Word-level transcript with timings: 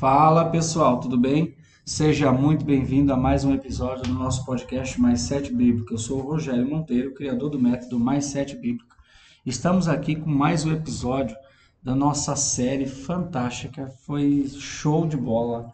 Fala 0.00 0.46
pessoal, 0.46 0.98
tudo 0.98 1.18
bem? 1.18 1.54
Seja 1.84 2.32
muito 2.32 2.64
bem-vindo 2.64 3.12
a 3.12 3.18
mais 3.18 3.44
um 3.44 3.52
episódio 3.52 4.04
do 4.04 4.14
nosso 4.14 4.46
podcast 4.46 4.98
Mais 4.98 5.20
Sete 5.20 5.52
Bíblico. 5.52 5.92
Eu 5.92 5.98
sou 5.98 6.20
o 6.20 6.22
Rogério 6.22 6.66
Monteiro, 6.66 7.12
criador 7.12 7.50
do 7.50 7.60
método 7.60 8.00
Mais 8.00 8.24
Sete 8.24 8.56
Bíblico. 8.56 8.96
Estamos 9.44 9.88
aqui 9.88 10.16
com 10.16 10.30
mais 10.30 10.64
um 10.64 10.72
episódio 10.72 11.36
da 11.82 11.94
nossa 11.94 12.34
série 12.34 12.86
fantástica. 12.86 13.88
Foi 14.06 14.48
show 14.48 15.06
de 15.06 15.18
bola, 15.18 15.70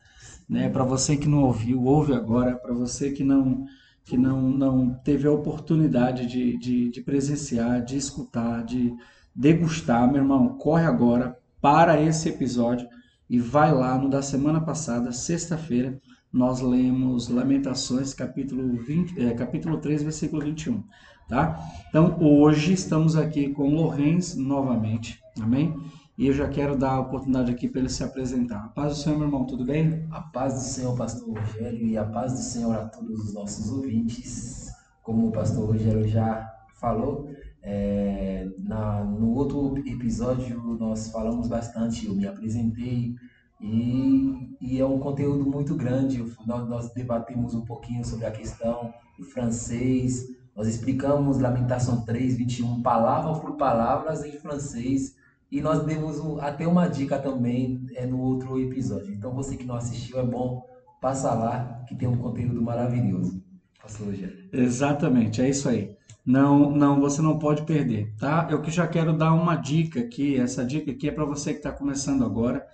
né? 0.49 0.69
Para 0.69 0.83
você 0.83 1.17
que 1.17 1.29
não 1.29 1.45
ouviu, 1.45 1.85
ouve 1.85 2.13
agora. 2.13 2.57
Para 2.57 2.75
você 2.75 3.13
que 3.13 3.23
não 3.23 3.65
que 4.05 4.17
não, 4.17 4.43
não 4.51 4.93
teve 5.05 5.29
a 5.29 5.33
oportunidade 5.33 6.27
de, 6.27 6.59
de, 6.59 6.91
de 6.91 7.01
presenciar, 7.01 7.81
de 7.81 7.97
escutar, 7.97 8.65
de 8.65 8.93
degustar, 9.33 10.09
meu 10.09 10.23
irmão, 10.23 10.59
corre 10.59 10.85
agora 10.85 11.39
para 11.61 12.03
esse 12.03 12.29
episódio 12.29 12.89
e 13.29 13.39
vai 13.39 13.73
lá 13.73 13.99
no 13.99 14.09
da 14.09 14.23
semana 14.23 14.61
passada, 14.61 15.13
sexta-feira, 15.13 16.01
nós 16.33 16.61
lemos 16.61 17.29
Lamentações, 17.29 18.13
capítulo, 18.13 18.77
20, 18.77 19.21
é, 19.21 19.35
capítulo 19.35 19.79
3, 19.79 20.03
versículo 20.03 20.43
21. 20.43 20.83
Tá? 21.29 21.59
Então, 21.89 22.17
hoje 22.21 22.73
estamos 22.73 23.17
aqui 23.17 23.49
com 23.53 23.75
Lorenz 23.75 24.37
novamente, 24.37 25.21
amém? 25.41 25.75
E 26.17 26.29
eu 26.29 26.33
já 26.33 26.49
quero 26.49 26.79
dar 26.79 26.93
a 26.93 27.01
oportunidade 27.01 27.51
aqui 27.51 27.69
para 27.69 27.81
ele 27.81 27.89
se 27.89 28.05
apresentar. 28.05 28.65
A 28.65 28.69
paz 28.69 28.95
do 28.95 29.03
Senhor, 29.03 29.19
meu 29.19 29.27
irmão, 29.27 29.45
tudo 29.45 29.65
bem? 29.65 30.07
A 30.11 30.21
paz 30.21 30.55
do 30.55 30.61
Senhor, 30.61 30.97
pastor 30.97 31.37
Rogério, 31.37 31.87
e 31.87 31.99
a 31.99 32.05
paz 32.05 32.33
do 32.33 32.39
Senhor 32.39 32.75
a 32.75 32.87
todos 32.87 33.19
os 33.25 33.35
nossos 33.35 33.71
ouvintes. 33.71 34.71
Como 35.03 35.29
o 35.29 35.33
pastor 35.33 35.67
Rogério 35.67 36.07
já 36.07 36.49
falou, 36.81 37.29
é, 37.63 38.49
na, 38.59 39.03
no 39.05 39.35
outro 39.35 39.77
episódio 39.79 40.77
nós 40.79 41.11
falamos 41.11 41.49
bastante, 41.49 42.07
eu 42.07 42.15
me 42.15 42.27
apresentei 42.27 43.15
e, 43.61 44.57
e 44.61 44.81
é 44.81 44.87
um 44.87 44.99
conteúdo 44.99 45.49
muito 45.49 45.75
grande. 45.75 46.25
Nós, 46.47 46.69
nós 46.69 46.93
debatemos 46.93 47.55
um 47.55 47.65
pouquinho 47.65 48.05
sobre 48.05 48.27
a 48.27 48.31
questão 48.31 48.93
do 49.19 49.25
francês, 49.25 50.27
nós 50.55 50.67
explicamos 50.67 51.39
Lamentação 51.39 52.05
3, 52.05 52.37
21, 52.37 52.83
palavra 52.83 53.39
por 53.41 53.57
palavras 53.57 54.25
em 54.25 54.33
francês 54.33 55.15
e 55.51 55.61
nós 55.61 55.85
demos 55.85 56.19
até 56.41 56.67
uma 56.67 56.89
dica 56.89 57.19
também 57.19 57.87
é, 57.95 58.07
no 58.07 58.19
outro 58.19 58.59
episódio. 58.59 59.13
Então 59.13 59.33
você 59.35 59.57
que 59.57 59.65
não 59.65 59.77
assistiu, 59.77 60.19
é 60.19 60.25
bom 60.25 60.65
passar 61.01 61.35
lá, 61.35 61.85
que 61.87 61.95
tem 61.95 62.09
um 62.09 62.17
conteúdo 62.17 62.61
maravilhoso. 62.63 63.43
Pastor 63.81 64.09
Rogério. 64.09 64.49
Exatamente, 64.53 65.41
é 65.41 65.49
isso 65.49 65.69
aí. 65.69 65.95
Não, 66.25 66.71
não, 66.71 67.01
você 67.01 67.23
não 67.23 67.39
pode 67.39 67.63
perder, 67.63 68.13
tá? 68.19 68.49
Eu 68.51 68.61
que 68.61 68.71
já 68.71 68.89
quero 68.89 69.17
dar 69.17 69.33
uma 69.33 69.55
dica 69.55 70.01
aqui. 70.01 70.37
Essa 70.37 70.65
dica 70.65 70.91
aqui 70.91 71.09
é 71.09 71.13
para 71.13 71.25
você 71.25 71.53
que 71.53 71.59
está 71.59 71.71
começando 71.71 72.25
agora. 72.25 72.67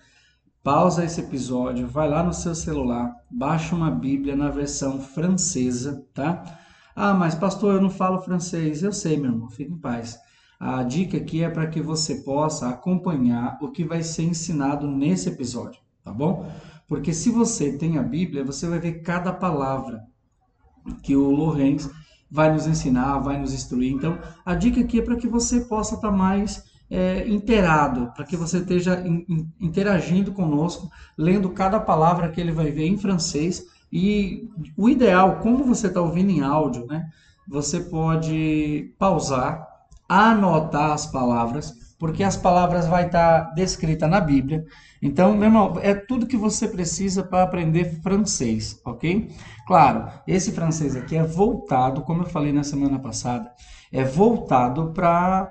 Pausa 0.62 1.04
esse 1.04 1.20
episódio, 1.20 1.88
vai 1.88 2.08
lá 2.08 2.22
no 2.22 2.32
seu 2.32 2.54
celular, 2.54 3.12
baixa 3.28 3.74
uma 3.74 3.90
Bíblia 3.90 4.36
na 4.36 4.48
versão 4.48 5.00
francesa, 5.00 6.06
tá? 6.14 6.60
Ah, 6.94 7.12
mas 7.12 7.34
pastor, 7.34 7.74
eu 7.74 7.80
não 7.80 7.90
falo 7.90 8.20
francês. 8.20 8.80
Eu 8.80 8.92
sei, 8.92 9.16
meu 9.16 9.32
irmão, 9.32 9.50
fique 9.50 9.72
em 9.72 9.78
paz. 9.78 10.16
A 10.60 10.84
dica 10.84 11.16
aqui 11.16 11.42
é 11.42 11.50
para 11.50 11.66
que 11.66 11.82
você 11.82 12.22
possa 12.22 12.68
acompanhar 12.68 13.58
o 13.60 13.72
que 13.72 13.84
vai 13.84 14.04
ser 14.04 14.22
ensinado 14.22 14.86
nesse 14.86 15.28
episódio, 15.28 15.80
tá 16.04 16.12
bom? 16.12 16.48
Porque 16.86 17.12
se 17.12 17.28
você 17.28 17.76
tem 17.76 17.98
a 17.98 18.02
Bíblia, 18.02 18.44
você 18.44 18.68
vai 18.68 18.78
ver 18.78 19.02
cada 19.02 19.32
palavra 19.32 20.04
que 21.02 21.16
o 21.16 21.28
Lorenz 21.28 21.90
vai 22.30 22.52
nos 22.52 22.68
ensinar, 22.68 23.18
vai 23.18 23.36
nos 23.36 23.52
instruir. 23.52 23.92
Então, 23.92 24.16
a 24.44 24.54
dica 24.54 24.80
aqui 24.80 25.00
é 25.00 25.02
para 25.02 25.16
que 25.16 25.26
você 25.26 25.62
possa 25.62 25.96
estar 25.96 26.10
tá 26.10 26.16
mais 26.16 26.71
é, 26.92 27.26
inteirado, 27.26 28.12
para 28.14 28.26
que 28.26 28.36
você 28.36 28.58
esteja 28.58 29.00
in, 29.00 29.24
in, 29.26 29.48
interagindo 29.58 30.30
conosco, 30.30 30.90
lendo 31.16 31.48
cada 31.48 31.80
palavra 31.80 32.28
que 32.28 32.38
ele 32.38 32.52
vai 32.52 32.70
ver 32.70 32.86
em 32.86 32.98
francês. 32.98 33.64
E 33.90 34.50
o 34.76 34.90
ideal, 34.90 35.36
como 35.36 35.64
você 35.64 35.86
está 35.86 36.02
ouvindo 36.02 36.30
em 36.30 36.42
áudio, 36.42 36.86
né? 36.86 37.08
Você 37.48 37.80
pode 37.80 38.94
pausar 38.98 39.66
anotar 40.06 40.92
as 40.92 41.06
palavras, 41.06 41.94
porque 41.98 42.22
as 42.22 42.36
palavras 42.36 42.86
vai 42.86 43.06
estar 43.06 43.46
tá 43.46 43.54
descrita 43.54 44.06
na 44.06 44.20
Bíblia. 44.20 44.62
Então, 45.00 45.32
meu 45.32 45.44
irmão, 45.44 45.78
é 45.80 45.94
tudo 45.94 46.26
que 46.26 46.36
você 46.36 46.68
precisa 46.68 47.22
para 47.22 47.42
aprender 47.42 48.02
francês, 48.02 48.78
ok? 48.84 49.30
Claro, 49.66 50.10
esse 50.26 50.52
francês 50.52 50.94
aqui 50.94 51.16
é 51.16 51.24
voltado, 51.24 52.02
como 52.02 52.22
eu 52.22 52.28
falei 52.28 52.52
na 52.52 52.62
semana 52.62 52.98
passada, 52.98 53.50
é 53.90 54.04
voltado 54.04 54.92
para 54.92 55.50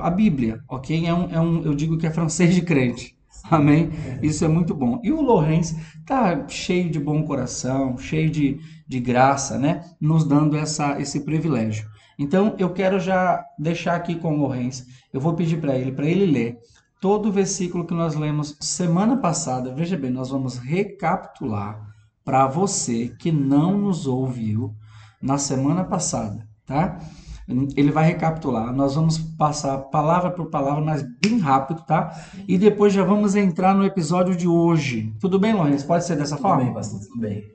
a 0.00 0.10
Bíblia, 0.10 0.60
ok? 0.68 1.06
É 1.06 1.14
um, 1.14 1.30
é 1.30 1.40
um, 1.40 1.62
eu 1.62 1.74
digo 1.74 1.96
que 1.98 2.06
é 2.06 2.10
francês 2.10 2.54
de 2.54 2.62
crente. 2.62 3.16
Amém? 3.50 3.90
Isso 4.22 4.44
é 4.44 4.48
muito 4.48 4.74
bom. 4.74 5.00
E 5.02 5.12
o 5.12 5.20
Lourenço 5.20 5.76
tá 6.06 6.46
cheio 6.48 6.90
de 6.90 6.98
bom 6.98 7.22
coração, 7.24 7.96
cheio 7.98 8.30
de, 8.30 8.58
de 8.86 9.00
graça, 9.00 9.58
né? 9.58 9.82
Nos 10.00 10.24
dando 10.24 10.56
essa, 10.56 11.00
esse 11.00 11.20
privilégio. 11.20 11.88
Então, 12.18 12.54
eu 12.58 12.70
quero 12.72 12.98
já 13.00 13.44
deixar 13.58 13.96
aqui 13.96 14.14
com 14.14 14.34
o 14.34 14.38
Lourenço, 14.38 14.86
eu 15.12 15.20
vou 15.20 15.34
pedir 15.34 15.60
para 15.60 15.76
ele, 15.76 15.92
para 15.92 16.06
ele 16.06 16.26
ler 16.26 16.58
todo 17.00 17.28
o 17.28 17.32
versículo 17.32 17.84
que 17.84 17.92
nós 17.92 18.14
lemos 18.14 18.56
semana 18.60 19.16
passada. 19.16 19.74
Veja 19.74 19.96
bem, 19.96 20.10
nós 20.10 20.30
vamos 20.30 20.56
recapitular 20.56 21.80
para 22.24 22.46
você 22.46 23.08
que 23.18 23.30
não 23.30 23.76
nos 23.76 24.06
ouviu 24.06 24.74
na 25.20 25.36
semana 25.36 25.84
passada, 25.84 26.48
tá? 26.64 26.98
Ele 27.46 27.90
vai 27.90 28.06
recapitular, 28.06 28.72
nós 28.74 28.94
vamos 28.94 29.18
passar 29.18 29.76
palavra 29.76 30.30
por 30.30 30.46
palavra, 30.46 30.82
mas 30.82 31.02
bem 31.20 31.38
rápido, 31.38 31.82
tá? 31.82 32.10
E 32.48 32.56
depois 32.56 32.92
já 32.92 33.04
vamos 33.04 33.34
entrar 33.34 33.74
no 33.74 33.84
episódio 33.84 34.34
de 34.34 34.48
hoje. 34.48 35.14
Tudo 35.20 35.38
bem, 35.38 35.52
Lourenço? 35.52 35.86
Pode 35.86 36.06
ser 36.06 36.16
dessa 36.16 36.36
tudo 36.36 36.42
forma? 36.42 36.60
Tudo 36.60 36.66
bem, 36.66 36.74
pastor, 36.74 37.00
tudo 37.00 37.20
bem. 37.20 37.54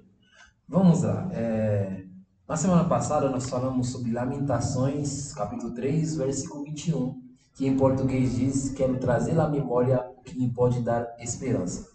Vamos 0.68 1.02
lá. 1.02 1.28
É... 1.32 2.04
Na 2.48 2.56
semana 2.56 2.84
passada 2.84 3.30
nós 3.30 3.50
falamos 3.50 3.90
sobre 3.90 4.12
Lamentações, 4.12 5.34
capítulo 5.34 5.74
3, 5.74 6.18
versículo 6.18 6.64
21, 6.66 7.20
que 7.56 7.68
em 7.68 7.76
português 7.76 8.36
diz: 8.36 8.70
Quero 8.70 8.98
trazer 8.98 9.40
à 9.40 9.48
memória 9.48 10.04
o 10.18 10.22
que 10.22 10.38
me 10.38 10.54
pode 10.54 10.82
dar 10.82 11.08
esperança. 11.20 11.88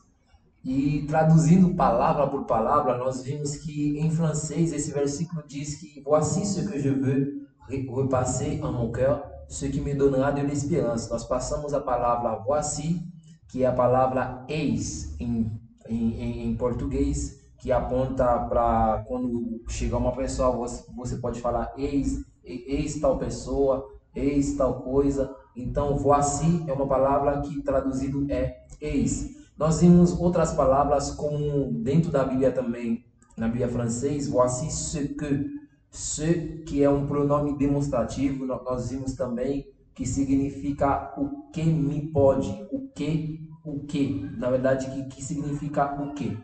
E 0.65 1.05
traduzindo 1.07 1.75
palavra 1.75 2.27
por 2.27 2.45
palavra, 2.45 2.97
nós 2.97 3.23
vimos 3.23 3.57
que 3.57 3.99
em 3.99 4.11
francês 4.11 4.73
esse 4.73 4.93
versículo 4.93 5.45
diz 5.47 5.77
que 5.77 6.03
Voici 6.03 6.45
ce 6.45 6.67
que 6.67 6.81
je 6.81 6.91
veux 6.91 7.44
repasser 7.69 8.61
en 8.63 8.73
mon 8.73 8.91
cœur, 8.91 9.25
ce 9.49 9.67
qui 9.67 9.81
me 9.81 9.95
donnera 9.95 10.33
de 10.33 10.43
l'espérance. 10.43 11.11
Nós 11.11 11.25
passamos 11.25 11.75
a 11.75 11.81
palavra 11.81 12.37
voici, 12.37 13.03
que 13.49 13.63
é 13.63 13.67
a 13.67 13.73
palavra 13.73 14.45
eis 14.49 15.15
em, 15.21 15.51
em, 15.89 16.55
português, 16.57 17.41
que 17.59 17.73
aponta 17.73 18.25
para 18.49 19.05
quando 19.07 19.63
chegar 19.69 19.99
uma 19.99 20.13
pessoa, 20.13 20.51
você, 20.51 20.85
você 20.95 21.17
pode 21.17 21.41
falar 21.41 21.73
eis, 21.77 22.25
eis 22.45 23.01
tal 23.01 23.19
pessoa, 23.19 23.87
eis 24.15 24.57
tal 24.57 24.83
coisa. 24.83 25.35
Então, 25.57 25.97
voici 25.97 26.65
é 26.67 26.73
uma 26.73 26.87
palavra 26.87 27.41
que 27.41 27.63
traduzido 27.63 28.27
é 28.29 28.65
eis. 28.81 29.37
Nós 29.57 29.81
vimos 29.81 30.19
outras 30.19 30.53
palavras 30.53 31.13
como 31.13 31.73
dentro 31.73 32.11
da 32.11 32.25
Bíblia 32.25 32.51
também, 32.51 33.05
na 33.37 33.47
Bíblia 33.47 33.69
francês, 33.69 34.29
voici 34.29 34.71
ce 34.71 35.09
que, 35.09 35.64
ce 35.95 36.63
que 36.67 36.83
é 36.83 36.91
um 36.91 37.07
pronome 37.07 37.57
demonstrativo, 37.57 38.45
nós 38.45 38.91
vimos 38.91 39.15
também 39.15 39.67
que 39.95 40.05
significa 40.05 41.15
o 41.17 41.51
que 41.53 41.63
me 41.63 42.11
pode, 42.11 42.67
o 42.73 42.89
que, 42.89 43.49
o 43.65 43.85
que, 43.85 44.29
na 44.37 44.51
verdade, 44.51 44.91
que, 44.91 45.05
que 45.05 45.23
significa 45.23 46.03
o 46.03 46.13
que 46.13 46.37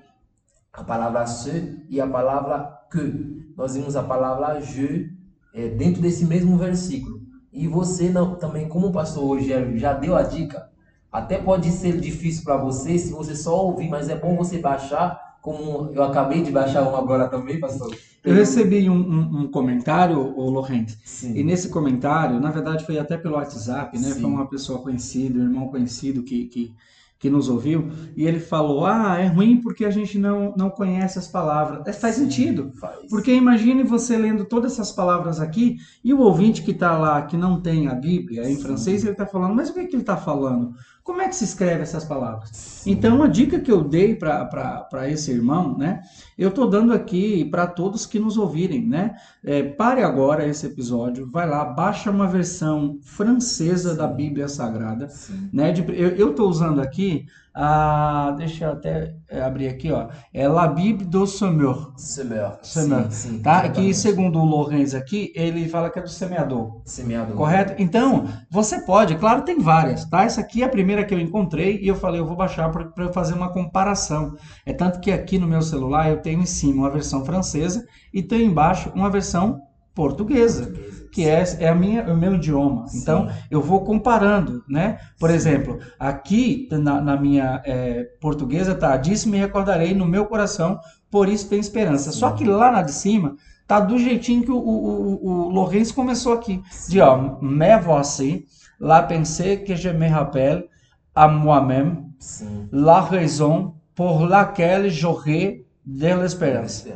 a 0.72 0.84
palavra 0.84 1.26
se 1.26 1.84
e 1.88 2.00
a 2.00 2.06
palavra 2.06 2.78
que. 2.90 3.52
Nós 3.56 3.74
vimos 3.74 3.96
a 3.96 4.04
palavra 4.04 4.60
je 4.60 5.12
é, 5.52 5.68
dentro 5.68 6.00
desse 6.00 6.24
mesmo 6.24 6.56
versículo. 6.56 7.20
E 7.52 7.66
você 7.66 8.08
não, 8.08 8.36
também, 8.36 8.68
como 8.68 8.86
o 8.86 8.92
pastor 8.92 9.26
Rogério 9.26 9.76
já 9.76 9.92
deu 9.92 10.14
a 10.14 10.22
dica, 10.22 10.70
até 11.10 11.38
pode 11.38 11.72
ser 11.72 11.98
difícil 12.00 12.44
para 12.44 12.56
você 12.56 12.96
se 12.96 13.12
você 13.12 13.34
só 13.34 13.66
ouvir, 13.66 13.88
mas 13.88 14.08
é 14.08 14.16
bom 14.16 14.36
você 14.36 14.58
baixar, 14.58 15.29
como 15.40 15.90
eu 15.94 16.02
acabei 16.02 16.42
de 16.42 16.50
baixar 16.50 16.82
um 16.82 16.96
agora 16.96 17.28
também, 17.28 17.58
pastor. 17.58 17.94
Eu 18.22 18.34
recebi 18.34 18.90
um, 18.90 18.94
um, 18.94 19.40
um 19.40 19.50
comentário, 19.50 20.18
o 20.18 20.50
Lorente, 20.50 20.98
e 21.24 21.42
nesse 21.42 21.70
comentário, 21.70 22.38
na 22.38 22.50
verdade 22.50 22.84
foi 22.84 22.98
até 22.98 23.16
pelo 23.16 23.36
WhatsApp, 23.36 23.98
né? 23.98 24.08
Sim. 24.08 24.20
Foi 24.20 24.30
uma 24.30 24.46
pessoa 24.46 24.82
conhecida, 24.82 25.38
um 25.38 25.44
irmão 25.44 25.68
conhecido 25.68 26.22
que, 26.22 26.46
que 26.46 26.74
que 27.20 27.28
nos 27.28 27.50
ouviu, 27.50 27.90
e 28.16 28.26
ele 28.26 28.40
falou: 28.40 28.86
Ah, 28.86 29.18
é 29.18 29.26
ruim 29.26 29.60
porque 29.60 29.84
a 29.84 29.90
gente 29.90 30.18
não, 30.18 30.54
não 30.56 30.70
conhece 30.70 31.18
as 31.18 31.28
palavras. 31.28 31.86
É, 31.86 31.92
faz 31.92 32.14
Sim, 32.14 32.22
sentido. 32.22 32.72
Faz. 32.80 33.10
Porque 33.10 33.30
imagine 33.34 33.84
você 33.84 34.16
lendo 34.16 34.46
todas 34.46 34.72
essas 34.72 34.90
palavras 34.90 35.38
aqui 35.38 35.76
e 36.02 36.14
o 36.14 36.20
ouvinte 36.20 36.62
que 36.62 36.70
está 36.70 36.96
lá, 36.96 37.20
que 37.20 37.36
não 37.36 37.60
tem 37.60 37.88
a 37.88 37.94
Bíblia 37.94 38.48
em 38.50 38.56
Sim. 38.56 38.62
francês, 38.62 39.02
ele 39.02 39.12
está 39.12 39.26
falando: 39.26 39.54
Mas 39.54 39.68
o 39.68 39.74
que, 39.74 39.80
é 39.80 39.84
que 39.84 39.94
ele 39.94 40.02
está 40.02 40.16
falando? 40.16 40.72
Como 41.02 41.22
é 41.22 41.28
que 41.28 41.34
se 41.34 41.44
escreve 41.44 41.82
essas 41.82 42.04
palavras? 42.04 42.50
Sim. 42.52 42.92
Então, 42.92 43.22
a 43.22 43.26
dica 43.26 43.58
que 43.58 43.72
eu 43.72 43.82
dei 43.82 44.14
para 44.14 45.08
esse 45.10 45.30
irmão, 45.30 45.76
né? 45.76 46.02
Eu 46.36 46.50
estou 46.50 46.68
dando 46.68 46.92
aqui 46.92 47.44
para 47.46 47.66
todos 47.66 48.06
que 48.06 48.18
nos 48.18 48.36
ouvirem, 48.36 48.86
né? 48.86 49.16
É, 49.44 49.62
pare 49.62 50.02
agora 50.02 50.46
esse 50.46 50.66
episódio, 50.66 51.28
vai 51.30 51.48
lá, 51.48 51.64
baixa 51.64 52.10
uma 52.10 52.26
versão 52.26 52.98
francesa 53.02 53.92
Sim. 53.92 53.96
da 53.96 54.06
Bíblia 54.06 54.48
Sagrada, 54.48 55.08
Sim. 55.08 55.48
né? 55.52 55.72
De, 55.72 55.84
eu 55.98 56.30
estou 56.30 56.48
usando 56.48 56.80
aqui 56.80 57.26
a, 57.60 58.28
a, 58.28 58.30
deixa 58.30 58.64
eu 58.64 58.72
até 58.72 59.14
é, 59.28 59.42
abrir 59.42 59.68
aqui, 59.68 59.92
ó, 59.92 60.08
é 60.32 60.48
La 60.48 60.66
Bible 60.66 61.04
do 61.04 61.26
Semeur. 61.26 61.92
Semeur. 61.96 62.58
Semeur, 62.62 63.04
Sim, 63.10 63.10
sim, 63.10 63.38
tá? 63.42 63.68
Que 63.68 63.92
segundo 63.92 64.38
o 64.38 64.44
Lorenz 64.44 64.94
aqui, 64.94 65.30
ele 65.36 65.68
fala 65.68 65.90
que 65.90 65.98
é 65.98 66.02
do 66.02 66.08
semeador. 66.08 66.80
Semeador. 66.86 67.36
Correto? 67.36 67.74
Então, 67.78 68.26
você 68.50 68.80
pode, 68.80 69.16
claro, 69.16 69.42
tem 69.42 69.58
várias, 69.58 70.06
tá? 70.06 70.24
Essa 70.24 70.40
aqui 70.40 70.62
é 70.62 70.66
a 70.66 70.70
primeira 70.70 71.04
que 71.04 71.12
eu 71.12 71.20
encontrei 71.20 71.78
e 71.82 71.88
eu 71.88 71.94
falei, 71.94 72.20
eu 72.20 72.26
vou 72.26 72.36
baixar 72.36 72.70
para 72.70 73.04
eu 73.04 73.12
fazer 73.12 73.34
uma 73.34 73.52
comparação. 73.52 74.34
É 74.64 74.72
tanto 74.72 74.98
que 74.98 75.12
aqui 75.12 75.38
no 75.38 75.46
meu 75.46 75.60
celular 75.60 76.08
eu 76.08 76.22
tenho 76.22 76.40
em 76.40 76.46
cima 76.46 76.84
uma 76.84 76.90
versão 76.90 77.24
francesa 77.26 77.84
e 78.12 78.22
tenho 78.22 78.50
embaixo 78.50 78.90
uma 78.94 79.10
versão 79.10 79.60
portuguesa, 79.94 80.72
que 81.12 81.28
é, 81.28 81.42
é 81.58 81.68
a 81.68 81.74
minha, 81.74 82.04
o 82.04 82.16
meu 82.16 82.34
idioma. 82.34 82.86
Sim. 82.86 82.98
Então, 82.98 83.30
eu 83.50 83.60
vou 83.60 83.84
comparando, 83.84 84.62
né? 84.68 84.98
Por 85.18 85.30
exemplo, 85.30 85.78
aqui 85.98 86.68
na, 86.70 87.00
na 87.00 87.16
minha 87.16 87.60
é, 87.64 88.04
portuguesa 88.20 88.74
tá, 88.74 88.96
disse 88.96 89.28
me 89.28 89.38
recordarei 89.38 89.94
no 89.94 90.06
meu 90.06 90.26
coração, 90.26 90.78
por 91.10 91.28
isso 91.28 91.48
tem 91.48 91.58
esperança. 91.58 92.12
Só 92.12 92.30
que 92.30 92.44
lá 92.44 92.70
na 92.70 92.82
de 92.82 92.92
cima 92.92 93.36
tá 93.66 93.80
do 93.80 93.98
jeitinho 93.98 94.42
que 94.42 94.50
o, 94.50 94.56
o, 94.56 95.26
o, 95.26 95.28
o 95.28 95.48
Lourenço 95.50 95.94
começou 95.94 96.32
aqui. 96.32 96.62
De 96.88 97.00
ó, 97.00 97.38
mais 97.40 97.84
voici, 97.84 98.46
la 98.80 99.02
pensée 99.02 99.58
que 99.58 99.76
je 99.76 99.90
me 99.90 100.08
rappelle 100.08 100.68
à 101.14 101.28
moi-même, 101.28 102.10
Sim. 102.18 102.68
la 102.72 103.00
raison 103.00 103.74
pour 103.94 104.26
laquelle 104.26 104.90
j'aurai 104.90 105.64
de 105.84 106.14
l'espérance. 106.14 106.86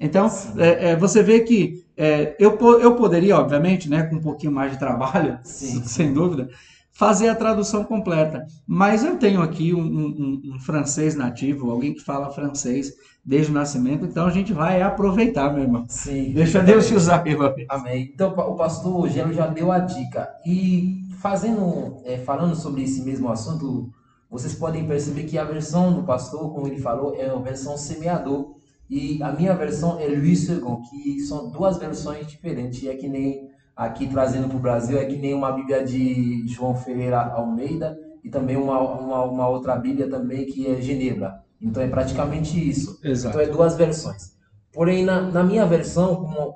Então, 0.00 0.28
Sim. 0.28 0.54
é, 0.58 0.90
é, 0.90 0.96
você 0.96 1.22
vê 1.22 1.40
que 1.40 1.85
é, 1.96 2.36
eu, 2.38 2.58
eu 2.80 2.94
poderia, 2.96 3.36
obviamente, 3.38 3.88
né, 3.88 4.02
com 4.04 4.16
um 4.16 4.20
pouquinho 4.20 4.52
mais 4.52 4.72
de 4.72 4.78
trabalho, 4.78 5.38
Sim. 5.44 5.82
sem 5.84 6.12
dúvida, 6.12 6.48
fazer 6.92 7.28
a 7.28 7.34
tradução 7.34 7.84
completa. 7.84 8.46
Mas 8.66 9.04
eu 9.04 9.16
tenho 9.18 9.42
aqui 9.42 9.74
um, 9.74 9.80
um- 9.82 10.42
um- 10.54 10.60
francês 10.60 11.14
nativo, 11.14 11.70
alguém 11.70 11.92
que 11.94 12.00
fala 12.02 12.30
francês 12.30 12.92
desde 13.24 13.50
o 13.50 13.54
nascimento, 13.54 14.04
então 14.04 14.26
a 14.26 14.30
gente 14.30 14.52
vai 14.52 14.80
aproveitar, 14.80 15.52
meu 15.52 15.62
irmão. 15.64 15.84
Sim. 15.88 16.32
Deixa 16.32 16.60
Deus 16.62 16.86
te 16.86 16.94
usar, 16.94 17.26
irmão. 17.26 17.52
Amém. 17.68 18.10
Então 18.14 18.30
o 18.32 18.54
pastor 18.54 19.08
Gelo 19.10 19.32
já 19.32 19.46
deu 19.46 19.70
a 19.72 19.78
dica. 19.80 20.28
E 20.46 21.02
fazendo, 21.20 21.96
é, 22.04 22.18
falando 22.18 22.54
sobre 22.54 22.82
esse 22.84 23.02
mesmo 23.02 23.28
assunto, 23.28 23.90
vocês 24.30 24.54
podem 24.54 24.86
perceber 24.86 25.24
que 25.24 25.36
a 25.38 25.44
versão 25.44 25.92
do 25.92 26.02
pastor, 26.04 26.52
como 26.54 26.66
ele 26.66 26.78
falou, 26.80 27.14
é 27.16 27.28
a 27.28 27.34
versão 27.36 27.76
semeador. 27.76 28.55
E 28.88 29.22
a 29.22 29.32
minha 29.32 29.54
versão 29.54 29.98
é 29.98 30.06
Luiz 30.06 30.48
II, 30.48 30.60
que 30.88 31.20
são 31.20 31.50
duas 31.50 31.78
versões 31.78 32.26
diferentes. 32.26 32.86
É 32.86 32.94
que 32.94 33.08
nem 33.08 33.50
aqui 33.74 34.06
trazendo 34.06 34.48
para 34.48 34.56
o 34.56 34.60
Brasil, 34.60 34.98
é 34.98 35.04
que 35.04 35.16
nem 35.16 35.34
uma 35.34 35.52
Bíblia 35.52 35.84
de 35.84 36.46
João 36.46 36.74
Ferreira 36.74 37.20
Almeida 37.20 37.98
e 38.24 38.30
também 38.30 38.56
uma, 38.56 38.80
uma, 38.80 39.24
uma 39.24 39.48
outra 39.48 39.76
Bíblia 39.76 40.08
também 40.08 40.46
que 40.46 40.66
é 40.66 40.80
Genebra. 40.80 41.42
Então 41.60 41.82
é 41.82 41.88
praticamente 41.88 42.56
isso. 42.56 42.98
Exato. 43.02 43.36
Então 43.36 43.48
é 43.48 43.52
duas 43.52 43.76
versões. 43.76 44.36
Porém, 44.72 45.04
na, 45.04 45.22
na 45.22 45.42
minha 45.42 45.64
versão, 45.64 46.16
como, 46.16 46.54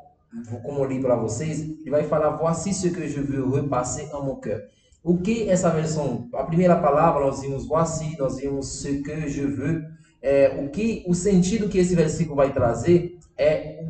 como 0.62 0.80
eu 0.80 0.84
li 0.84 1.00
para 1.00 1.16
vocês, 1.16 1.60
ele 1.60 1.90
vai 1.90 2.04
falar 2.04 2.36
Voici 2.36 2.74
ce 2.74 2.90
que 2.90 3.08
je 3.08 3.20
veux 3.20 3.48
repasser 3.54 4.08
en 4.14 4.24
mon 4.24 4.36
cœur. 4.36 4.60
O 5.02 5.16
que 5.16 5.48
essa 5.48 5.70
versão, 5.70 6.28
a 6.34 6.44
primeira 6.44 6.76
palavra 6.76 7.24
nós 7.24 7.40
vimos 7.40 7.66
voici, 7.66 8.14
nós 8.18 8.36
vimos 8.36 8.66
ce 8.82 9.02
que 9.02 9.28
je 9.28 9.46
veux. 9.46 9.82
É, 10.22 10.60
o 10.62 10.68
que 10.70 11.02
o 11.06 11.14
sentido 11.14 11.68
que 11.68 11.78
esse 11.78 11.94
versículo 11.94 12.36
vai 12.36 12.52
trazer 12.52 13.18
é 13.38 13.84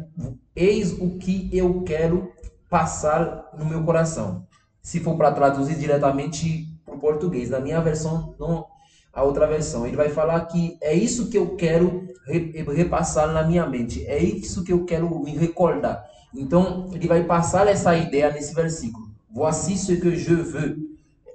eis 0.54 0.92
o 0.92 1.18
que 1.18 1.48
eu 1.52 1.82
quero 1.82 2.32
passar 2.68 3.50
no 3.58 3.64
meu 3.64 3.82
coração. 3.82 4.46
Se 4.80 5.00
for 5.00 5.16
para 5.16 5.32
traduzir 5.32 5.76
diretamente 5.76 6.68
para 6.86 6.94
o 6.94 6.98
português, 6.98 7.50
na 7.50 7.60
minha 7.60 7.80
versão, 7.80 8.34
não 8.38 8.66
a 9.12 9.22
outra 9.24 9.46
versão. 9.46 9.86
Ele 9.86 9.96
vai 9.96 10.08
falar 10.08 10.40
que 10.46 10.78
é 10.80 10.94
isso 10.94 11.28
que 11.30 11.36
eu 11.36 11.56
quero 11.56 12.08
re- 12.26 12.52
repassar 12.74 13.32
na 13.32 13.42
minha 13.42 13.66
mente, 13.66 14.06
é 14.06 14.22
isso 14.22 14.62
que 14.64 14.72
eu 14.72 14.84
quero 14.84 15.08
me 15.22 15.32
recordar. 15.36 16.04
Então, 16.32 16.88
ele 16.92 17.08
vai 17.08 17.24
passar 17.24 17.66
essa 17.66 17.96
ideia 17.96 18.30
nesse 18.30 18.54
versículo. 18.54 19.10
Voici 19.28 19.76
ce 19.76 19.96
que 19.96 20.14
je 20.16 20.34
veux. 20.34 20.89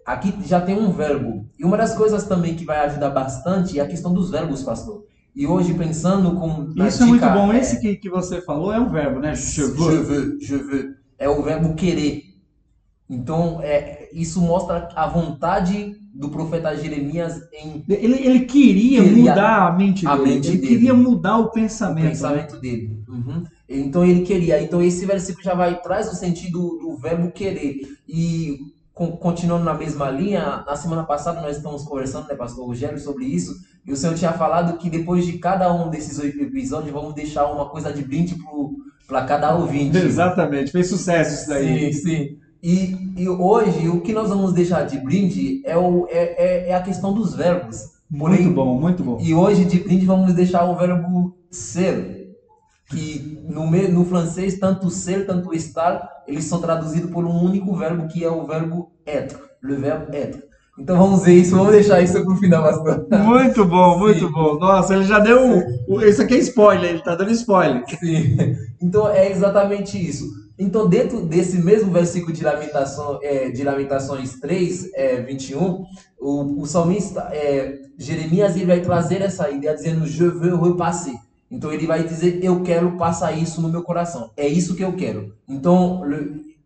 Aqui 0.06 0.34
já 0.46 0.62
tem 0.62 0.78
um 0.78 0.92
verbo. 0.92 1.46
E 1.57 1.66
uma 1.66 1.78
das 1.78 1.96
coisas 1.96 2.25
também 2.25 2.56
que 2.56 2.63
vai 2.66 2.80
ajudar 2.86 3.10
bastante 3.10 3.80
é 3.80 3.81
a 3.84 3.88
questão 3.88 4.13
dos 4.13 4.30
verbos, 4.30 4.62
pastor. 4.63 5.04
E 5.36 5.46
hoje, 5.48 5.74
pensando 5.74 6.36
com. 6.36 6.69
Isso 6.86 7.04
é 7.04 7.06
muito 7.07 7.25
bom. 7.25 7.52
é, 7.52 7.60
Esse 7.60 7.80
que, 7.81 7.96
que 7.96 8.10
você 8.10 8.40
falou 8.42 8.72
é 8.72 8.80
um 8.80 8.90
verbo, 8.90 9.19
né? 9.19 9.34
Je 9.36 9.42
Je 9.42 9.62
veux. 9.63 10.06
veux, 10.07 10.38
je 10.40 10.56
veux. 10.57 10.96
É 11.18 11.28
o 11.28 11.42
verbo 11.42 11.74
querer. 11.75 12.24
Então, 13.10 13.60
é, 13.62 14.10
isso 14.13 14.42
mostra 14.42 14.90
a 14.96 15.07
vontade 15.07 15.96
do 16.13 16.30
profeta 16.30 16.75
Jeremias 16.75 17.40
em 17.54 17.84
Ele, 17.90 18.16
ele 18.25 18.40
queria, 18.46 19.04
Queria 19.04 19.30
mudar 19.31 19.68
a 19.68 19.72
mente 19.78 20.07
a 20.07 20.16
dele. 20.16 20.30
mente 20.36 20.48
ele 20.48 20.57
dele. 20.57 20.68
queria 20.68 20.94
mudar 20.94 21.38
o 21.38 21.44
o 21.44 21.52
pensamento. 21.52 22.04
né? 22.06 22.10
pensamento 22.12 22.60
dele. 22.62 23.04
Uhum. 23.07 23.44
Então 23.68 24.06
ele 24.06 24.22
queria. 24.22 24.62
Então 24.62 24.81
esse 24.81 25.06
versículo 25.06 25.44
já 25.44 25.54
vai 25.54 25.81
traz 25.81 26.12
o 26.12 26.16
sentido 26.16 26.78
do 26.80 26.96
verbo 26.98 27.31
querer. 27.31 27.75
E 28.07 28.57
continuando 28.95 29.65
na 29.65 29.74
mesma 29.74 30.09
linha, 30.09 30.63
na 30.65 30.75
semana 30.75 31.03
passada 31.03 31.42
nós 31.42 31.57
estamos 31.57 31.83
conversando, 31.83 32.27
né, 32.30 32.36
pastor 32.36 32.65
Rogério, 32.65 32.97
sobre 32.97 33.25
isso. 33.25 33.53
E 33.86 33.92
o 33.92 33.95
senhor 33.95 34.15
tinha 34.15 34.31
falado 34.31 34.77
que 34.77 34.89
depois 34.89 35.25
de 35.25 35.33
cada 35.33 35.71
um 35.71 35.89
desses 35.89 36.18
oito 36.18 36.42
episódios 36.42 36.94
vamos 36.94 37.13
deixar 37.13 37.45
uma 37.45 37.65
coisa 37.65 37.92
de 37.92 38.01
brinde 38.01 38.38
para 39.06 39.25
cada 39.25 39.53
ouvinte. 39.53 39.97
Exatamente, 39.97 40.71
fez 40.71 40.88
sucesso 40.88 41.42
isso 41.42 41.50
daí. 41.50 41.94
Sim, 41.94 42.01
sim. 42.01 42.38
E, 42.63 43.13
e 43.18 43.30
hoje 43.30 43.89
o 43.89 44.01
que 44.01 44.13
nós 44.13 44.30
vamos 44.30 44.53
deixar 44.53 44.83
de 44.83 44.97
brinde 44.97 45.62
é, 45.65 45.77
o, 45.77 46.07
é, 46.09 46.68
é, 46.68 46.69
é 46.69 46.74
a 46.74 46.81
questão 46.81 47.13
dos 47.13 47.36
verbos. 47.36 47.95
Muito 48.09 48.50
bom, 48.50 48.80
muito 48.80 49.03
bom. 49.03 49.18
E 49.19 49.33
hoje 49.33 49.65
de 49.65 49.80
brinde 49.80 50.06
vamos 50.06 50.33
deixar 50.33 50.63
o 50.65 50.75
verbo 50.75 51.36
ser, 51.51 52.25
que 52.89 53.41
no, 53.49 53.69
no 53.69 54.05
francês 54.05 54.59
tanto 54.59 54.89
ser, 54.89 55.25
tanto 55.25 55.53
estar, 55.53 56.23
eles 56.27 56.45
são 56.45 56.61
traduzidos 56.61 57.09
por 57.09 57.25
um 57.25 57.43
único 57.43 57.75
verbo 57.75 58.07
que 58.07 58.23
é 58.23 58.29
o 58.29 58.45
verbo 58.45 58.91
être, 59.05 59.37
le 59.63 59.75
verbe 59.75 60.15
être. 60.15 60.43
Então 60.77 60.97
vamos 60.97 61.23
ver 61.23 61.35
isso, 61.35 61.55
vamos 61.55 61.71
deixar 61.71 62.01
isso 62.01 62.13
para 62.21 62.33
o 62.33 62.35
final, 62.35 62.61
pastor. 62.61 63.07
Muito 63.23 63.63
bom, 63.65 63.97
muito 63.97 64.27
Sim. 64.27 64.31
bom. 64.31 64.59
Nossa, 64.59 64.93
ele 64.93 65.05
já 65.05 65.19
deu. 65.19 65.63
Isso 66.05 66.21
aqui 66.21 66.35
é 66.35 66.39
spoiler, 66.39 66.89
ele 66.89 67.01
tá 67.01 67.15
dando 67.15 67.31
spoiler. 67.31 67.83
Sim. 67.99 68.57
Então 68.81 69.09
é 69.09 69.31
exatamente 69.31 69.97
isso. 69.97 70.25
Então, 70.57 70.87
dentro 70.87 71.21
desse 71.21 71.57
mesmo 71.57 71.91
versículo 71.91 72.31
de, 72.31 72.43
Lamentação, 72.43 73.19
é, 73.21 73.49
de 73.49 73.61
Lamentações 73.63 74.39
3, 74.39 74.89
é, 74.93 75.21
21, 75.21 75.83
o, 76.17 76.61
o 76.61 76.65
salmista 76.65 77.29
é, 77.33 77.77
Jeremias 77.97 78.55
ele 78.55 78.65
vai 78.65 78.79
trazer 78.79 79.21
essa 79.21 79.49
ideia 79.49 79.75
dizendo 79.75 80.05
Je 80.05 80.27
veux 80.29 80.55
repasser. 80.55 81.13
Então 81.49 81.71
ele 81.71 81.85
vai 81.87 82.04
dizer 82.04 82.44
eu 82.44 82.61
quero 82.64 82.97
passar 82.97 83.31
isso 83.33 83.61
no 83.61 83.69
meu 83.69 83.83
coração. 83.83 84.31
É 84.35 84.47
isso 84.47 84.75
que 84.75 84.83
eu 84.83 84.94
quero. 84.94 85.33
Então 85.47 86.02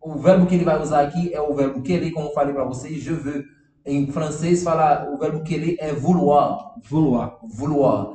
o 0.00 0.14
verbo 0.18 0.46
que 0.46 0.54
ele 0.54 0.64
vai 0.64 0.80
usar 0.80 1.02
aqui 1.02 1.32
é 1.34 1.40
o 1.40 1.54
verbo 1.54 1.82
querer, 1.82 2.10
como 2.12 2.28
eu 2.28 2.32
falei 2.32 2.54
para 2.54 2.64
vocês, 2.64 3.02
je 3.02 3.12
veux. 3.12 3.44
Em 3.84 4.06
francês 4.12 4.62
fala 4.62 5.08
o 5.12 5.18
verbo 5.18 5.42
querer 5.42 5.76
é 5.80 5.92
vouloir. 5.92 6.58
Vouloir. 6.88 7.36
Vouloir. 7.42 8.08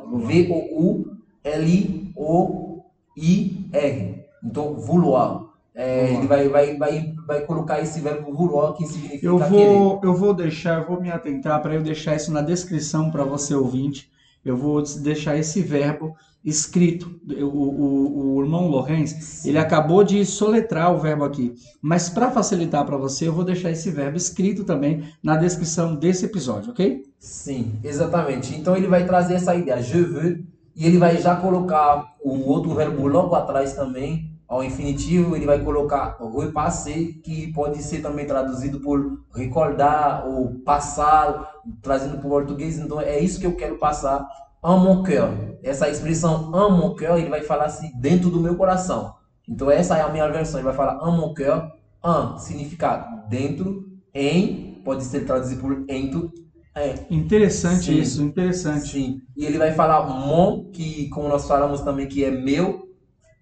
V-O-U-L-I-O-I-R. 3.16 4.26
Então, 4.44 4.76
vouloir. 4.76 5.46
É, 5.74 6.06
Vouloir. 6.08 6.20
ele 6.20 6.28
vai, 6.28 6.50
vai, 6.50 6.78
vai, 6.78 7.14
vai 7.28 7.42
colocar 7.42 7.82
esse 7.82 8.00
verbo 8.00 8.32
vouloir 8.34 8.74
que 8.76 8.86
significa 8.86 9.26
Eu 9.26 9.38
querer. 9.38 9.50
vou, 9.50 10.00
eu 10.04 10.14
vou 10.14 10.34
deixar, 10.34 10.80
eu 10.82 10.88
vou 10.88 11.02
me 11.02 11.12
atentar 11.12 11.62
para 11.62 11.74
eu 11.76 11.82
deixar 11.84 12.16
isso 12.16 12.32
na 12.32 12.42
descrição 12.42 13.12
para 13.12 13.24
você 13.26 13.54
ouvinte. 13.54 14.10
Eu 14.44 14.56
vou 14.56 14.82
deixar 15.02 15.36
esse 15.36 15.62
verbo 15.62 16.16
escrito. 16.46 17.20
O, 17.42 17.46
o, 17.46 18.36
o 18.36 18.44
irmão 18.44 18.68
Lorenz, 18.68 19.44
ele 19.46 19.58
acabou 19.58 20.04
de 20.04 20.24
soletrar 20.24 20.94
o 20.94 21.00
verbo 21.00 21.24
aqui. 21.24 21.56
Mas 21.82 22.08
para 22.08 22.30
facilitar 22.30 22.86
para 22.86 22.98
você, 22.98 23.28
eu 23.28 23.34
vou 23.34 23.44
deixar 23.44 23.72
esse 23.72 23.90
verbo 23.90 24.16
escrito 24.16 24.64
também 24.64 25.04
na 25.24 25.36
descrição 25.36 25.96
desse 25.96 26.26
episódio, 26.26 26.72
ok? 26.72 27.04
Sim, 27.20 27.74
exatamente. 27.84 28.54
Então 28.56 28.78
ele 28.78 28.88
vai 28.88 29.06
trazer 29.06 29.34
essa 29.34 29.56
ideia, 29.56 29.82
je 29.82 30.02
veux, 30.02 30.44
e 30.76 30.86
ele 30.86 31.00
vai 31.00 31.18
já 31.18 31.36
colocar 31.36 32.14
o 32.24 32.48
outro 32.48 32.76
verbo 32.76 33.08
logo 33.08 33.34
atrás 33.34 33.74
também, 33.74 34.36
ao 34.48 34.64
infinitivo, 34.64 35.36
ele 35.36 35.46
vai 35.46 35.60
colocar 35.64 36.18
repasser, 36.38 37.20
que 37.24 37.52
pode 37.52 37.82
ser 37.82 38.02
também 38.02 38.28
traduzido 38.28 38.80
por 38.80 39.24
recordar 39.34 40.28
ou 40.28 40.60
passar, 40.64 41.52
trazendo 41.82 42.20
para 42.20 42.28
o 42.28 42.30
português. 42.30 42.78
Então 42.78 43.02
é 43.02 43.20
isso 43.20 43.40
que 43.40 43.48
eu 43.48 43.56
quero 43.56 43.80
passar 43.80 44.24
en 44.66 44.78
mon 44.80 45.04
cœur. 45.04 45.30
Essa 45.64 45.88
expressão 45.90 46.52
en 46.54 46.72
mon 46.72 46.96
cœur, 46.96 47.18
ele 47.18 47.30
vai 47.30 47.42
falar 47.42 47.66
assim, 47.66 47.92
dentro 48.00 48.30
do 48.30 48.40
meu 48.40 48.56
coração. 48.56 49.14
Então 49.48 49.70
essa 49.70 49.98
é 49.98 50.02
a 50.02 50.10
minha 50.10 50.28
versão, 50.28 50.60
ele 50.60 50.66
vai 50.68 50.76
falar 50.76 51.00
en 51.08 51.16
mon 51.16 51.34
cœur. 51.34 51.72
En 52.04 52.38
significa 52.40 53.26
dentro, 53.30 53.86
em 54.14 54.82
pode 54.84 55.04
ser 55.04 55.26
traduzido 55.26 55.62
porento, 55.62 56.32
é, 56.78 57.06
Interessante 57.10 57.86
Sim. 57.86 58.00
isso, 58.00 58.22
interessante. 58.22 58.90
Sim. 58.90 59.22
E 59.38 59.46
ele 59.46 59.58
vai 59.58 59.72
falar 59.72 60.04
mon, 60.04 60.66
que 60.72 61.08
como 61.08 61.30
nós 61.30 61.48
falamos 61.48 61.80
também 61.82 62.06
que 62.06 62.22
é 62.22 62.30
meu, 62.30 62.90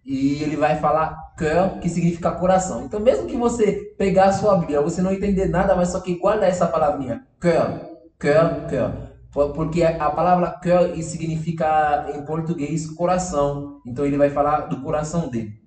e 0.06 0.44
ele 0.44 0.56
vai 0.56 0.78
falar 0.78 1.18
cœur, 1.36 1.80
que 1.80 1.90
significa 1.90 2.30
coração. 2.32 2.84
Então 2.84 3.00
mesmo 3.00 3.26
que 3.26 3.36
você 3.36 3.96
pegar 3.98 4.26
a 4.26 4.34
sua 4.34 4.58
Bíblia, 4.58 4.82
você 4.82 5.02
não 5.02 5.12
entender 5.12 5.48
nada, 5.48 5.76
mas 5.76 5.90
só 5.90 6.00
que 6.00 6.16
guarda 6.20 6.46
essa 6.46 6.68
palavrinha, 6.68 7.26
cœur, 7.40 7.80
cœur, 8.20 8.68
cœur. 8.70 9.13
Porque 9.34 9.84
a 9.84 10.10
palavra 10.12 10.52
cœur 10.52 10.96
significa 11.02 12.06
em 12.16 12.24
português 12.24 12.88
coração. 12.88 13.82
Então 13.86 14.06
ele 14.06 14.18
vai 14.18 14.30
falar 14.30 14.62
do 14.68 14.82
coração 14.82 15.28
dele. 15.28 15.64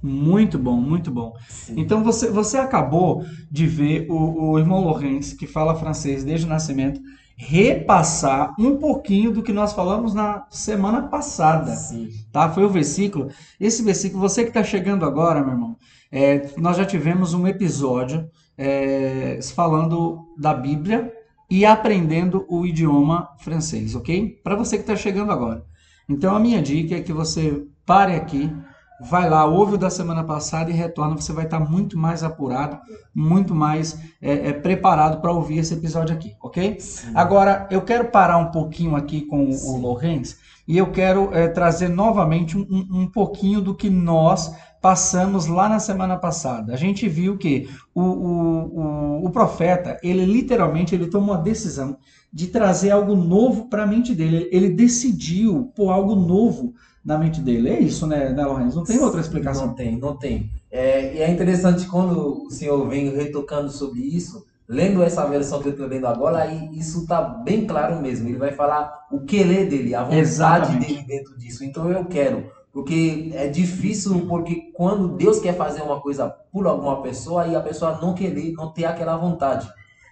Muito 0.00 0.58
bom, 0.58 0.76
muito 0.76 1.10
bom. 1.10 1.32
Sim. 1.48 1.74
Então 1.78 2.04
você, 2.04 2.30
você 2.30 2.58
acabou 2.58 3.24
de 3.50 3.66
ver 3.66 4.06
o, 4.10 4.50
o 4.50 4.58
irmão 4.58 4.84
Lourenço, 4.84 5.36
que 5.36 5.46
fala 5.46 5.74
francês 5.74 6.22
desde 6.22 6.46
o 6.46 6.48
nascimento, 6.48 7.00
repassar 7.36 8.54
um 8.58 8.76
pouquinho 8.76 9.32
do 9.32 9.42
que 9.42 9.52
nós 9.52 9.72
falamos 9.72 10.14
na 10.14 10.46
semana 10.50 11.08
passada. 11.08 11.74
Sim. 11.74 12.10
Tá? 12.30 12.50
Foi 12.50 12.64
o 12.64 12.68
versículo. 12.68 13.28
Esse 13.58 13.82
versículo, 13.82 14.20
você 14.20 14.42
que 14.42 14.50
está 14.50 14.62
chegando 14.62 15.04
agora, 15.04 15.40
meu 15.40 15.52
irmão, 15.52 15.76
é, 16.12 16.50
nós 16.58 16.76
já 16.76 16.84
tivemos 16.84 17.34
um 17.34 17.48
episódio 17.48 18.28
é, 18.56 19.40
falando 19.54 20.34
da 20.38 20.54
Bíblia 20.54 21.10
e 21.54 21.64
aprendendo 21.64 22.44
o 22.48 22.66
idioma 22.66 23.28
francês, 23.38 23.94
ok? 23.94 24.40
Para 24.42 24.56
você 24.56 24.76
que 24.76 24.82
está 24.82 24.96
chegando 24.96 25.30
agora. 25.30 25.64
Então 26.08 26.34
a 26.34 26.40
minha 26.40 26.60
dica 26.60 26.96
é 26.96 27.00
que 27.00 27.12
você 27.12 27.64
pare 27.86 28.16
aqui, 28.16 28.52
vai 29.00 29.30
lá, 29.30 29.44
ouve 29.44 29.74
o 29.74 29.78
da 29.78 29.88
semana 29.88 30.24
passada 30.24 30.68
e 30.68 30.74
retorna. 30.74 31.14
Você 31.14 31.32
vai 31.32 31.44
estar 31.44 31.60
tá 31.60 31.64
muito 31.64 31.96
mais 31.96 32.24
apurado, 32.24 32.76
muito 33.14 33.54
mais 33.54 33.96
é, 34.20 34.48
é, 34.48 34.52
preparado 34.52 35.20
para 35.20 35.30
ouvir 35.30 35.58
esse 35.58 35.74
episódio 35.74 36.12
aqui, 36.12 36.34
ok? 36.42 36.76
Sim. 36.80 37.12
Agora 37.14 37.68
eu 37.70 37.82
quero 37.82 38.06
parar 38.06 38.38
um 38.38 38.50
pouquinho 38.50 38.96
aqui 38.96 39.20
com 39.20 39.52
Sim. 39.52 39.68
o 39.68 39.76
Lorenz 39.76 40.36
e 40.66 40.76
eu 40.76 40.90
quero 40.90 41.32
é, 41.32 41.46
trazer 41.46 41.88
novamente 41.88 42.58
um, 42.58 42.66
um 42.68 43.06
pouquinho 43.06 43.60
do 43.60 43.76
que 43.76 43.88
nós 43.88 44.52
passamos 44.84 45.46
lá 45.46 45.66
na 45.66 45.78
semana 45.78 46.14
passada. 46.18 46.74
A 46.74 46.76
gente 46.76 47.08
viu 47.08 47.38
que 47.38 47.70
o, 47.94 48.02
o, 48.02 48.80
o, 49.22 49.24
o 49.24 49.30
profeta, 49.30 49.98
ele 50.02 50.26
literalmente 50.26 50.94
ele 50.94 51.06
tomou 51.06 51.34
a 51.34 51.40
decisão 51.40 51.96
de 52.30 52.48
trazer 52.48 52.90
algo 52.90 53.16
novo 53.16 53.70
para 53.70 53.84
a 53.84 53.86
mente 53.86 54.14
dele. 54.14 54.46
Ele 54.52 54.68
decidiu 54.68 55.72
pôr 55.74 55.88
algo 55.88 56.14
novo 56.14 56.74
na 57.02 57.16
mente 57.16 57.40
dele. 57.40 57.70
É 57.70 57.80
isso, 57.80 58.06
né, 58.06 58.28
né 58.28 58.44
Lorenzo? 58.44 58.76
Não 58.76 58.84
tem 58.84 58.98
outra 58.98 59.22
explicação. 59.22 59.68
Não 59.68 59.74
tem, 59.74 59.98
não 59.98 60.18
tem. 60.18 60.50
É, 60.70 61.14
e 61.14 61.18
é 61.20 61.30
interessante 61.30 61.86
quando 61.86 62.44
o 62.44 62.50
senhor 62.50 62.86
vem 62.86 63.08
retocando 63.08 63.70
sobre 63.70 64.00
isso, 64.00 64.44
lendo 64.68 65.02
essa 65.02 65.24
versão 65.24 65.62
que 65.62 65.68
eu 65.68 65.72
estou 65.72 65.86
lendo 65.86 66.06
agora, 66.06 66.42
aí 66.42 66.68
isso 66.74 67.04
está 67.04 67.22
bem 67.22 67.66
claro 67.66 68.02
mesmo. 68.02 68.28
Ele 68.28 68.36
vai 68.36 68.52
falar 68.52 69.06
o 69.10 69.20
querer 69.20 69.66
dele, 69.66 69.94
a 69.94 70.02
vontade 70.02 70.20
Exatamente. 70.20 70.86
dele 70.88 71.06
dentro 71.06 71.38
disso. 71.38 71.64
Então 71.64 71.90
eu 71.90 72.04
quero. 72.04 72.52
Porque 72.74 73.30
é 73.34 73.46
difícil, 73.46 74.26
porque 74.26 74.72
quando 74.74 75.16
Deus 75.16 75.38
quer 75.38 75.56
fazer 75.56 75.80
uma 75.80 76.00
coisa 76.00 76.28
por 76.52 76.66
alguma 76.66 77.00
pessoa, 77.02 77.44
aí 77.44 77.54
a 77.54 77.60
pessoa 77.60 78.00
não 78.02 78.14
querer, 78.14 78.52
não 78.54 78.72
ter 78.72 78.84
aquela 78.84 79.16
vontade. 79.16 79.70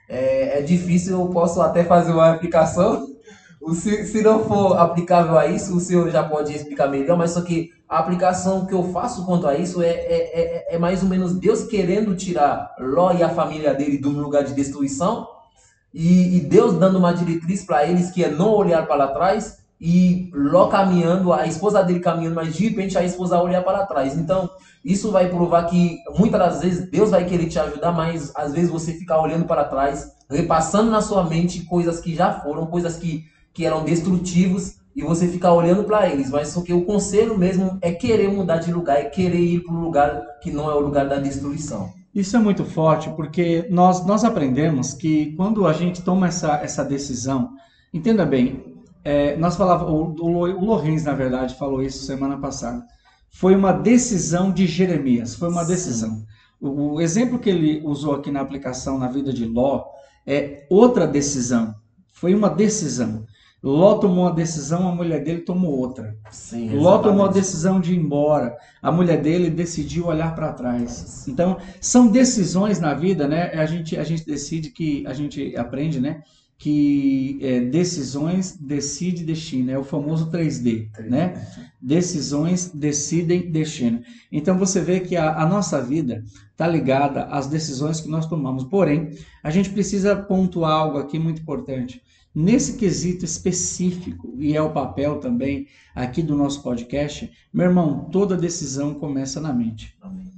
É, 0.08 0.60
é 0.60 0.62
difícil, 0.62 1.18
eu 1.18 1.26
posso 1.26 1.60
até 1.60 1.82
fazer 1.82 2.12
uma 2.12 2.30
aplicação. 2.30 3.08
Se, 3.74 4.06
se 4.06 4.22
não 4.22 4.44
for 4.44 4.78
aplicável 4.78 5.36
a 5.36 5.48
isso, 5.48 5.76
o 5.76 5.80
senhor 5.80 6.08
já 6.10 6.22
pode 6.22 6.54
explicar 6.54 6.86
melhor, 6.86 7.18
mas 7.18 7.32
só 7.32 7.42
que 7.42 7.70
a 7.88 7.98
aplicação 7.98 8.64
que 8.64 8.74
eu 8.74 8.84
faço 8.92 9.26
quanto 9.26 9.48
a 9.48 9.56
isso 9.56 9.82
é, 9.82 9.90
é, 9.90 10.70
é, 10.70 10.74
é 10.76 10.78
mais 10.78 11.02
ou 11.02 11.08
menos 11.08 11.34
Deus 11.34 11.64
querendo 11.64 12.14
tirar 12.14 12.76
Ló 12.78 13.12
e 13.12 13.24
a 13.24 13.28
família 13.28 13.74
dele 13.74 13.98
de 13.98 14.06
um 14.06 14.20
lugar 14.20 14.44
de 14.44 14.54
destruição 14.54 15.26
e, 15.92 16.36
e 16.36 16.40
Deus 16.40 16.74
dando 16.74 16.98
uma 16.98 17.12
diretriz 17.12 17.64
para 17.64 17.86
eles 17.86 18.10
que 18.10 18.24
é 18.24 18.30
não 18.30 18.54
olhar 18.54 18.86
para 18.86 19.08
trás 19.08 19.61
e 19.84 20.30
Ló 20.32 20.68
caminhando, 20.68 21.32
a 21.32 21.44
esposa 21.44 21.82
dele 21.82 21.98
caminhando, 21.98 22.36
mas 22.36 22.54
de 22.54 22.68
repente 22.68 22.96
a 22.96 23.02
esposa 23.02 23.42
olha 23.42 23.60
para 23.60 23.84
trás. 23.84 24.16
Então, 24.16 24.48
isso 24.84 25.10
vai 25.10 25.28
provar 25.28 25.64
que 25.64 25.98
muitas 26.16 26.38
das 26.38 26.60
vezes 26.60 26.88
Deus 26.88 27.10
vai 27.10 27.24
querer 27.24 27.46
te 27.46 27.58
ajudar, 27.58 27.90
mas 27.90 28.30
às 28.36 28.52
vezes 28.52 28.70
você 28.70 28.92
fica 28.92 29.20
olhando 29.20 29.44
para 29.44 29.64
trás, 29.64 30.12
repassando 30.30 30.88
na 30.88 31.00
sua 31.00 31.24
mente 31.24 31.64
coisas 31.64 31.98
que 31.98 32.14
já 32.14 32.32
foram, 32.32 32.66
coisas 32.66 32.94
que, 32.94 33.24
que 33.52 33.66
eram 33.66 33.82
destrutivos, 33.82 34.76
e 34.94 35.02
você 35.02 35.26
fica 35.26 35.50
olhando 35.52 35.82
para 35.82 36.08
eles. 36.08 36.30
Mas 36.30 36.48
só 36.50 36.60
que 36.60 36.72
o 36.72 36.84
conselho 36.84 37.36
mesmo 37.36 37.76
é 37.82 37.90
querer 37.90 38.28
mudar 38.28 38.58
de 38.58 38.72
lugar, 38.72 39.00
é 39.00 39.06
querer 39.06 39.40
ir 39.40 39.64
para 39.64 39.74
um 39.74 39.80
lugar 39.80 40.22
que 40.40 40.52
não 40.52 40.70
é 40.70 40.74
o 40.74 40.80
lugar 40.80 41.08
da 41.08 41.18
destruição. 41.18 41.90
Isso 42.14 42.36
é 42.36 42.38
muito 42.38 42.64
forte, 42.64 43.10
porque 43.16 43.66
nós, 43.68 44.06
nós 44.06 44.22
aprendemos 44.22 44.94
que 44.94 45.34
quando 45.34 45.66
a 45.66 45.72
gente 45.72 46.02
toma 46.02 46.28
essa, 46.28 46.60
essa 46.62 46.84
decisão, 46.84 47.50
entenda 47.92 48.24
bem, 48.24 48.71
é, 49.04 49.36
nós 49.36 49.56
falávamos, 49.56 50.20
o, 50.20 50.26
o 50.26 50.64
Lorenz, 50.64 51.04
na 51.04 51.14
verdade, 51.14 51.54
falou 51.54 51.82
isso 51.82 52.04
semana 52.04 52.38
passada. 52.38 52.84
Foi 53.30 53.56
uma 53.56 53.72
decisão 53.72 54.52
de 54.52 54.66
Jeremias, 54.66 55.34
foi 55.34 55.48
uma 55.48 55.64
decisão. 55.64 56.24
O, 56.60 56.94
o, 56.94 57.00
exemplo 57.00 57.38
que 57.38 57.50
ele 57.50 57.82
usou 57.84 58.14
aqui 58.14 58.30
na 58.30 58.40
aplicação 58.40 58.98
na 58.98 59.08
vida 59.08 59.32
de 59.32 59.44
Ló 59.44 59.84
é 60.26 60.66
outra 60.70 61.06
decisão. 61.06 61.74
Foi 62.12 62.34
uma 62.34 62.48
decisão. 62.48 63.26
Ló 63.62 63.94
tomou 63.98 64.24
uma 64.24 64.32
decisão, 64.32 64.88
a 64.88 64.94
mulher 64.94 65.22
dele 65.22 65.40
tomou 65.40 65.78
outra. 65.78 66.16
Sim, 66.30 66.76
Ló 66.76 66.98
tomou 66.98 67.26
a 67.26 67.30
decisão 67.30 67.80
de 67.80 67.94
ir 67.94 67.96
embora, 67.96 68.56
a 68.82 68.90
mulher 68.90 69.22
dele 69.22 69.48
decidiu 69.50 70.06
olhar 70.06 70.34
para 70.34 70.52
trás. 70.52 71.26
Então, 71.28 71.58
são 71.80 72.08
decisões 72.08 72.80
na 72.80 72.92
vida, 72.92 73.28
né? 73.28 73.52
A 73.54 73.64
gente, 73.64 73.96
a 73.96 74.02
gente 74.02 74.26
decide 74.26 74.70
que, 74.70 75.06
a 75.06 75.14
gente 75.14 75.56
aprende, 75.56 76.00
né? 76.00 76.22
Que 76.62 77.40
é, 77.42 77.58
decisões 77.58 78.56
decide 78.56 79.24
destino, 79.24 79.68
é 79.68 79.76
o 79.76 79.82
famoso 79.82 80.30
3D, 80.30 80.92
3D. 80.92 81.08
né? 81.08 81.48
Decisões 81.80 82.70
decidem 82.72 83.50
destino. 83.50 84.00
Então 84.30 84.56
você 84.56 84.80
vê 84.80 85.00
que 85.00 85.16
a, 85.16 85.42
a 85.42 85.44
nossa 85.44 85.82
vida 85.82 86.22
está 86.52 86.64
ligada 86.68 87.24
às 87.24 87.48
decisões 87.48 88.00
que 88.00 88.08
nós 88.08 88.26
tomamos. 88.26 88.62
Porém, 88.62 89.10
a 89.42 89.50
gente 89.50 89.70
precisa 89.70 90.14
pontuar 90.14 90.70
algo 90.70 90.98
aqui 90.98 91.18
muito 91.18 91.42
importante. 91.42 92.00
Nesse 92.32 92.74
quesito 92.74 93.24
específico, 93.24 94.32
e 94.38 94.56
é 94.56 94.62
o 94.62 94.70
papel 94.70 95.18
também 95.18 95.66
aqui 95.92 96.22
do 96.22 96.36
nosso 96.36 96.62
podcast, 96.62 97.28
meu 97.52 97.66
irmão, 97.66 98.08
toda 98.12 98.36
decisão 98.36 98.94
começa 98.94 99.40
na 99.40 99.52
mente. 99.52 99.96
Na 100.00 100.08
mente. 100.08 100.31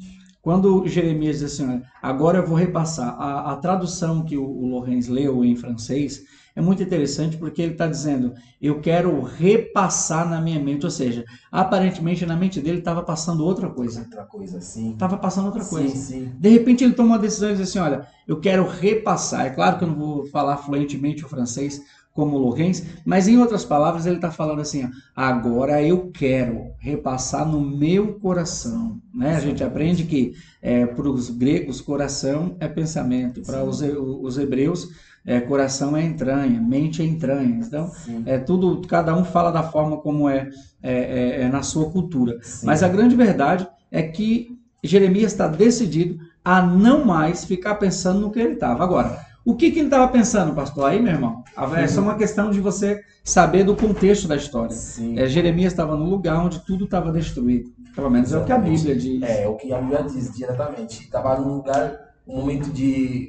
Quando 0.45 0.87
Jeremias 0.87 1.39
diz 1.39 1.59
assim, 1.59 1.81
agora 2.03 2.37
eu 2.37 2.47
vou 2.47 2.55
repassar, 2.55 3.17
a, 3.19 3.53
a 3.53 3.57
tradução 3.57 4.23
que 4.23 4.37
o, 4.37 4.45
o 4.45 4.67
Lorenz 4.67 5.09
leu 5.09 5.43
em 5.43 5.57
francês 5.57 6.23
é 6.55 6.61
muito 6.61 6.83
interessante 6.83 7.39
porque 7.39 7.63
ele 7.63 7.73
está 7.73 7.87
dizendo, 7.87 8.35
eu 8.61 8.79
quero 8.79 9.23
repassar 9.23 10.29
na 10.29 10.43
minha 10.43 10.61
mente, 10.61 10.85
ou 10.85 10.91
seja, 10.91 11.25
aparentemente 11.51 12.27
na 12.27 12.37
mente 12.37 12.61
dele 12.61 12.79
estava 12.79 13.03
passando 13.03 13.43
outra 13.43 13.71
coisa. 13.71 14.03
Outra 14.03 14.25
coisa, 14.25 14.61
sim. 14.61 14.93
Estava 14.93 15.17
passando 15.17 15.47
outra 15.47 15.65
coisa. 15.65 15.97
Sim, 15.97 16.27
sim. 16.27 16.33
De 16.39 16.51
repente 16.51 16.85
ele 16.85 16.93
toma 16.93 17.15
uma 17.15 17.19
decisão 17.19 17.49
e 17.49 17.57
diz 17.57 17.69
assim, 17.71 17.79
olha, 17.79 18.07
eu 18.29 18.39
quero 18.39 18.69
repassar. 18.69 19.47
É 19.47 19.51
claro 19.51 19.79
que 19.79 19.85
eu 19.85 19.89
não 19.89 19.97
vou 19.97 20.27
falar 20.27 20.59
fluentemente 20.59 21.25
o 21.25 21.29
francês, 21.29 21.81
como 22.15 22.39
Lourenço, 22.39 22.85
mas 23.05 23.27
em 23.27 23.39
outras 23.39 23.65
palavras 23.65 24.07
ele 24.07 24.17
está 24.17 24.31
falando 24.31 24.61
assim, 24.61 24.85
ó, 24.85 24.89
agora 25.17 25.83
eu 25.83 26.13
quero 26.13 26.71
repassar 26.79 27.47
no 27.47 27.61
meu 27.61 28.15
coração, 28.21 29.01
né? 29.13 29.35
A 29.35 29.41
gente 29.41 29.65
aprende 29.65 30.05
que 30.05 30.33
é, 30.63 30.87
para 30.87 31.09
os 31.09 31.29
gregos 31.29 31.81
coração 31.81 32.57
é 32.61 32.69
pensamento, 32.69 33.43
para 33.43 33.65
os, 33.65 33.83
os 33.83 34.39
hebreus 34.39 34.91
é, 35.27 35.41
coração 35.41 35.97
é 35.97 36.05
entranha, 36.05 36.61
mente 36.61 37.03
é 37.03 37.05
entranha, 37.05 37.59
então 37.61 37.91
Sim. 37.91 38.23
é 38.27 38.39
tudo, 38.39 38.87
cada 38.87 39.17
um 39.17 39.25
fala 39.25 39.51
da 39.51 39.65
forma 39.65 39.97
como 39.97 40.29
é, 40.29 40.49
é, 40.81 40.93
é, 40.93 41.43
é 41.43 41.49
na 41.49 41.63
sua 41.63 41.91
cultura, 41.91 42.39
Sim. 42.43 42.67
mas 42.67 42.85
a 42.85 42.89
grande 42.89 43.17
verdade 43.17 43.67
é 43.91 44.03
que 44.03 44.57
Jeremias 44.85 45.33
está 45.33 45.49
decidido 45.49 46.21
a 46.45 46.63
não 46.63 47.05
mais 47.05 47.45
ficar 47.45 47.75
pensando 47.75 48.21
no 48.21 48.31
que 48.31 48.39
ele 48.39 48.53
estava 48.53 48.85
agora. 48.85 49.34
O 49.45 49.55
que, 49.55 49.71
que 49.71 49.79
ele 49.79 49.89
estava 49.89 50.09
pensando, 50.09 50.55
pastor? 50.55 50.87
Aí, 50.87 51.01
meu 51.01 51.13
irmão, 51.13 51.45
é 51.77 51.87
só 51.87 52.01
uma 52.01 52.17
questão 52.17 52.51
de 52.51 52.61
você 52.61 53.03
saber 53.23 53.63
do 53.63 53.77
contexto 53.77 54.27
da 54.27 54.37
história. 54.37 54.75
É, 55.17 55.27
Jeremias 55.27 55.73
estava 55.73 55.97
no 55.97 56.09
lugar 56.09 56.43
onde 56.43 56.65
tudo 56.65 56.87
estava 56.87 57.13
destruído. 57.13 57.71
Pelo 57.95 58.11
menos 58.11 58.33
Exatamente. 58.33 58.33
é 58.33 58.43
o 58.43 58.47
que 58.47 58.53
a 58.53 58.77
Bíblia 58.77 58.97
diz. 58.97 59.23
É, 59.23 59.49
o 59.49 59.55
que 59.57 59.73
a 59.73 59.79
Bíblia 59.79 60.03
diz 60.05 60.35
diretamente. 60.35 61.03
Estava 61.03 61.39
num 61.39 61.57
lugar, 61.57 62.15
um 62.27 62.39
momento 62.39 62.71
de. 62.71 63.29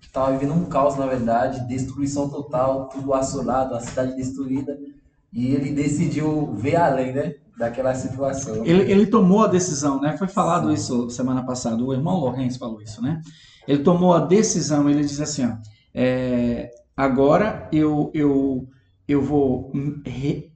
Estava 0.00 0.32
vivendo 0.32 0.54
um 0.54 0.64
caos, 0.66 0.96
na 0.96 1.06
verdade, 1.06 1.66
destruição 1.66 2.28
total, 2.28 2.88
tudo 2.88 3.12
assolado, 3.12 3.74
a 3.74 3.80
cidade 3.80 4.14
destruída. 4.14 4.78
E 5.32 5.52
ele 5.52 5.72
decidiu 5.72 6.54
ver 6.54 6.76
além, 6.76 7.12
né? 7.12 7.34
Daquela 7.58 7.94
situação. 7.94 8.64
Ele, 8.64 8.90
ele 8.90 9.06
tomou 9.06 9.42
a 9.42 9.48
decisão, 9.48 10.00
né? 10.00 10.16
Foi 10.16 10.28
falado 10.28 10.68
Sim. 10.68 10.74
isso 10.74 11.10
semana 11.10 11.44
passada. 11.44 11.82
O 11.82 11.92
irmão 11.92 12.20
Lourenço 12.20 12.58
falou 12.58 12.80
isso, 12.80 13.02
né? 13.02 13.20
Ele 13.66 13.82
tomou 13.82 14.14
a 14.14 14.20
decisão, 14.20 14.88
ele 14.88 15.00
diz 15.00 15.20
assim, 15.20 15.46
ó, 15.46 15.56
é, 15.94 16.70
agora 16.96 17.68
eu, 17.72 18.10
eu, 18.14 18.68
eu 19.06 19.22
vou... 19.22 19.72
Re, 20.04 20.52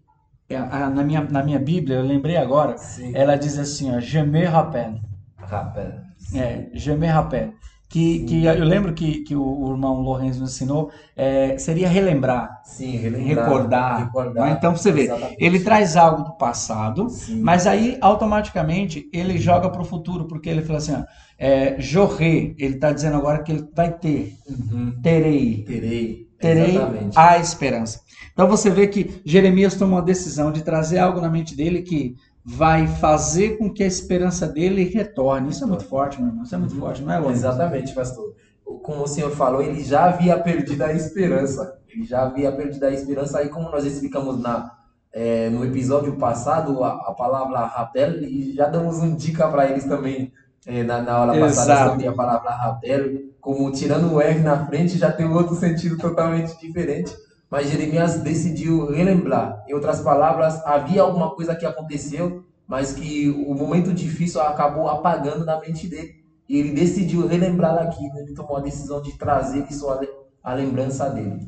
na, 0.48 1.04
minha, 1.04 1.22
na 1.22 1.42
minha 1.42 1.58
Bíblia, 1.58 1.96
eu 1.96 2.04
lembrei 2.04 2.36
agora, 2.36 2.76
Sim. 2.76 3.12
ela 3.14 3.36
diz 3.36 3.58
assim, 3.58 3.94
ó, 3.94 4.00
je 4.00 4.22
me 4.22 4.44
rappelle. 4.44 5.00
Rappelle. 5.38 6.00
É, 6.34 6.68
je 6.72 6.94
me 6.94 7.06
rappelle 7.06 7.54
que, 7.90 8.20
que 8.20 8.44
eu 8.44 8.64
lembro 8.64 8.94
que, 8.94 9.24
que 9.24 9.34
o, 9.34 9.72
irmão 9.72 10.00
Lourenço 10.00 10.38
nos 10.38 10.52
ensinou, 10.52 10.92
é, 11.16 11.58
seria 11.58 11.88
relembrar, 11.88 12.60
Sim, 12.62 12.96
relembrar 12.96 13.44
recordar. 13.44 14.04
recordar 14.04 14.46
né? 14.46 14.54
Então 14.56 14.76
você 14.76 14.92
vê, 14.92 15.02
exatamente. 15.02 15.36
ele 15.40 15.58
traz 15.58 15.96
algo 15.96 16.22
do 16.22 16.32
passado, 16.34 17.10
Sim. 17.10 17.40
mas 17.40 17.66
aí 17.66 17.98
automaticamente 18.00 19.10
ele 19.12 19.38
joga 19.38 19.68
para 19.68 19.82
o 19.82 19.84
futuro, 19.84 20.26
porque 20.26 20.48
ele 20.48 20.62
fala 20.62 20.78
assim, 20.78 20.94
ó, 20.94 21.02
é, 21.36 21.76
ele 22.58 22.74
está 22.76 22.92
dizendo 22.92 23.16
agora 23.16 23.42
que 23.42 23.50
ele 23.50 23.68
vai 23.74 23.92
ter, 23.92 24.36
uhum. 24.48 24.92
terei. 25.02 25.64
Terei. 25.64 26.28
terei 26.38 26.76
Exatamente. 26.76 27.18
a 27.18 27.38
esperança. 27.38 28.00
Então 28.32 28.46
você 28.46 28.70
vê 28.70 28.86
que 28.86 29.20
Jeremias 29.24 29.74
tomou 29.74 29.98
a 29.98 30.02
decisão 30.02 30.52
de 30.52 30.62
trazer 30.62 30.98
algo 30.98 31.20
na 31.20 31.28
mente 31.28 31.56
dele 31.56 31.82
que 31.82 32.14
vai 32.44 32.86
fazer 32.86 33.58
com 33.58 33.72
que 33.72 33.82
a 33.82 33.86
esperança 33.86 34.46
dele 34.46 34.84
retorne. 34.84 35.50
Isso 35.50 35.64
é 35.64 35.66
muito 35.66 35.84
forte, 35.84 36.18
meu 36.18 36.28
irmão. 36.28 36.44
Isso 36.44 36.54
é 36.54 36.58
muito 36.58 36.76
forte, 36.76 37.02
não 37.02 37.12
é, 37.12 37.18
Lô? 37.18 37.30
Exatamente, 37.30 37.94
pastor. 37.94 38.34
Como 38.82 39.02
o 39.02 39.06
senhor 39.06 39.30
falou, 39.30 39.62
ele 39.62 39.82
já 39.82 40.04
havia 40.04 40.38
perdido 40.38 40.82
a 40.82 40.92
esperança. 40.92 41.78
Ele 41.88 42.04
já 42.04 42.22
havia 42.22 42.50
perdido 42.52 42.84
a 42.84 42.90
esperança. 42.90 43.38
Aí, 43.38 43.48
como 43.48 43.70
nós 43.70 43.84
explicamos 43.84 44.40
na, 44.40 44.70
é, 45.12 45.50
no 45.50 45.64
episódio 45.64 46.16
passado, 46.16 46.82
a, 46.82 46.92
a 47.08 47.14
palavra 47.14 47.66
rapel, 47.66 48.22
e 48.22 48.54
já 48.54 48.68
damos 48.68 48.98
uma 48.98 49.14
dica 49.14 49.48
para 49.48 49.68
eles 49.68 49.84
também 49.84 50.32
é, 50.66 50.82
na, 50.82 51.02
na 51.02 51.12
aula 51.12 51.38
passada 51.38 51.72
Exato. 51.72 51.90
sobre 51.90 52.06
a 52.06 52.12
palavra 52.12 52.50
rapel. 52.50 53.30
Como 53.40 53.72
tirando 53.72 54.12
o 54.12 54.20
R 54.20 54.40
na 54.40 54.66
frente, 54.66 54.98
já 54.98 55.10
tem 55.10 55.26
outro 55.26 55.54
sentido 55.54 55.96
totalmente 55.96 56.58
diferente. 56.60 57.14
Mas 57.50 57.68
Jeremias 57.68 58.20
decidiu 58.20 58.86
relembrar. 58.86 59.64
Em 59.68 59.74
outras 59.74 60.00
palavras, 60.00 60.64
havia 60.64 61.02
alguma 61.02 61.34
coisa 61.34 61.56
que 61.56 61.66
aconteceu, 61.66 62.44
mas 62.66 62.92
que 62.92 63.28
o 63.28 63.54
momento 63.54 63.92
difícil 63.92 64.40
acabou 64.40 64.88
apagando 64.88 65.44
na 65.44 65.58
mente 65.58 65.88
dele. 65.88 66.20
E 66.48 66.58
ele 66.58 66.70
decidiu 66.70 67.26
relembrar 67.26 67.76
aquilo. 67.78 68.18
Ele 68.18 68.34
tomou 68.34 68.56
a 68.56 68.60
decisão 68.60 69.02
de 69.02 69.18
trazer 69.18 69.66
isso 69.68 69.86
à 70.42 70.52
lembrança 70.52 71.10
dele. 71.10 71.40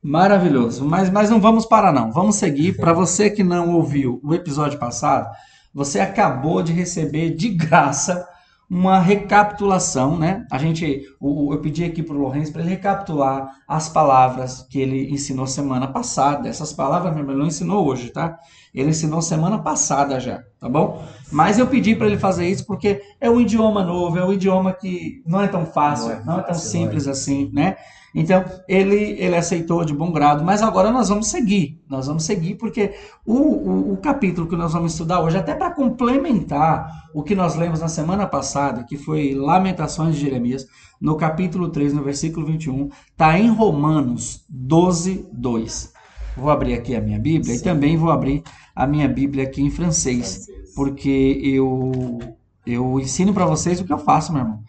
Maravilhoso. 0.00 0.84
Mas, 0.84 1.10
mas 1.10 1.30
não 1.30 1.40
vamos 1.40 1.66
parar, 1.66 1.92
não. 1.92 2.12
Vamos 2.12 2.36
seguir. 2.36 2.76
Para 2.76 2.92
você 2.92 3.28
que 3.28 3.42
não 3.42 3.74
ouviu 3.74 4.20
o 4.22 4.34
episódio 4.34 4.78
passado, 4.78 5.28
você 5.72 5.98
acabou 5.98 6.62
de 6.62 6.72
receber 6.72 7.30
de 7.30 7.48
graça 7.48 8.28
uma 8.74 8.98
recapitulação, 8.98 10.18
né? 10.18 10.44
A 10.50 10.58
gente, 10.58 11.02
o- 11.20 11.52
eu 11.54 11.60
pedi 11.60 11.84
aqui 11.84 12.02
para 12.02 12.14
o 12.16 12.18
Lourenço 12.18 12.52
para 12.52 12.60
ele 12.62 12.70
recapitular 12.70 13.48
as 13.68 13.88
palavras 13.88 14.66
que 14.68 14.80
ele 14.80 15.12
ensinou 15.12 15.46
semana 15.46 15.86
passada. 15.86 16.48
Essas 16.48 16.72
palavras 16.72 17.14
mesmo, 17.14 17.30
ele 17.30 17.38
não 17.38 17.46
ensinou 17.46 17.86
hoje, 17.86 18.10
tá? 18.10 18.36
Ele 18.74 18.90
ensinou 18.90 19.22
semana 19.22 19.58
passada 19.62 20.18
já, 20.18 20.42
tá 20.58 20.68
bom? 20.68 21.04
Mas 21.34 21.58
eu 21.58 21.66
pedi 21.66 21.96
para 21.96 22.06
ele 22.06 22.16
fazer 22.16 22.48
isso 22.48 22.64
porque 22.64 23.02
é 23.20 23.28
um 23.28 23.40
idioma 23.40 23.82
novo, 23.82 24.16
é 24.16 24.24
um 24.24 24.32
idioma 24.32 24.72
que 24.72 25.20
não 25.26 25.40
é 25.40 25.48
tão 25.48 25.66
fácil, 25.66 26.10
Não 26.10 26.14
é 26.14 26.24
não 26.24 26.38
é 26.38 26.42
tão 26.42 26.54
simples 26.54 27.08
assim, 27.08 27.50
né? 27.52 27.76
Então, 28.14 28.44
ele, 28.68 29.16
ele 29.18 29.34
aceitou 29.34 29.84
de 29.84 29.92
bom 29.92 30.12
grado, 30.12 30.44
mas 30.44 30.62
agora 30.62 30.92
nós 30.92 31.08
vamos 31.08 31.26
seguir. 31.26 31.82
Nós 31.90 32.06
vamos 32.06 32.22
seguir 32.22 32.54
porque 32.54 32.94
o, 33.26 33.34
o, 33.34 33.92
o 33.94 33.96
capítulo 33.96 34.46
que 34.46 34.54
nós 34.54 34.72
vamos 34.72 34.92
estudar 34.92 35.20
hoje, 35.20 35.36
até 35.36 35.52
para 35.52 35.74
complementar 35.74 36.88
o 37.12 37.24
que 37.24 37.34
nós 37.34 37.56
lemos 37.56 37.80
na 37.80 37.88
semana 37.88 38.24
passada, 38.24 38.84
que 38.84 38.96
foi 38.96 39.34
Lamentações 39.34 40.14
de 40.14 40.20
Jeremias, 40.20 40.64
no 41.00 41.16
capítulo 41.16 41.68
3, 41.68 41.92
no 41.92 42.04
versículo 42.04 42.46
21, 42.46 42.88
está 43.10 43.36
em 43.36 43.50
Romanos 43.50 44.44
12, 44.48 45.28
2. 45.32 45.92
Vou 46.36 46.50
abrir 46.50 46.74
aqui 46.74 46.94
a 46.94 47.00
minha 47.00 47.18
Bíblia 47.18 47.54
e 47.54 47.58
Sim. 47.58 47.64
também 47.64 47.96
vou 47.96 48.10
abrir 48.10 48.42
a 48.74 48.86
minha 48.86 49.08
Bíblia 49.08 49.44
aqui 49.44 49.62
em 49.62 49.70
francês, 49.70 50.46
porque 50.74 51.40
eu, 51.42 52.18
eu 52.66 53.00
ensino 53.00 53.32
para 53.32 53.46
vocês 53.46 53.80
o 53.80 53.84
que 53.84 53.92
eu 53.92 53.98
faço, 53.98 54.32
meu 54.32 54.42
irmão. 54.42 54.62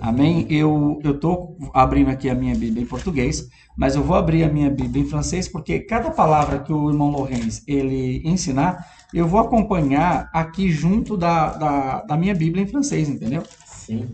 Amém? 0.00 0.46
Eu 0.48 0.98
eu 1.04 1.20
tô 1.20 1.56
abrindo 1.74 2.08
aqui 2.08 2.30
a 2.30 2.34
minha 2.34 2.54
Bíblia 2.54 2.82
em 2.82 2.86
português, 2.86 3.48
mas 3.76 3.94
eu 3.94 4.02
vou 4.02 4.16
abrir 4.16 4.42
a 4.44 4.48
minha 4.48 4.70
Bíblia 4.70 5.04
em 5.04 5.08
francês 5.08 5.46
porque 5.46 5.80
cada 5.80 6.10
palavra 6.10 6.60
que 6.60 6.72
o 6.72 6.90
irmão 6.90 7.10
Lorenz 7.10 7.62
ele 7.66 8.22
ensinar, 8.24 8.86
eu 9.12 9.26
vou 9.28 9.40
acompanhar 9.40 10.30
aqui 10.32 10.70
junto 10.70 11.18
da, 11.18 11.52
da, 11.52 12.02
da 12.02 12.16
minha 12.16 12.34
Bíblia 12.34 12.64
em 12.64 12.66
francês, 12.66 13.10
entendeu? 13.10 13.42
Sim. 13.66 14.08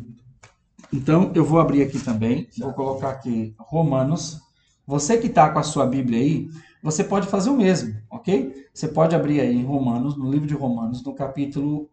Então 0.92 1.30
eu 1.34 1.44
vou 1.44 1.60
abrir 1.60 1.82
aqui 1.82 2.00
também, 2.00 2.48
vou 2.58 2.72
colocar 2.72 3.10
aqui 3.10 3.54
Romanos. 3.58 4.40
Você 4.86 5.18
que 5.18 5.26
está 5.26 5.50
com 5.50 5.58
a 5.58 5.64
sua 5.64 5.86
Bíblia 5.86 6.18
aí, 6.18 6.48
você 6.86 7.04
pode 7.04 7.28
fazer 7.28 7.50
o 7.50 7.56
mesmo, 7.56 7.94
ok? 8.10 8.54
Você 8.74 8.88
pode 8.88 9.14
abrir 9.16 9.40
aí 9.40 9.54
em 9.56 9.64
Romanos, 9.64 10.16
no 10.16 10.30
livro 10.30 10.46
de 10.48 10.54
Romanos, 10.54 11.04
no 11.04 11.14
capítulo 11.14 11.90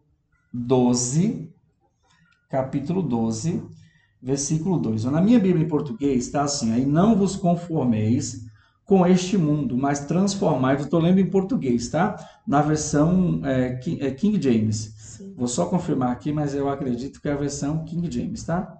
12, 0.52 1.52
capítulo 2.48 3.02
12, 3.02 3.62
versículo 4.22 4.78
2. 4.78 5.04
Na 5.04 5.20
minha 5.20 5.38
Bíblia 5.40 5.64
em 5.64 5.68
português 5.68 6.26
está 6.26 6.42
assim, 6.42 6.72
aí 6.72 6.86
não 6.86 7.16
vos 7.16 7.36
conformeis 7.36 8.44
com 8.84 9.06
este 9.06 9.38
mundo, 9.38 9.76
mas 9.76 10.00
transformai-vos, 10.06 10.84
estou 10.84 11.00
lendo 11.00 11.20
em 11.20 11.30
português, 11.30 11.88
tá? 11.88 12.16
Na 12.46 12.60
versão 12.62 13.40
é, 13.44 13.76
Ki- 13.76 13.98
é, 14.00 14.10
King 14.12 14.40
James. 14.42 14.94
Sim. 14.98 15.34
Vou 15.36 15.48
só 15.48 15.66
confirmar 15.66 16.12
aqui, 16.12 16.32
mas 16.32 16.54
eu 16.54 16.68
acredito 16.68 17.20
que 17.20 17.28
é 17.28 17.32
a 17.32 17.36
versão 17.36 17.84
King 17.84 18.10
James, 18.10 18.44
tá? 18.44 18.74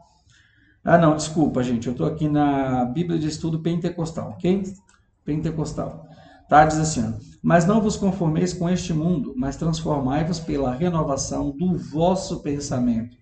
Ah, 0.84 0.98
não, 0.98 1.16
desculpa, 1.16 1.62
gente. 1.62 1.86
Eu 1.86 1.92
estou 1.92 2.06
aqui 2.06 2.28
na 2.28 2.84
Bíblia 2.86 3.18
de 3.18 3.26
Estudo 3.28 3.60
Pentecostal, 3.60 4.30
ok? 4.30 4.62
Pentecostal. 5.24 6.06
Tá? 6.48 6.64
Diz 6.66 6.78
assim, 6.78 7.04
ó, 7.04 7.12
mas 7.42 7.66
não 7.66 7.80
vos 7.80 7.96
conformeis 7.96 8.52
com 8.52 8.68
este 8.68 8.92
mundo, 8.92 9.34
mas 9.36 9.56
transformai-vos 9.56 10.40
pela 10.40 10.74
renovação 10.74 11.50
do 11.50 11.76
vosso 11.76 12.40
pensamento, 12.40 13.16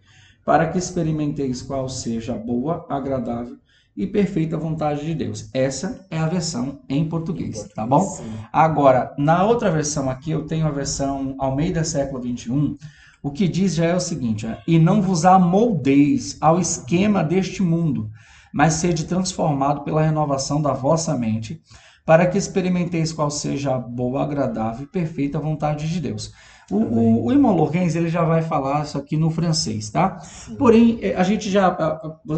para 0.44 0.68
que 0.68 0.78
experimenteis 0.78 1.62
qual 1.62 1.88
seja 1.88 2.34
a 2.34 2.38
boa, 2.38 2.86
agradável 2.88 3.56
e 3.96 4.06
perfeita 4.06 4.56
vontade 4.56 5.04
de 5.04 5.14
Deus. 5.14 5.50
Essa 5.52 6.06
é 6.10 6.18
a 6.18 6.26
versão 6.26 6.80
em 6.88 7.08
português, 7.08 7.68
tá 7.74 7.86
bom? 7.86 8.00
Sim. 8.00 8.32
Agora, 8.52 9.14
na 9.18 9.44
outra 9.44 9.70
versão 9.70 10.08
aqui, 10.08 10.30
eu 10.30 10.46
tenho 10.46 10.66
a 10.66 10.70
versão 10.70 11.34
Almeida 11.38 11.84
século 11.84 12.20
21. 12.20 12.76
O 13.22 13.30
que 13.30 13.46
diz 13.46 13.74
já 13.74 13.84
é 13.84 13.94
o 13.94 14.00
seguinte: 14.00 14.46
ó, 14.46 14.56
e 14.66 14.78
não 14.78 15.02
vos 15.02 15.24
amoldeis 15.24 16.36
ao 16.40 16.58
esquema 16.58 17.22
deste 17.22 17.62
mundo, 17.62 18.10
mas 18.52 18.74
sede 18.74 19.04
transformado 19.04 19.82
pela 19.82 20.02
renovação 20.02 20.60
da 20.60 20.72
vossa 20.72 21.16
mente, 21.16 21.62
para 22.04 22.26
que 22.26 22.36
experimenteis 22.36 23.12
qual 23.12 23.30
seja 23.30 23.74
a 23.74 23.78
boa, 23.78 24.22
agradável 24.22 24.84
e 24.84 24.86
perfeita 24.86 25.38
vontade 25.38 25.88
de 25.88 26.00
Deus. 26.00 26.32
O, 26.70 26.76
o, 26.76 27.24
o 27.26 27.32
irmão 27.32 27.54
Lorenz, 27.54 27.94
ele 27.94 28.08
já 28.08 28.24
vai 28.24 28.40
falar 28.40 28.84
isso 28.84 28.96
aqui 28.96 29.16
no 29.16 29.30
francês, 29.30 29.90
tá? 29.90 30.18
Sim. 30.20 30.54
Porém, 30.56 30.98
eh, 31.02 31.14
a 31.14 31.22
gente 31.22 31.50
já. 31.50 31.76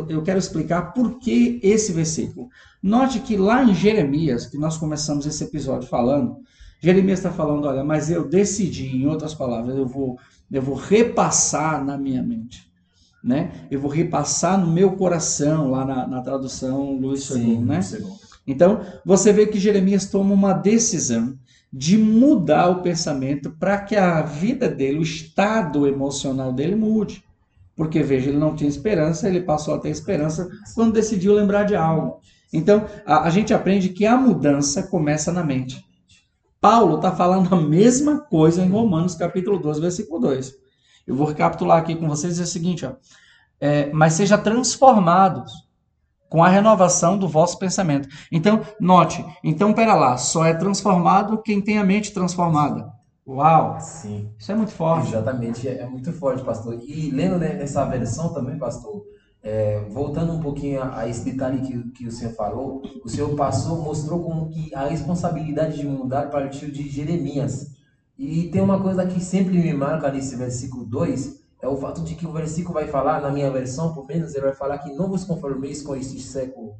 Eu 0.09 0.23
quero 0.23 0.39
explicar 0.39 0.93
por 0.93 1.19
que 1.19 1.61
esse 1.63 1.93
versículo. 1.93 2.49
Note 2.83 3.21
que 3.21 3.37
lá 3.37 3.63
em 3.63 3.75
Jeremias, 3.75 4.47
que 4.47 4.59
nós 4.59 4.77
começamos 4.77 5.25
esse 5.25 5.45
episódio 5.45 5.89
falando, 5.89 6.39
Jeremias 6.81 7.21
está 7.21 7.31
falando: 7.31 7.67
olha, 7.67 7.85
mas 7.85 8.11
eu 8.11 8.29
decidi, 8.29 8.97
em 8.97 9.07
outras 9.07 9.35
palavras, 9.35 9.77
eu 9.77 9.87
vou, 9.87 10.19
eu 10.51 10.61
vou 10.61 10.75
repassar 10.75 11.85
na 11.85 11.97
minha 11.97 12.23
mente. 12.23 12.73
Né? 13.23 13.67
Eu 13.71 13.81
vou 13.81 13.91
repassar 13.91 14.61
no 14.61 14.71
meu 14.71 14.93
coração, 14.97 15.71
lá 15.71 15.85
na, 15.85 16.07
na 16.07 16.21
tradução 16.21 16.93
Luiz 16.99 17.31
II, 17.31 17.59
né? 17.61 17.81
segundo. 17.81 18.24
Então, 18.47 18.81
você 19.05 19.33
vê 19.33 19.47
que 19.47 19.59
Jeremias 19.59 20.07
toma 20.07 20.35
uma 20.35 20.53
decisão 20.53 21.39
de 21.73 21.99
mudar 21.99 22.69
o 22.69 22.83
pensamento 22.83 23.51
para 23.51 23.79
que 23.79 23.97
a 23.97 24.23
vida 24.23 24.69
dele, 24.69 24.99
o 24.99 25.03
estado 25.03 25.87
emocional 25.87 26.53
dele 26.53 26.77
mude. 26.77 27.25
Porque, 27.75 28.03
veja, 28.03 28.29
ele 28.29 28.39
não 28.39 28.55
tinha 28.55 28.69
esperança, 28.69 29.29
ele 29.29 29.41
passou 29.41 29.75
a 29.75 29.79
ter 29.79 29.89
esperança 29.89 30.49
quando 30.75 30.93
decidiu 30.93 31.35
lembrar 31.35 31.65
de 31.65 31.75
algo. 31.75 32.21
Então, 32.53 32.87
a, 33.05 33.25
a 33.25 33.31
gente 33.31 33.53
aprende 33.53 33.89
que 33.89 34.07
a 34.07 34.17
mudança 34.17 34.85
começa 34.85 35.33
na 35.33 35.43
mente. 35.43 35.85
Paulo 36.61 36.97
está 36.97 37.11
falando 37.11 37.53
a 37.53 37.61
mesma 37.61 38.21
coisa 38.21 38.65
em 38.65 38.71
Romanos 38.71 39.17
capítulo 39.17 39.59
12, 39.59 39.81
versículo 39.81 40.21
2. 40.21 40.55
Eu 41.07 41.17
vou 41.17 41.27
recapitular 41.27 41.79
aqui 41.79 41.97
com 41.97 42.09
vocês 42.09 42.35
dizer 42.35 42.45
o 42.45 42.47
seguinte, 42.47 42.87
ó, 42.87 42.93
é, 43.61 43.93
mas 43.93 44.15
seja 44.15 44.39
transformados 44.39 45.64
com 46.29 46.43
a 46.43 46.49
renovação 46.49 47.17
do 47.17 47.29
vosso 47.29 47.59
pensamento. 47.59 48.09
Então, 48.31 48.61
note, 48.81 49.25
então, 49.43 49.73
pera 49.73 49.95
lá, 49.95 50.17
só 50.17 50.45
é 50.45 50.55
transformado 50.55 51.43
quem 51.43 51.61
tem 51.61 51.79
a 51.79 51.85
mente 51.85 52.13
transformada. 52.13 52.93
Uau, 53.27 53.79
Sim. 53.81 54.29
isso 54.39 54.53
é 54.53 54.55
muito 54.55 54.73
forte. 54.73 55.09
Exatamente, 55.09 55.67
é 55.67 55.79
é 55.79 55.87
muito 55.87 56.13
forte, 56.13 56.45
pastor. 56.45 56.79
E 56.83 57.11
lendo 57.11 57.39
né, 57.39 57.55
nessa 57.55 57.85
versão 57.87 58.33
também, 58.35 58.59
pastor, 58.59 59.03
é, 59.43 59.81
voltando 59.91 60.33
um 60.33 60.41
pouquinho 60.41 60.83
a, 60.83 61.01
a 61.01 61.09
esse 61.09 61.25
detalhe 61.25 61.61
que, 61.61 61.91
que 61.91 62.07
o 62.07 62.11
senhor 62.11 62.35
falou, 62.35 62.83
o 63.05 63.09
senhor 63.09 63.35
passou, 63.35 63.83
mostrou 63.83 64.23
como 64.23 64.49
que 64.49 64.75
a 64.75 64.87
responsabilidade 64.87 65.79
de 65.79 65.87
mudar 65.87 66.31
partiu 66.31 66.71
de 66.71 66.89
Jeremias. 66.89 67.71
E 68.19 68.49
tem 68.49 68.63
uma 68.63 68.81
coisa 68.81 69.07
que 69.07 69.21
sempre 69.21 69.59
me 69.59 69.73
marca 69.73 70.11
nesse 70.11 70.37
versículo 70.37 70.85
2, 70.85 71.44
é 71.65 71.69
o 71.69 71.77
fato 71.77 72.03
de 72.03 72.15
que 72.15 72.27
o 72.27 72.33
versículo 72.33 72.75
vai 72.75 72.87
falar, 72.87 73.21
na 73.23 73.31
minha 73.31 73.51
versão, 73.51 73.95
por 73.95 74.07
menos, 74.07 74.35
ele 74.35 74.45
vai 74.45 74.55
falar 74.55 74.79
que 74.79 74.93
não 74.93 75.09
vos 75.09 75.25
conformeis 75.25 75.83
com 75.83 75.97
este 75.97 76.21
século, 76.21 76.75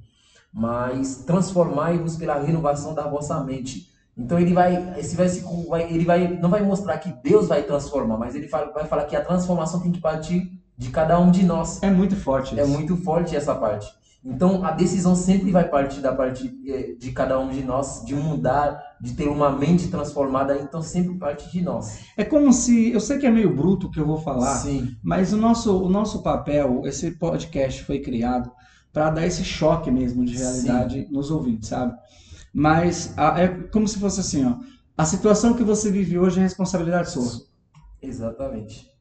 mas 0.53 1.25
transformai-vos 1.27 2.17
pela 2.17 2.39
renovação 2.39 2.95
da 2.95 3.09
vossa 3.09 3.43
mente. 3.43 3.91
Então 4.17 4.39
ele 4.39 4.53
vai, 4.55 4.95
esse 4.99 5.17
versículo 5.17 5.69
vai, 5.69 5.83
ele 5.93 6.05
vai, 6.05 6.29
não 6.29 6.49
vai 6.49 6.63
mostrar 6.63 6.99
que 6.99 7.13
Deus 7.23 7.49
vai 7.49 7.63
transformar, 7.65 8.17
mas 8.17 8.35
ele 8.35 8.47
fala- 8.47 8.71
vai 8.73 8.87
falar 8.87 9.05
que 9.07 9.17
a 9.17 9.25
transformação 9.25 9.81
tem 9.81 9.91
que 9.91 10.01
partir 10.01 10.53
de 10.77 10.91
cada 10.91 11.19
um 11.19 11.31
de 11.31 11.45
nós. 11.45 11.83
É 11.83 11.91
muito 11.91 12.15
forte 12.15 12.59
É 12.59 12.63
isso. 12.63 12.71
muito 12.73 12.97
forte 12.99 13.35
essa 13.35 13.55
parte. 13.55 13.93
Então 14.25 14.65
a 14.65 14.71
decisão 14.71 15.15
sempre 15.15 15.51
vai 15.51 15.69
partir 15.69 16.01
da 16.01 16.15
parte 16.15 16.51
eh, 16.67 16.95
de 16.99 17.13
cada 17.13 17.39
um 17.39 17.51
de 17.51 17.63
nós, 17.63 18.03
de 18.07 18.15
mudar, 18.15 18.83
de 18.99 19.13
ter 19.13 19.29
uma 19.29 19.51
mente 19.51 19.89
transformada. 19.89 20.57
Então 20.59 20.81
sempre 20.81 21.15
parte 21.19 21.51
de 21.53 21.61
nós. 21.61 22.07
É 22.17 22.25
como 22.25 22.51
se, 22.51 22.91
eu 22.91 23.01
sei 23.01 23.19
que 23.19 23.27
é 23.27 23.31
meio 23.31 23.55
bruto 23.55 23.87
o 23.89 23.91
que 23.91 24.01
eu 24.01 24.07
vou 24.07 24.17
falar, 24.17 24.57
Sim, 24.57 24.97
mas 25.03 25.35
o 25.35 25.37
nosso, 25.37 25.77
o 25.77 25.91
nosso 25.91 26.23
papel, 26.23 26.83
esse 26.87 27.11
podcast 27.11 27.85
foi 27.85 28.01
criado 28.01 28.51
para 28.93 29.11
dar 29.11 29.27
esse 29.27 29.45
choque 29.45 29.91
mesmo 29.91 30.25
de 30.25 30.37
realidade 30.37 31.03
Sim. 31.03 31.13
nos 31.13 31.31
ouvintes, 31.31 31.69
sabe? 31.69 31.95
Mas 32.53 33.13
a, 33.19 33.43
é 33.43 33.49
como 33.49 33.87
se 33.87 33.99
fosse 33.99 34.21
assim, 34.21 34.47
ó. 34.47 34.57
A 34.97 35.05
situação 35.05 35.55
que 35.55 35.65
você 35.65 35.91
vive 35.91 36.19
hoje 36.19 36.39
é 36.39 36.43
responsabilidade 36.43 37.11
sua. 37.11 37.43
Exatamente. 38.01 38.94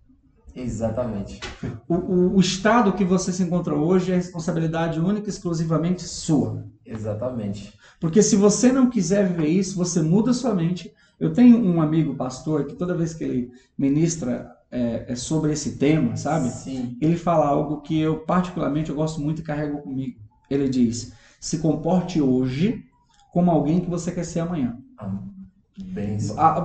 Exatamente. 0.55 1.39
O, 1.87 1.95
o, 1.95 2.35
o, 2.35 2.39
estado 2.39 2.93
que 2.93 3.03
você 3.03 3.33
se 3.33 3.41
encontra 3.41 3.75
hoje 3.75 4.11
é 4.11 4.15
responsabilidade 4.15 4.99
única 4.99 5.27
e 5.27 5.29
exclusivamente 5.29 6.03
sua. 6.03 6.65
Exatamente. 6.85 7.73
Porque 7.99 8.21
se 8.21 8.35
você 8.35 8.71
não 8.71 8.89
quiser 8.89 9.27
viver 9.27 9.47
isso, 9.47 9.75
você 9.75 10.01
muda 10.01 10.33
sua 10.33 10.53
mente. 10.53 10.93
Eu 11.19 11.33
tenho 11.33 11.57
um 11.57 11.81
amigo 11.81 12.15
pastor 12.15 12.65
que 12.65 12.75
toda 12.75 12.95
vez 12.95 13.13
que 13.13 13.23
ele 13.23 13.51
ministra 13.77 14.55
é, 14.69 15.05
é 15.09 15.15
sobre 15.15 15.53
esse 15.53 15.77
tema, 15.77 16.15
sabe? 16.15 16.49
Sim. 16.49 16.97
Ele 16.99 17.15
fala 17.15 17.47
algo 17.47 17.81
que 17.81 17.99
eu 17.99 18.19
particularmente 18.19 18.89
eu 18.89 18.95
gosto 18.95 19.21
muito 19.21 19.39
e 19.39 19.43
carrego 19.43 19.81
comigo. 19.81 20.19
Ele 20.49 20.67
diz: 20.67 21.13
se 21.39 21.59
comporte 21.59 22.21
hoje 22.21 22.85
como 23.31 23.49
alguém 23.49 23.79
que 23.79 23.89
você 23.89 24.11
quer 24.11 24.25
ser 24.25 24.41
amanhã. 24.41 24.77
Ah, 24.97 25.11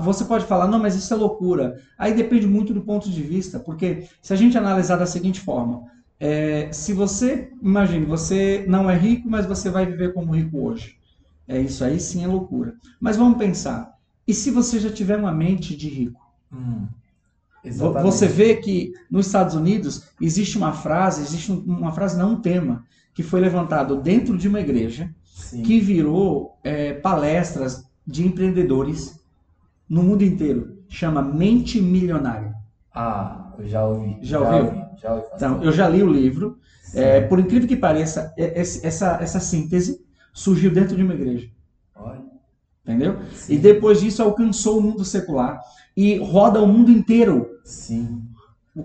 você 0.03 0.25
pode 0.25 0.45
falar, 0.45 0.69
não, 0.69 0.79
mas 0.79 0.95
isso 0.95 1.13
é 1.13 1.17
loucura. 1.17 1.81
Aí 1.97 2.15
depende 2.15 2.47
muito 2.47 2.75
do 2.75 2.83
ponto 2.83 3.11
de 3.11 3.23
vista, 3.23 3.59
porque 3.59 4.07
se 4.21 4.33
a 4.33 4.37
gente 4.37 4.59
analisar 4.59 4.97
da 4.97 5.07
seguinte 5.07 5.41
forma, 5.41 5.85
é, 6.21 6.71
se 6.73 6.93
você, 6.93 7.51
imagine, 7.63 8.05
você 8.05 8.65
não 8.69 8.91
é 8.91 8.97
rico, 8.97 9.31
mas 9.31 9.47
você 9.47 9.71
vai 9.71 9.87
viver 9.87 10.13
como 10.13 10.35
rico 10.35 10.61
hoje. 10.61 10.97
É 11.47 11.59
isso 11.61 11.83
aí 11.83 11.99
sim 11.99 12.25
é 12.25 12.27
loucura. 12.27 12.75
Mas 13.01 13.17
vamos 13.17 13.39
pensar, 13.39 13.95
e 14.27 14.35
se 14.35 14.51
você 14.51 14.79
já 14.79 14.91
tiver 14.91 15.17
uma 15.17 15.33
mente 15.33 15.75
de 15.75 15.89
rico? 15.89 16.21
Hum, 16.53 16.87
você 18.03 18.27
vê 18.27 18.57
que 18.57 18.93
nos 19.11 19.27
Estados 19.27 19.55
Unidos 19.55 20.05
existe 20.21 20.59
uma 20.59 20.73
frase, 20.73 21.23
existe 21.23 21.51
uma 21.51 21.93
frase, 21.93 22.19
não 22.19 22.33
um 22.33 22.41
tema, 22.41 22.85
que 23.15 23.23
foi 23.23 23.41
levantado 23.41 23.97
dentro 23.97 24.37
de 24.37 24.49
uma 24.49 24.61
igreja, 24.61 25.11
Sim. 25.25 25.63
que 25.63 25.81
virou 25.81 26.59
é, 26.63 26.93
palestras 26.95 27.88
de 28.09 28.27
empreendedores 28.27 29.21
no 29.87 30.03
mundo 30.03 30.25
inteiro. 30.25 30.79
Chama 30.89 31.21
Mente 31.21 31.79
Milionária. 31.81 32.55
Ah, 32.93 33.53
eu 33.59 33.69
já 33.69 33.85
ouvi. 33.85 34.17
Já, 34.23 34.39
já 34.39 34.47
ouviu? 34.47 34.65
Ouvi, 34.65 35.01
já 35.03 35.15
ouvi 35.15 35.27
então, 35.37 35.63
eu 35.63 35.71
já 35.71 35.87
li 35.87 36.03
o 36.03 36.11
livro. 36.11 36.59
É, 36.95 37.21
por 37.21 37.39
incrível 37.39 37.69
que 37.69 37.77
pareça, 37.77 38.33
essa, 38.39 39.19
essa 39.21 39.39
síntese 39.39 40.01
surgiu 40.33 40.73
dentro 40.73 40.97
de 40.97 41.03
uma 41.03 41.13
igreja. 41.13 41.51
Olha. 41.95 42.23
Entendeu? 42.83 43.19
Sim. 43.35 43.53
E 43.53 43.59
depois 43.59 44.01
disso 44.01 44.23
alcançou 44.23 44.79
o 44.79 44.83
mundo 44.83 45.05
secular 45.05 45.61
e 45.95 46.17
roda 46.17 46.63
o 46.63 46.67
mundo 46.67 46.91
inteiro. 46.91 47.59
Sim. 47.63 48.23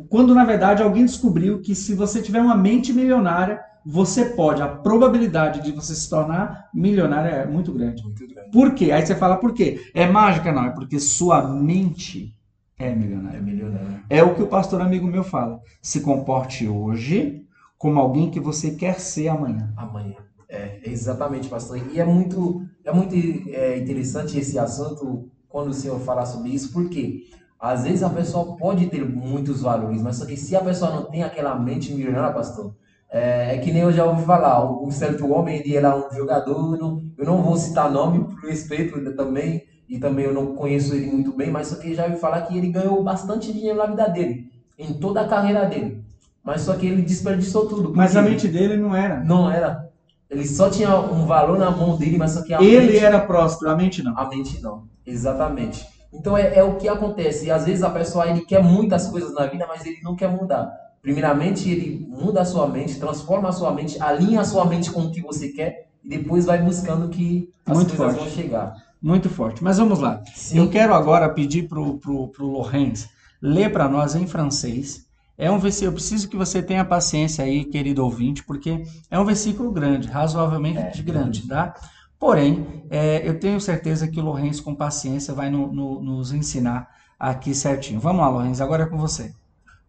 Quando 0.09 0.35
na 0.35 0.43
verdade 0.43 0.83
alguém 0.83 1.05
descobriu 1.05 1.61
que 1.61 1.73
se 1.73 1.93
você 1.93 2.21
tiver 2.21 2.41
uma 2.41 2.57
mente 2.57 2.91
milionária, 2.91 3.61
você 3.85 4.25
pode, 4.25 4.61
a 4.61 4.67
probabilidade 4.67 5.61
de 5.61 5.71
você 5.71 5.93
se 5.93 6.09
tornar 6.09 6.69
milionário 6.73 7.33
é 7.33 7.45
muito 7.45 7.71
grande. 7.73 8.03
Muito 8.03 8.27
grande. 8.27 8.51
Por 8.51 8.73
quê? 8.73 8.91
Aí 8.91 9.05
você 9.05 9.15
fala 9.15 9.37
por 9.37 9.53
quê? 9.53 9.81
É 9.93 10.07
mágica? 10.07 10.51
Não, 10.51 10.65
é 10.65 10.69
porque 10.69 10.99
sua 10.99 11.47
mente 11.47 12.35
é 12.77 12.93
milionária. 12.93 13.37
É 13.37 13.41
milionária. 13.41 14.03
É 14.09 14.23
o 14.23 14.35
que 14.35 14.41
o 14.41 14.47
pastor 14.47 14.81
amigo 14.81 15.07
meu 15.07 15.23
fala. 15.23 15.61
Se 15.81 16.01
comporte 16.01 16.67
hoje 16.67 17.45
como 17.77 17.99
alguém 17.99 18.31
que 18.31 18.39
você 18.39 18.71
quer 18.71 18.99
ser 18.99 19.27
amanhã. 19.27 19.73
Amanhã. 19.75 20.15
É, 20.47 20.79
exatamente, 20.85 21.49
pastor. 21.49 21.77
E 21.91 21.99
é 21.99 22.05
muito, 22.05 22.63
é 22.85 22.93
muito 22.93 23.15
é, 23.49 23.77
interessante 23.77 24.37
esse 24.37 24.57
assunto 24.57 25.29
quando 25.49 25.69
o 25.69 25.73
senhor 25.73 25.99
fala 25.99 26.25
sobre 26.25 26.49
isso, 26.49 26.71
porque 26.71 27.27
às 27.59 27.83
vezes 27.83 28.03
a 28.03 28.09
pessoa 28.09 28.55
pode 28.57 28.87
ter 28.87 29.03
muitos 29.07 29.61
valores, 29.61 30.01
mas 30.01 30.17
só 30.17 30.25
que 30.25 30.37
se 30.37 30.55
a 30.55 30.61
pessoa 30.61 30.91
não 30.91 31.05
tem 31.05 31.23
aquela 31.23 31.57
mente 31.59 31.93
milionária, 31.93 32.33
pastor, 32.33 32.75
é, 33.13 33.53
é, 33.53 33.57
que 33.59 33.71
nem 33.71 33.83
eu 33.83 33.91
já 33.91 34.05
ouvi 34.05 34.25
falar, 34.25 34.65
um 34.81 34.89
certo 34.89 35.31
homem, 35.31 35.59
ele 35.59 35.77
era 35.77 35.95
um 35.95 36.11
jogador, 36.11 36.73
eu 36.73 36.79
não, 36.79 37.03
eu 37.15 37.25
não 37.25 37.43
vou 37.43 37.55
citar 37.55 37.91
nome 37.91 38.25
por 38.25 38.49
respeito 38.49 38.99
também, 39.15 39.63
e 39.87 39.99
também 39.99 40.25
eu 40.25 40.33
não 40.33 40.55
conheço 40.55 40.95
ele 40.95 41.05
muito 41.11 41.31
bem, 41.31 41.51
mas 41.51 41.67
só 41.67 41.75
que 41.75 41.93
já 41.93 42.05
ouvi 42.05 42.17
falar 42.17 42.41
que 42.41 42.57
ele 42.57 42.71
ganhou 42.71 43.03
bastante 43.03 43.53
dinheiro 43.53 43.77
na 43.77 43.85
vida 43.85 44.07
dele, 44.07 44.51
em 44.79 44.93
toda 44.93 45.21
a 45.21 45.27
carreira 45.27 45.65
dele. 45.65 46.03
Mas 46.43 46.61
só 46.61 46.73
que 46.73 46.87
ele 46.87 47.03
desperdiçou 47.03 47.67
tudo. 47.67 47.93
Mas 47.95 48.17
a 48.17 48.21
mente 48.21 48.47
dele 48.47 48.75
não 48.75 48.95
era. 48.95 49.23
Não 49.23 49.49
era. 49.49 49.89
Ele 50.29 50.45
só 50.47 50.69
tinha 50.69 50.97
um 50.97 51.27
valor 51.27 51.59
na 51.59 51.69
mão 51.69 51.95
dele, 51.95 52.17
mas 52.17 52.31
só 52.31 52.41
que 52.41 52.53
a 52.53 52.61
Ele 52.61 52.93
mente, 52.93 52.97
era 52.97 53.19
próspero, 53.19 53.71
a 53.71 53.75
mente 53.75 54.01
não. 54.01 54.17
A 54.17 54.27
mente 54.27 54.59
não. 54.59 54.85
Exatamente. 55.05 55.87
Então 56.11 56.35
é, 56.35 56.55
é 56.55 56.63
o 56.63 56.75
que 56.75 56.87
acontece. 56.87 57.45
E 57.45 57.51
às 57.51 57.65
vezes 57.65 57.83
a 57.83 57.89
pessoa 57.91 58.27
ele 58.27 58.41
quer 58.41 58.61
muitas 58.61 59.07
coisas 59.07 59.33
na 59.33 59.45
vida, 59.45 59.65
mas 59.67 59.85
ele 59.85 60.01
não 60.01 60.15
quer 60.15 60.27
mudar. 60.29 60.69
Primeiramente, 61.03 61.69
ele 61.69 62.07
muda 62.09 62.41
a 62.41 62.45
sua 62.45 62.65
mente, 62.65 62.97
transforma 62.97 63.49
a 63.49 63.51
sua 63.51 63.73
mente, 63.73 64.01
alinha 64.01 64.39
a 64.39 64.45
sua 64.45 64.65
mente 64.65 64.89
com 64.89 65.01
o 65.01 65.11
que 65.11 65.21
você 65.21 65.49
quer 65.49 65.89
e 66.01 66.07
depois 66.09 66.45
vai 66.45 66.61
buscando 66.63 67.09
que 67.09 67.51
as 67.65 67.75
Muito 67.77 67.93
coisas 67.95 68.15
forte. 68.17 68.29
vão 68.29 68.43
chegar. 68.43 68.73
Muito 69.01 69.29
forte. 69.29 69.61
Mas 69.61 69.77
vamos 69.77 69.99
lá. 69.99 70.23
Sim. 70.33 70.59
Eu 70.59 70.69
quero 70.69 70.93
agora 70.93 71.27
pedir 71.29 71.67
para 71.67 71.77
o 71.79 71.97
pro, 71.97 72.29
pro 72.29 72.47
Lorenz 72.47 73.09
ler 73.41 73.69
para 73.69 73.89
nós 73.89 74.15
em 74.15 74.25
francês. 74.25 75.05
É 75.37 75.51
um 75.51 75.59
versículo, 75.59 75.89
eu 75.89 75.93
preciso 75.95 76.29
que 76.29 76.37
você 76.37 76.63
tenha 76.63 76.85
paciência 76.85 77.43
aí, 77.43 77.65
querido 77.65 78.01
ouvinte, 78.01 78.41
porque 78.45 78.81
é 79.11 79.19
um 79.19 79.25
versículo 79.25 79.71
grande, 79.73 80.07
razoavelmente 80.07 81.01
É. 81.01 81.03
grande, 81.03 81.45
tá? 81.49 81.73
Porém, 82.17 82.85
é, 82.89 83.27
eu 83.27 83.37
tenho 83.37 83.59
certeza 83.59 84.07
que 84.07 84.21
o 84.21 84.23
Lorenz, 84.23 84.61
com 84.61 84.73
paciência, 84.73 85.33
vai 85.33 85.49
no- 85.49 85.69
no- 85.73 86.01
nos 86.01 86.31
ensinar 86.31 86.87
aqui 87.19 87.53
certinho. 87.53 87.99
Vamos 87.99 88.21
lá, 88.21 88.29
Lorenz, 88.29 88.61
agora 88.61 88.83
é 88.83 88.85
com 88.85 88.97
você. 88.97 89.33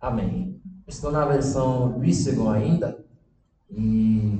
Amém. 0.00 0.60
Estou 0.86 1.10
na 1.10 1.24
versão 1.24 1.98
Lissegão 2.00 2.50
ainda. 2.50 3.02
E 3.70 4.38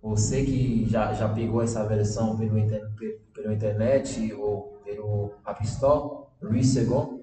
você 0.00 0.44
que 0.44 0.86
já, 0.88 1.12
já 1.12 1.28
pegou 1.28 1.62
essa 1.62 1.84
versão 1.86 2.36
pelo, 2.36 2.58
inter, 2.58 2.88
pe- 2.96 3.20
pela 3.34 3.52
internet 3.52 4.32
ou 4.34 4.78
pelo 4.84 5.32
App 5.46 5.62
Store, 5.64 6.26
Lissegão. 6.42 7.20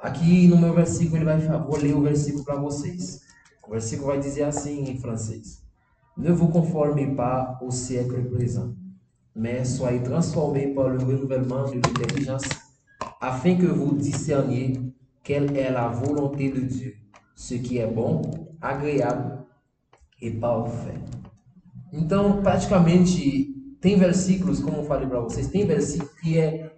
Aqui 0.00 0.46
no 0.48 0.58
meu 0.58 0.74
versículo, 0.74 1.16
ele 1.16 1.24
vai, 1.24 1.38
vou 1.38 1.76
ler 1.78 1.94
o 1.94 2.02
versículo 2.02 2.44
para 2.44 2.56
vocês. 2.56 3.22
O 3.66 3.70
versículo 3.70 4.08
vai 4.08 4.20
dizer 4.20 4.42
assim 4.42 4.84
em 4.90 4.98
francês. 4.98 5.62
Ne 6.16 6.30
vous 6.30 6.48
conformez 6.48 7.14
pas 7.14 7.58
au 7.62 7.70
siècle 7.70 8.22
présent, 8.30 8.74
mais 9.34 9.64
soyez 9.64 10.00
transformés 10.02 10.74
par 10.74 10.88
le 10.88 10.98
renouvellement 10.98 11.64
de 11.64 11.74
l'intelligence, 11.76 12.44
afin 13.20 13.56
que 13.56 13.66
vous 13.66 13.96
discerniez 13.96 14.80
quelle 15.24 15.56
est 15.56 15.70
la 15.72 15.88
volonté 15.88 16.50
de 16.52 16.60
Dieu, 16.60 16.94
ce 17.34 17.58
qui 17.58 17.78
est 17.78 17.92
bon, 17.92 18.22
agréable 18.60 19.38
e 20.20 20.30
parfait. 20.30 21.00
Então, 21.92 22.42
praticamente, 22.42 23.54
tem 23.80 23.96
versículos, 23.96 24.60
como 24.60 24.78
eu 24.78 24.84
falei 24.84 25.06
para 25.06 25.20
vocês, 25.20 25.48
tem 25.48 25.66
versículo 25.66 26.10
que 26.22 26.38
é 26.38 26.72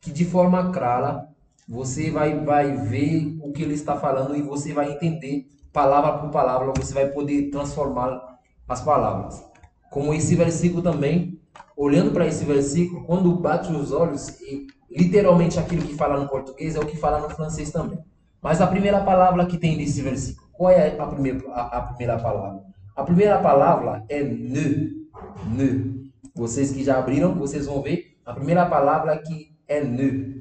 que 0.00 0.10
de 0.10 0.24
forma 0.24 0.70
clara 0.72 1.28
você 1.68 2.10
vai, 2.10 2.44
vai 2.44 2.76
ver 2.76 3.38
o 3.42 3.52
que 3.52 3.62
ele 3.62 3.74
está 3.74 3.96
falando 3.96 4.34
e 4.34 4.42
você 4.42 4.72
vai 4.72 4.92
entender 4.92 5.46
palavra 5.72 6.18
por 6.18 6.30
palavra, 6.30 6.72
você 6.76 6.92
vai 6.92 7.06
poder 7.06 7.50
transformar 7.50 8.38
as 8.68 8.82
palavras. 8.82 9.44
Como 9.90 10.12
esse 10.14 10.34
versículo 10.34 10.82
também, 10.82 11.40
olhando 11.76 12.12
para 12.12 12.26
esse 12.26 12.44
versículo, 12.44 13.04
quando 13.04 13.34
bate 13.36 13.72
os 13.72 13.92
olhos, 13.92 14.40
e 14.40 14.66
literalmente 14.90 15.58
aquilo 15.58 15.82
que 15.82 15.94
fala 15.94 16.18
no 16.18 16.28
português 16.28 16.74
é 16.74 16.80
o 16.80 16.86
que 16.86 16.96
fala 16.96 17.20
no 17.20 17.30
francês 17.30 17.70
também. 17.70 17.98
Mas 18.42 18.60
a 18.60 18.66
primeira 18.66 19.00
palavra 19.02 19.44
que 19.46 19.58
tem 19.58 19.76
nesse 19.76 20.00
versículo, 20.02 20.48
qual 20.52 20.70
é 20.70 20.98
a 20.98 21.06
primeira, 21.06 21.40
a, 21.52 21.78
a 21.78 21.82
primeira 21.82 22.18
palavra? 22.18 22.62
A 22.96 23.02
primeira 23.02 23.38
palavra 23.38 24.04
é 24.08 24.22
ne. 24.22 25.06
Ne. 25.46 26.10
Vocês 26.34 26.70
que 26.70 26.82
já 26.84 26.98
abriram, 26.98 27.34
vocês 27.34 27.66
vão 27.66 27.82
ver. 27.82 28.16
A 28.24 28.32
primeira 28.32 28.66
palavra 28.66 29.12
aqui 29.12 29.54
é 29.68 29.82
ne. 29.82 30.40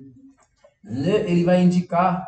Ne, 0.84 1.10
ele 1.10 1.44
vai 1.44 1.62
indicar 1.62 2.28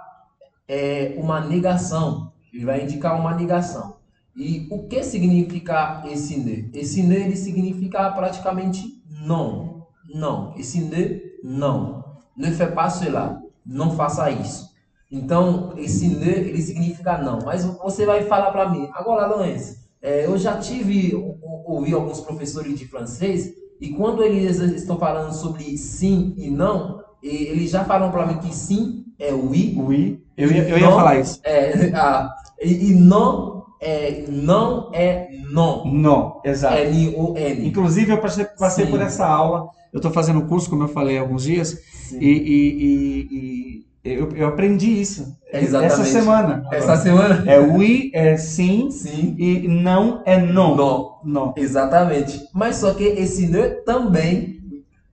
é, 0.68 1.16
uma 1.18 1.42
negação. 1.42 2.32
Ele 2.54 2.66
vai 2.66 2.84
indicar 2.84 3.20
uma 3.20 3.34
negação. 3.34 3.98
E 4.36 4.68
o 4.72 4.88
que 4.88 5.04
significa 5.04 6.04
esse 6.06 6.38
ne? 6.38 6.70
Esse 6.74 7.04
ne 7.04 7.16
ele 7.16 7.36
significa 7.36 8.10
praticamente 8.12 9.02
não. 9.22 9.88
Não. 10.14 10.54
Esse 10.58 10.82
ne, 10.82 11.22
não. 11.44 12.04
Ne 12.36 12.52
fais 12.52 12.74
pas 12.74 12.94
cela. 12.94 13.42
Não 13.66 13.96
faça 13.96 14.30
isso. 14.32 14.71
Então, 15.12 15.74
esse 15.78 16.08
ne, 16.08 16.30
ele 16.30 16.62
significa 16.62 17.17
não. 17.17 17.39
Mas 17.43 17.65
você 17.65 18.06
vai 18.06 18.24
falar 18.24 18.52
para 18.52 18.69
mim, 18.69 18.88
agora, 18.93 19.28
Lourenço, 19.28 19.76
é, 20.02 20.26
eu 20.26 20.38
já 20.38 20.58
tive, 20.58 21.13
ou- 21.13 21.38
ou- 21.41 21.76
ouvi 21.76 21.93
alguns 21.93 22.21
professores 22.21 22.78
de 22.80 22.88
francês, 22.88 23.52
e 23.80 23.89
quando 23.89 24.24
eles 24.24 24.58
estão 24.60 24.97
falando 24.97 25.34
sobre 25.34 25.78
sim 25.78 26.34
e 26.38 26.50
não, 26.50 27.02
eles 27.21 27.69
já 27.71 27.84
falam 27.84 28.10
para 28.12 28.26
mim 28.26 28.38
que 28.39 28.56
sim 28.56 29.04
é 29.19 29.32
oui, 29.34 29.76
Oui, 29.78 30.24
eu 30.38 30.52
ia, 30.52 30.63
eu 30.69 30.78
ia 30.78 30.86
Não. 30.89 30.95
falar 30.95 31.19
isso. 31.19 31.39
é, 31.43 31.91
ah, 31.93 32.30
e, 32.62 32.91
e 32.91 32.95
não 32.95 33.65
é 33.80 34.26
não 34.30 34.89
é 34.93 35.28
não. 35.52 35.86
Não, 35.86 36.39
exato. 36.45 36.78
N-O-N. 36.78 37.67
Inclusive, 37.67 38.12
eu 38.13 38.17
passei, 38.19 38.45
passei 38.45 38.86
por 38.86 39.02
essa 39.02 39.26
aula. 39.28 39.67
Eu 39.91 39.97
estou 39.97 40.12
fazendo 40.12 40.43
curso, 40.47 40.69
como 40.69 40.84
eu 40.84 40.88
falei 40.88 41.17
há 41.17 41.21
alguns 41.21 41.43
dias, 41.43 41.78
Sim. 41.91 42.19
e- 42.19 42.26
e- 42.26 43.28
e 43.32 43.86
Eu, 44.04 44.32
eu 44.32 44.48
aprendi 44.48 45.00
isso 45.00 45.38
Exatamente. 45.54 45.94
essa 45.94 46.06
semana. 46.06 46.68
Essa 46.72 46.98
semana? 46.98 47.44
É 47.50 47.60
oui, 47.60 48.10
é 48.14 48.36
sim, 48.36 48.90
Sim. 48.90 49.36
e 49.38 49.68
não 49.68 50.24
é 50.26 50.42
não. 50.42 50.76
Não. 50.76 51.12
Não. 51.24 51.54
Exatamente. 51.56 52.48
Mas 52.52 52.78
só 52.78 52.94
que 52.94 53.04
esse 53.04 53.46
ne 53.48 53.70
também 53.86 54.60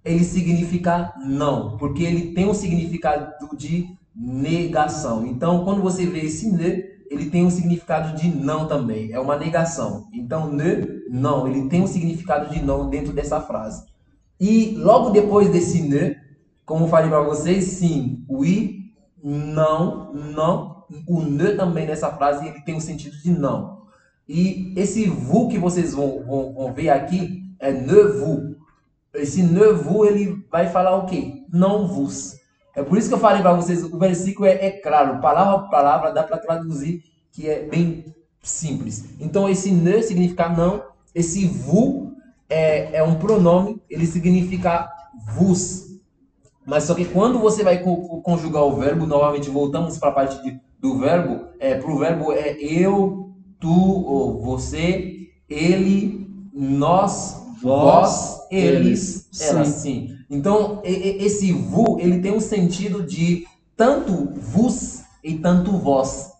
ele 0.04 0.24
significa 0.24 1.12
não, 1.26 1.76
porque 1.76 2.02
ele 2.02 2.32
tem 2.32 2.48
um 2.48 2.54
significado 2.54 3.30
de 3.56 3.86
negação. 4.16 5.26
Então, 5.26 5.64
quando 5.64 5.82
você 5.82 6.06
vê 6.06 6.20
esse 6.20 6.50
ne, 6.50 6.84
ele 7.10 7.26
tem 7.30 7.44
um 7.44 7.50
significado 7.50 8.16
de 8.16 8.28
não 8.28 8.66
também. 8.66 9.12
É 9.12 9.20
uma 9.20 9.36
negação. 9.36 10.08
Então, 10.14 10.50
ne, 10.50 11.02
não, 11.10 11.46
ele 11.46 11.68
tem 11.68 11.82
um 11.82 11.86
significado 11.86 12.50
de 12.52 12.62
não 12.62 12.88
dentro 12.88 13.12
dessa 13.12 13.40
frase. 13.40 13.84
E 14.40 14.74
logo 14.78 15.10
depois 15.10 15.50
desse 15.50 15.82
ne, 15.82 16.16
como 16.64 16.84
eu 16.84 16.88
falei 16.88 17.08
para 17.08 17.20
vocês, 17.20 17.64
sim, 17.64 18.24
oui, 18.28 18.77
não, 19.22 20.12
não. 20.12 20.84
O 21.06 21.22
ne 21.22 21.54
também 21.54 21.86
nessa 21.86 22.10
frase 22.10 22.46
ele 22.46 22.62
tem 22.62 22.76
o 22.76 22.80
sentido 22.80 23.16
de 23.18 23.30
não. 23.30 23.82
E 24.28 24.72
esse 24.76 25.06
vous 25.06 25.48
que 25.48 25.58
vocês 25.58 25.94
vão, 25.94 26.22
vão, 26.24 26.52
vão 26.52 26.72
ver 26.72 26.90
aqui 26.90 27.42
é 27.58 27.72
ne 27.72 28.02
vous. 28.04 28.56
Esse 29.14 29.42
ne 29.42 29.72
vous 29.72 30.06
ele 30.06 30.44
vai 30.50 30.68
falar 30.68 30.96
o 30.96 31.06
quê? 31.06 31.44
Não 31.52 31.86
vos. 31.86 32.36
É 32.74 32.82
por 32.82 32.96
isso 32.96 33.08
que 33.08 33.14
eu 33.14 33.18
falei 33.18 33.42
para 33.42 33.54
vocês, 33.54 33.82
o 33.82 33.98
versículo 33.98 34.46
é, 34.46 34.66
é 34.66 34.70
claro, 34.70 35.20
palavra 35.20 35.58
por 35.58 35.70
palavra, 35.70 36.12
dá 36.12 36.22
para 36.22 36.38
traduzir, 36.38 37.02
que 37.32 37.48
é 37.48 37.64
bem 37.64 38.14
simples. 38.40 39.04
Então 39.18 39.48
esse 39.48 39.72
ne 39.72 40.00
significa 40.02 40.48
não, 40.48 40.84
esse 41.12 41.46
vous 41.46 42.12
é, 42.48 42.98
é 42.98 43.02
um 43.02 43.16
pronome, 43.16 43.82
ele 43.90 44.06
significa 44.06 44.88
vos. 45.34 45.87
Mas 46.68 46.84
só 46.84 46.94
que 46.94 47.06
quando 47.06 47.38
você 47.38 47.64
vai 47.64 47.78
co- 47.82 48.20
conjugar 48.20 48.62
o 48.62 48.76
verbo, 48.76 49.06
novamente 49.06 49.48
voltamos 49.48 49.96
para 49.96 50.10
a 50.10 50.12
parte 50.12 50.42
de- 50.42 50.60
do 50.78 50.98
verbo, 50.98 51.46
é, 51.58 51.74
para 51.76 51.90
o 51.90 51.98
verbo 51.98 52.30
é 52.30 52.56
eu, 52.60 53.30
tu, 53.58 53.70
ou 53.72 54.38
você, 54.42 55.28
ele, 55.48 56.28
nós, 56.52 57.38
Vós, 57.62 58.46
eles, 58.52 59.26
eles, 59.32 59.40
ela, 59.40 59.64
sim. 59.64 59.72
sim. 60.08 60.16
Então, 60.30 60.80
e- 60.84 60.92
e- 60.92 61.24
esse 61.24 61.50
vu, 61.52 61.98
ele 61.98 62.20
tem 62.20 62.32
um 62.32 62.38
sentido 62.38 63.02
de 63.02 63.46
tanto 63.76 64.28
vos 64.38 65.00
e 65.24 65.34
tanto 65.34 65.72
vós. 65.72 66.30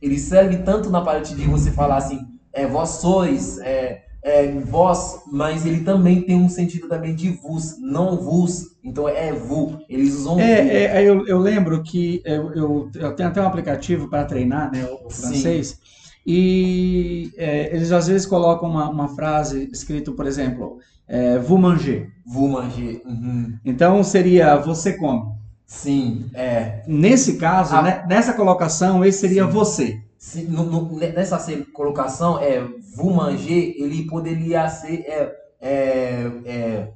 Ele 0.00 0.18
serve 0.18 0.58
tanto 0.58 0.88
na 0.88 1.02
parte 1.02 1.34
de 1.34 1.44
você 1.46 1.70
falar 1.70 1.96
assim, 1.98 2.20
é, 2.52 2.66
vós 2.66 2.90
sois, 2.90 3.58
é, 3.58 4.04
é, 4.24 4.50
vós, 4.60 5.20
mas 5.30 5.66
ele 5.66 5.80
também 5.84 6.22
tem 6.22 6.34
um 6.34 6.48
sentido 6.48 6.88
também 6.88 7.14
de 7.14 7.28
vos, 7.28 7.76
não 7.78 8.16
vos. 8.16 8.74
Então 8.82 9.06
é 9.06 9.32
vu. 9.32 9.78
Eles 9.88 10.14
usam 10.14 10.36
vu. 10.36 10.40
É, 10.40 10.84
é, 10.84 11.02
eu, 11.04 11.26
eu 11.26 11.38
lembro 11.38 11.82
que 11.82 12.22
eu, 12.24 12.52
eu, 12.54 12.90
eu 12.94 13.14
tenho 13.14 13.28
até 13.28 13.40
um 13.42 13.46
aplicativo 13.46 14.08
para 14.08 14.24
treinar 14.24 14.72
né, 14.72 14.84
o, 14.86 15.06
o 15.06 15.10
Sim. 15.10 15.22
francês, 15.22 15.78
e 16.26 17.30
é, 17.36 17.74
eles 17.76 17.92
às 17.92 18.06
vezes 18.06 18.26
colocam 18.26 18.68
uma, 18.70 18.88
uma 18.88 19.08
frase 19.08 19.68
escrito, 19.70 20.12
por 20.12 20.26
exemplo, 20.26 20.78
é, 21.06 21.38
vous 21.38 21.60
mangez. 21.60 22.08
Vous 22.26 22.48
manger. 22.50 23.02
Uhum. 23.04 23.52
Então 23.62 24.02
seria 24.02 24.56
você 24.56 24.94
come. 24.94 25.22
Sim, 25.66 26.26
é. 26.32 26.82
Nesse 26.86 27.36
caso, 27.36 27.74
Ah. 27.76 27.82
né, 27.82 28.04
nessa 28.08 28.32
colocação, 28.32 29.04
esse 29.04 29.18
seria 29.18 29.44
Sim. 29.44 29.50
você. 29.50 30.00
No- 30.48 30.64
no- 30.64 30.96
nessa 30.98 31.38
colocação, 31.74 32.38
é, 32.38 32.66
vous 32.94 33.12
manger, 33.12 33.74
ele 33.76 34.06
poderia 34.06 34.68
ser, 34.68 35.00
é, 35.06 35.36
é, 35.60 36.30
é, 36.44 36.88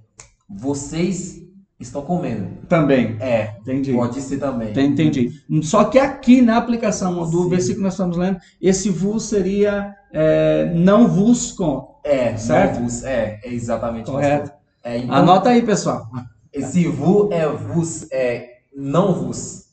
vocês 0.49 1.43
estão 1.79 2.03
comendo. 2.03 2.49
Também. 2.69 3.17
É, 3.21 3.57
Entendi. 3.61 3.93
pode 3.93 4.21
ser 4.21 4.39
também. 4.39 4.71
Entendi. 4.71 5.31
Só 5.63 5.85
que 5.85 5.99
aqui 5.99 6.41
na 6.43 6.57
aplicação 6.57 7.29
do 7.29 7.45
Sim. 7.45 7.49
versículo 7.51 7.79
que 7.79 7.85
nós 7.85 7.95
estamos 7.95 8.17
lendo, 8.17 8.39
esse 8.61 8.91
vos 8.91 9.25
seria 9.25 9.95
é, 10.13 10.73
não 10.75 11.09
vos 11.09 11.53
com. 11.53 11.99
É, 12.05 12.37
Certo? 12.37 12.81
vos, 12.81 13.05
é, 13.05 13.41
é 13.45 13.53
exatamente. 13.53 14.11
Correto. 14.11 14.51
É, 14.83 14.99
então, 14.99 15.15
Anota 15.15 15.51
aí, 15.51 15.63
pessoal. 15.63 16.09
Esse 16.53 16.87
vu 16.89 17.29
é 17.33 17.47
vos, 17.47 18.11
é 18.11 18.49
não 18.75 19.13
vos. 19.13 19.67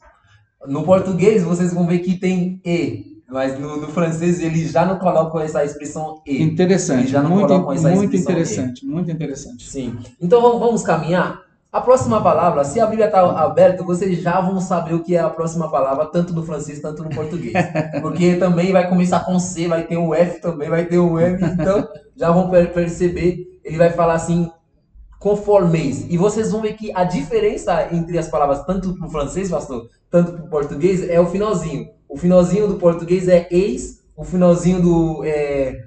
No 0.68 0.84
português 0.84 1.44
vocês 1.44 1.74
vão 1.74 1.88
ver 1.88 2.00
que 2.00 2.18
tem 2.18 2.60
e, 2.66 3.14
mas 3.30 3.60
no, 3.60 3.78
no 3.78 3.88
francês 3.88 4.40
eles 4.40 4.72
já 4.72 4.86
não 4.86 4.98
colocam 4.98 5.40
essa 5.42 5.64
expressão 5.64 6.22
e. 6.26 6.42
Interessante. 6.44 7.02
Eles 7.02 7.12
já 7.12 7.22
não 7.22 7.32
Muito, 7.32 7.54
muito 7.54 7.74
expressão 7.76 8.04
interessante. 8.04 8.86
Muito 8.86 9.12
interessante. 9.12 9.64
Sim. 9.70 9.98
Então 10.22 10.42
vamos, 10.42 10.60
vamos 10.60 10.84
caminhar. 10.84 11.44
A 11.72 11.82
próxima 11.82 12.22
palavra, 12.22 12.64
se 12.64 12.80
a 12.80 12.86
Bíblia 12.86 13.08
está 13.08 13.20
aberta, 13.42 13.84
vocês 13.84 14.22
já 14.22 14.40
vão 14.40 14.62
saber 14.62 14.94
o 14.94 15.04
que 15.04 15.14
é 15.14 15.20
a 15.20 15.30
próxima 15.30 15.70
palavra, 15.70 16.06
tanto 16.06 16.34
no 16.34 16.42
francês, 16.46 16.80
tanto 16.80 17.04
no 17.04 17.10
português. 17.10 17.54
Porque 18.02 18.36
também 18.38 18.72
vai 18.72 18.88
começar 18.88 19.20
com 19.26 19.38
C, 19.40 19.68
vai 19.68 19.84
ter 19.86 19.98
um 19.98 20.14
F 20.14 20.40
também, 20.40 20.70
vai 20.70 20.86
ter 20.86 21.00
um 21.00 21.20
M, 21.20 21.38
então 21.44 21.86
já 22.16 22.32
vão 22.32 22.50
per- 22.50 22.72
perceber. 22.72 23.60
Ele 23.62 23.78
vai 23.78 23.90
falar 23.90 24.14
assim, 24.14 24.50
conformeis. 25.20 26.06
E 26.10 26.18
vocês 26.18 26.52
vão 26.52 26.62
ver 26.62 26.74
que 26.74 26.92
a 26.96 27.04
diferença 27.04 27.90
entre 27.92 28.18
as 28.18 28.28
palavras, 28.30 28.64
tanto 28.66 28.94
para 28.96 29.08
o 29.08 29.10
francês, 29.10 29.50
pastor, 29.50 29.90
tanto 30.10 30.34
para 30.34 30.46
o 30.46 30.48
português, 30.50 31.10
é 31.10 31.20
o 31.20 31.26
finalzinho. 31.26 31.90
O 32.08 32.18
finalzinho 32.18 32.68
do 32.68 32.76
português 32.76 33.28
é 33.28 33.48
eis, 33.52 34.02
o 34.15 34.24
finalzinho 34.24 34.82
do, 34.82 35.24
é, 35.26 35.82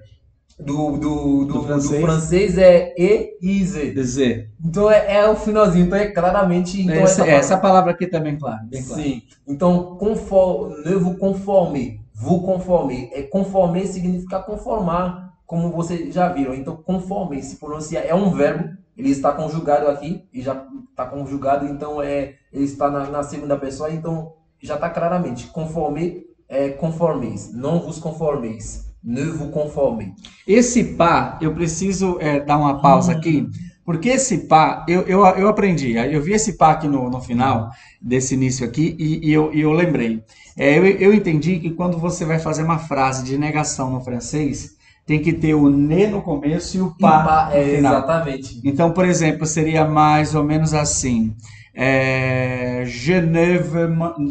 do, 0.59 0.93
do, 0.93 0.99
do, 0.99 1.45
Do 1.45 1.53
do 1.55 1.63
francês. 1.63 2.03
francês. 2.03 2.59
é 2.59 2.95
e 2.99 3.39
e 3.41 3.65
z. 3.65 3.93
Dizer. 3.93 4.51
Então 4.65 4.91
é, 4.91 5.17
é 5.17 5.29
o 5.29 5.37
finalzinho, 5.37 5.87
então 5.87 5.99
é 5.99 6.09
claramente. 6.09 6.83
Então 6.83 6.95
essa, 6.97 7.23
essa 7.23 7.31
essa 7.31 7.59
palavra 7.59 7.93
aqui 7.93 8.07
também, 8.07 8.37
claro. 8.37 8.67
Bem 8.67 8.83
claro. 8.83 9.03
Sim. 9.03 9.23
Então, 9.47 9.97
conforme, 9.97 10.85
ne 10.85 10.95
vous 10.97 11.17
conforme, 11.17 12.01
vous 12.15 12.45
conforme. 12.45 13.11
É, 13.13 13.23
conforme 13.23 13.87
significa 13.87 14.41
conformar, 14.41 15.33
como 15.47 15.71
vocês 15.71 16.13
já 16.13 16.29
viram. 16.29 16.55
Então, 16.55 16.77
conforme 16.77 17.43
se 17.43 17.57
pronuncia, 17.57 18.01
é 18.01 18.15
um 18.15 18.31
verbo, 18.33 18.77
ele 18.97 19.11
está 19.11 19.33
conjugado 19.33 19.89
aqui, 19.89 20.25
e 20.35 20.43
já 20.43 20.67
está 20.91 21.07
conjugado, 21.07 21.67
então 21.67 22.03
é, 22.03 22.35
ele 22.53 22.65
está 22.65 22.91
na, 22.91 23.09
na 23.09 23.23
segunda 23.23 23.57
pessoa, 23.57 23.91
então 23.91 24.33
já 24.63 24.75
está 24.75 24.91
claramente. 24.91 25.47
Conforme 25.49 26.25
é 26.49 26.71
conformeis, 26.71 27.53
não 27.53 27.81
vos 27.81 27.99
conformeis, 27.99 28.87
ne 29.03 29.23
vous 29.25 29.51
conforme. 29.51 30.15
Esse 30.47 30.83
pá, 30.97 31.39
eu 31.41 31.53
preciso 31.55 32.17
é, 32.21 32.41
dar 32.41 32.57
uma 32.59 32.81
pausa 32.81 33.13
aqui, 33.13 33.47
porque 33.85 34.09
esse 34.11 34.47
pá, 34.47 34.85
eu, 34.89 35.03
eu, 35.03 35.25
eu 35.27 35.49
aprendi, 35.49 35.93
eu 35.97 36.23
vi 36.23 36.33
esse 36.33 36.55
pá 36.57 36.73
aqui 36.73 36.89
no, 36.89 37.11
no 37.11 37.21
final 37.21 37.71
desse 38.01 38.35
início 38.35 38.67
aqui 38.67 38.97
e, 38.99 39.29
e 39.29 39.33
eu, 39.33 39.53
e 39.55 39.61
eu 39.61 39.73
lembrei. 39.73 40.23
É, 40.57 40.79
eu, 40.79 40.87
eu 40.87 41.15
entendi 41.15 41.59
que 41.59 41.71
quando 41.71 41.99
você 41.99 42.25
vai 42.25 42.39
fazer 42.39 42.63
uma 42.63 42.79
frase 42.79 43.25
de 43.25 43.37
negação 43.39 43.91
no 43.91 44.01
francês, 44.01 44.77
tem 45.07 45.21
que 45.23 45.33
ter 45.33 45.55
o 45.55 45.69
ne 45.71 46.07
no 46.07 46.23
começo 46.23 46.77
e 46.77 46.81
o 46.83 46.95
pá 46.99 47.25
Pá, 47.25 47.51
no 47.55 47.57
é, 47.57 47.65
final. 47.77 47.99
exatamente. 48.01 48.61
Então, 48.65 48.93
por 48.93 49.05
exemplo, 49.07 49.47
seria 49.47 49.85
mais 49.87 50.35
ou 50.35 50.45
menos 50.45 50.75
assim: 50.75 51.35
é, 51.81 52.83
je 52.87 53.21
ne 53.21 53.61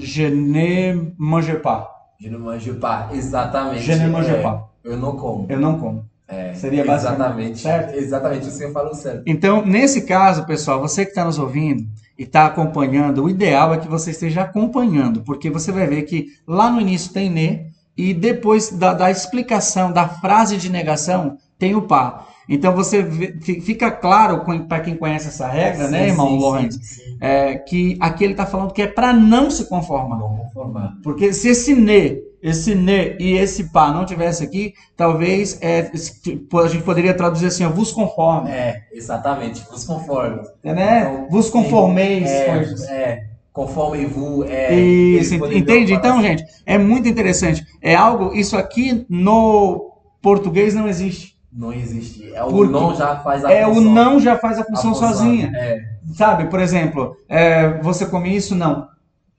je 0.01 0.27
ne 0.27 1.13
mange 1.17 1.53
pas. 1.61 1.87
Je 2.19 2.29
ne 2.29 2.37
mange 2.37 2.73
pas, 2.73 3.07
exatamente. 3.13 3.83
Je 3.83 3.93
ne 3.95 4.09
mange 4.09 4.31
é, 4.31 4.41
pas. 4.41 4.63
Eu 4.83 4.97
não 4.97 5.15
como. 5.15 5.45
Eu 5.49 5.57
não 5.57 5.79
como. 5.79 6.05
É, 6.27 6.53
Seria 6.53 6.83
basicamente, 6.83 7.53
exatamente. 7.53 7.59
certo? 7.59 7.95
Exatamente, 7.95 8.47
o 8.49 8.51
senhor 8.51 8.73
falou 8.73 8.93
certo. 8.93 9.23
Então, 9.25 9.65
nesse 9.65 10.01
caso, 10.01 10.45
pessoal, 10.45 10.81
você 10.81 11.05
que 11.05 11.11
está 11.11 11.23
nos 11.23 11.39
ouvindo 11.39 11.87
e 12.19 12.23
está 12.23 12.45
acompanhando, 12.47 13.23
o 13.23 13.29
ideal 13.29 13.73
é 13.73 13.77
que 13.77 13.87
você 13.87 14.11
esteja 14.11 14.41
acompanhando, 14.41 15.21
porque 15.21 15.49
você 15.49 15.71
vai 15.71 15.87
ver 15.87 16.01
que 16.01 16.25
lá 16.45 16.69
no 16.69 16.81
início 16.81 17.13
tem 17.13 17.29
ne 17.29 17.71
e 17.95 18.13
depois 18.13 18.71
da, 18.71 18.93
da 18.93 19.09
explicação 19.09 19.93
da 19.93 20.05
frase 20.05 20.57
de 20.57 20.69
negação 20.69 21.37
tem 21.57 21.75
o 21.75 21.83
pá. 21.83 22.27
Então 22.49 22.73
você 22.73 23.01
vê- 23.03 23.33
fica 23.61 23.91
claro 23.91 24.43
para 24.67 24.79
quem 24.79 24.95
conhece 24.95 25.27
essa 25.27 25.47
regra, 25.47 25.87
né, 25.89 26.03
Sim, 26.03 26.07
irmão 26.11 26.35
Lourenço, 26.35 26.79
sim, 26.81 27.03
sim. 27.03 27.17
é, 27.19 27.55
que 27.55 27.97
aqui 27.99 28.23
ele 28.23 28.33
está 28.33 28.45
falando 28.45 28.71
que 28.73 28.81
é 28.81 28.87
para 28.87 29.11
não 29.13 29.51
se 29.51 29.67
conformar. 29.67 30.17
Não 30.17 30.29
conformar. 30.37 30.93
Porque 31.03 31.33
se 31.33 31.49
esse 31.49 31.75
ne, 31.75 32.19
esse 32.41 32.73
ne 32.75 33.15
e 33.19 33.33
esse 33.33 33.65
pá 33.71 33.91
não 33.91 34.05
tivesse 34.05 34.43
aqui, 34.43 34.73
talvez 34.95 35.57
é, 35.61 35.91
a 36.63 36.67
gente 36.67 36.83
poderia 36.83 37.13
traduzir 37.13 37.47
assim, 37.47 37.65
ó, 37.65 37.69
vos 37.69 37.91
conforme. 37.91 38.49
É, 38.49 38.83
exatamente, 38.93 39.65
vos 39.69 39.83
conforme. 39.83 40.41
né? 40.63 41.01
Então, 41.01 41.27
Vos 41.29 41.49
conformeis. 41.49 42.29
É, 42.29 42.47
é, 42.89 43.23
conforme 43.51 44.05
vous. 44.05 44.45
É, 44.49 44.73
Isso, 44.79 45.35
entende? 45.51 45.93
Então, 45.93 46.19
assim. 46.19 46.27
gente, 46.27 46.43
é 46.65 46.77
muito 46.77 47.09
interessante. 47.09 47.65
É 47.81 47.95
algo, 47.95 48.33
isso 48.33 48.55
aqui 48.55 49.05
no 49.09 49.91
português 50.21 50.73
não 50.73 50.87
existe. 50.87 51.36
Não 51.51 51.71
existe. 51.73 52.33
É 52.33 52.43
o 52.43 52.47
Porque 52.49 52.71
não 52.71 52.93
já 52.95 53.15
faz 53.19 53.43
a 53.45 53.51
É 53.51 53.65
o 53.67 53.73
função. 53.75 53.93
não 53.93 54.19
já 54.19 54.37
faz 54.37 54.57
a 54.57 54.61
A 54.61 54.65
função 54.65 54.93
função. 54.93 55.09
sozinha. 55.13 55.51
É, 55.55 55.81
Sabe? 56.13 56.45
Por 56.49 56.59
exemplo, 56.59 57.15
é, 57.27 57.81
você 57.81 58.05
come 58.05 58.35
isso? 58.35 58.55
Não. 58.55 58.87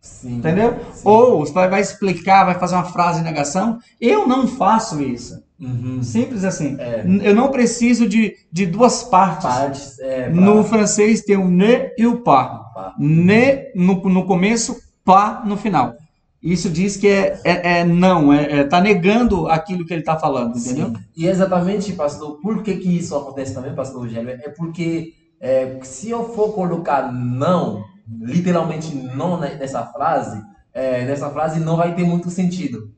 sim. 0.00 0.36
Entendeu? 0.38 0.76
Sim. 0.92 1.02
Ou 1.04 1.40
você 1.40 1.52
vai, 1.52 1.80
explicar, 1.80 2.44
vai 2.44 2.54
fazer 2.58 2.74
uma 2.76 2.84
frase 2.84 3.18
de 3.18 3.24
negação. 3.24 3.78
Eu 4.00 4.26
não 4.26 4.46
faço 4.46 5.02
isso. 5.02 5.42
Uhum. 5.60 6.02
Simples 6.02 6.44
assim. 6.44 6.76
É, 6.78 7.02
Eu 7.22 7.34
não 7.34 7.50
preciso 7.50 8.08
de, 8.08 8.34
de 8.50 8.64
duas 8.64 9.02
partes. 9.02 9.44
partes. 9.46 9.98
É, 9.98 10.30
pra- 10.30 10.40
No 10.40 10.62
francês 10.64 11.22
tem 11.22 11.36
o 11.36 11.48
ne 11.48 11.90
e 11.98 12.06
o 12.06 12.20
pas. 12.20 12.48
Pá. 12.74 12.94
Ne 12.98 13.72
no, 13.74 13.94
no 14.08 14.24
começo, 14.24 14.76
pas 15.04 15.44
no 15.46 15.56
final. 15.56 15.94
Isso 16.42 16.70
diz 16.70 16.96
que 16.96 17.08
é, 17.08 17.40
é, 17.44 17.80
é 17.80 17.84
não, 17.84 18.32
é, 18.32 18.60
é, 18.60 18.64
tá 18.64 18.80
negando 18.80 19.48
aquilo 19.48 19.84
que 19.84 19.92
ele 19.92 20.02
está 20.02 20.16
falando, 20.16 20.56
entendeu? 20.56 20.88
Sim. 20.88 20.96
E 21.16 21.26
exatamente, 21.26 21.92
pastor, 21.92 22.40
por 22.40 22.62
que, 22.62 22.76
que 22.76 22.96
isso 22.96 23.16
acontece 23.16 23.52
também, 23.52 23.74
pastor 23.74 24.02
Rogério? 24.02 24.30
É 24.30 24.48
porque 24.48 25.14
é, 25.40 25.78
se 25.82 26.10
eu 26.10 26.32
for 26.32 26.52
colocar 26.52 27.12
não, 27.12 27.84
literalmente 28.20 28.94
não 28.94 29.38
nessa 29.38 29.84
frase, 29.86 30.40
é, 30.72 31.04
nessa 31.04 31.28
frase 31.30 31.58
não 31.58 31.76
vai 31.76 31.94
ter 31.94 32.04
muito 32.04 32.30
sentido. 32.30 32.92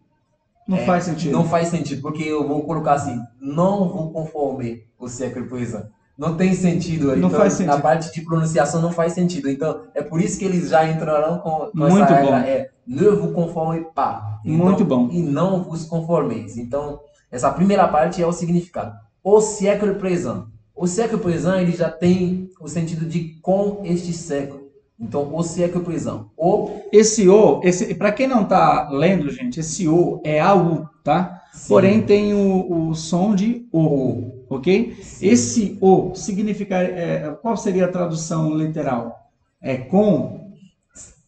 Não 0.69 0.77
é, 0.77 0.85
faz 0.85 1.05
sentido. 1.05 1.33
Não 1.33 1.45
faz 1.45 1.69
sentido, 1.69 2.03
porque 2.03 2.23
eu 2.23 2.47
vou 2.47 2.63
colocar 2.65 2.93
assim, 2.93 3.19
não 3.41 3.89
vou 3.89 4.13
conforme 4.13 4.85
o 4.99 5.09
século 5.09 5.49
poesia. 5.49 5.89
Não 6.17 6.37
tem 6.37 6.53
sentido. 6.53 7.17
Não 7.17 7.29
então, 7.29 7.31
faz 7.31 7.55
sentido. 7.55 7.73
A 7.73 7.81
parte 7.81 8.13
de 8.13 8.21
pronunciação 8.21 8.83
não 8.83 8.93
faz 8.93 9.15
sentido. 9.15 9.49
Então, 9.49 9.85
é 9.95 10.03
por 10.03 10.21
isso 10.21 10.39
que 10.39 10.45
eles 10.45 10.69
já 10.69 10.87
entrarão 10.87 11.39
com, 11.39 11.51
com 11.51 11.71
Muito 11.75 12.03
essa 12.03 12.15
regra. 12.15 12.31
Bom. 12.31 12.37
É, 12.37 12.71
ne 12.91 13.09
vous 13.09 13.33
conformez 13.33 13.87
pas. 13.95 14.41
Então, 14.45 14.67
Muito 14.67 14.85
bom. 14.85 15.09
E 15.13 15.23
não 15.23 15.63
vos 15.63 15.85
conformeis. 15.85 16.59
Então, 16.59 16.99
essa 17.31 17.51
primeira 17.53 17.87
parte 17.87 18.21
é 18.21 18.27
o 18.27 18.33
significado. 18.33 18.97
O 19.23 19.41
século 19.41 19.95
presente. 19.95 20.47
O 20.75 20.89
século 20.89 21.23
presente, 21.23 21.63
ele 21.63 21.73
já 21.73 21.89
tem 21.89 22.51
o 22.61 22.67
sentido 22.67 23.07
de 23.07 23.39
com 23.41 23.83
este 23.85 24.13
século. 24.13 24.69
Então, 24.99 25.33
o 25.33 25.43
século 25.45 25.85
presente. 25.85 26.25
O... 26.37 26.71
Esse 26.93 27.29
o, 27.29 27.61
esse, 27.63 27.95
para 27.95 28.11
quem 28.11 28.27
não 28.27 28.43
está 28.43 28.89
lendo, 28.91 29.31
gente, 29.31 29.61
esse 29.61 29.87
o 29.87 30.21
é 30.25 30.41
AU, 30.41 30.89
tá? 31.05 31.43
Sim. 31.53 31.69
Porém, 31.69 32.03
tem 32.03 32.35
o, 32.35 32.89
o 32.89 32.95
som 32.95 33.35
de 33.35 33.69
o. 33.71 33.81
o 33.81 34.45
ok? 34.51 34.97
Sim. 35.01 35.27
Esse 35.27 35.79
o 35.81 36.13
significa. 36.15 36.77
É, 36.77 37.31
qual 37.41 37.57
seria 37.57 37.85
a 37.85 37.93
tradução 37.93 38.53
literal? 38.57 39.31
É 39.63 39.77
com? 39.77 40.40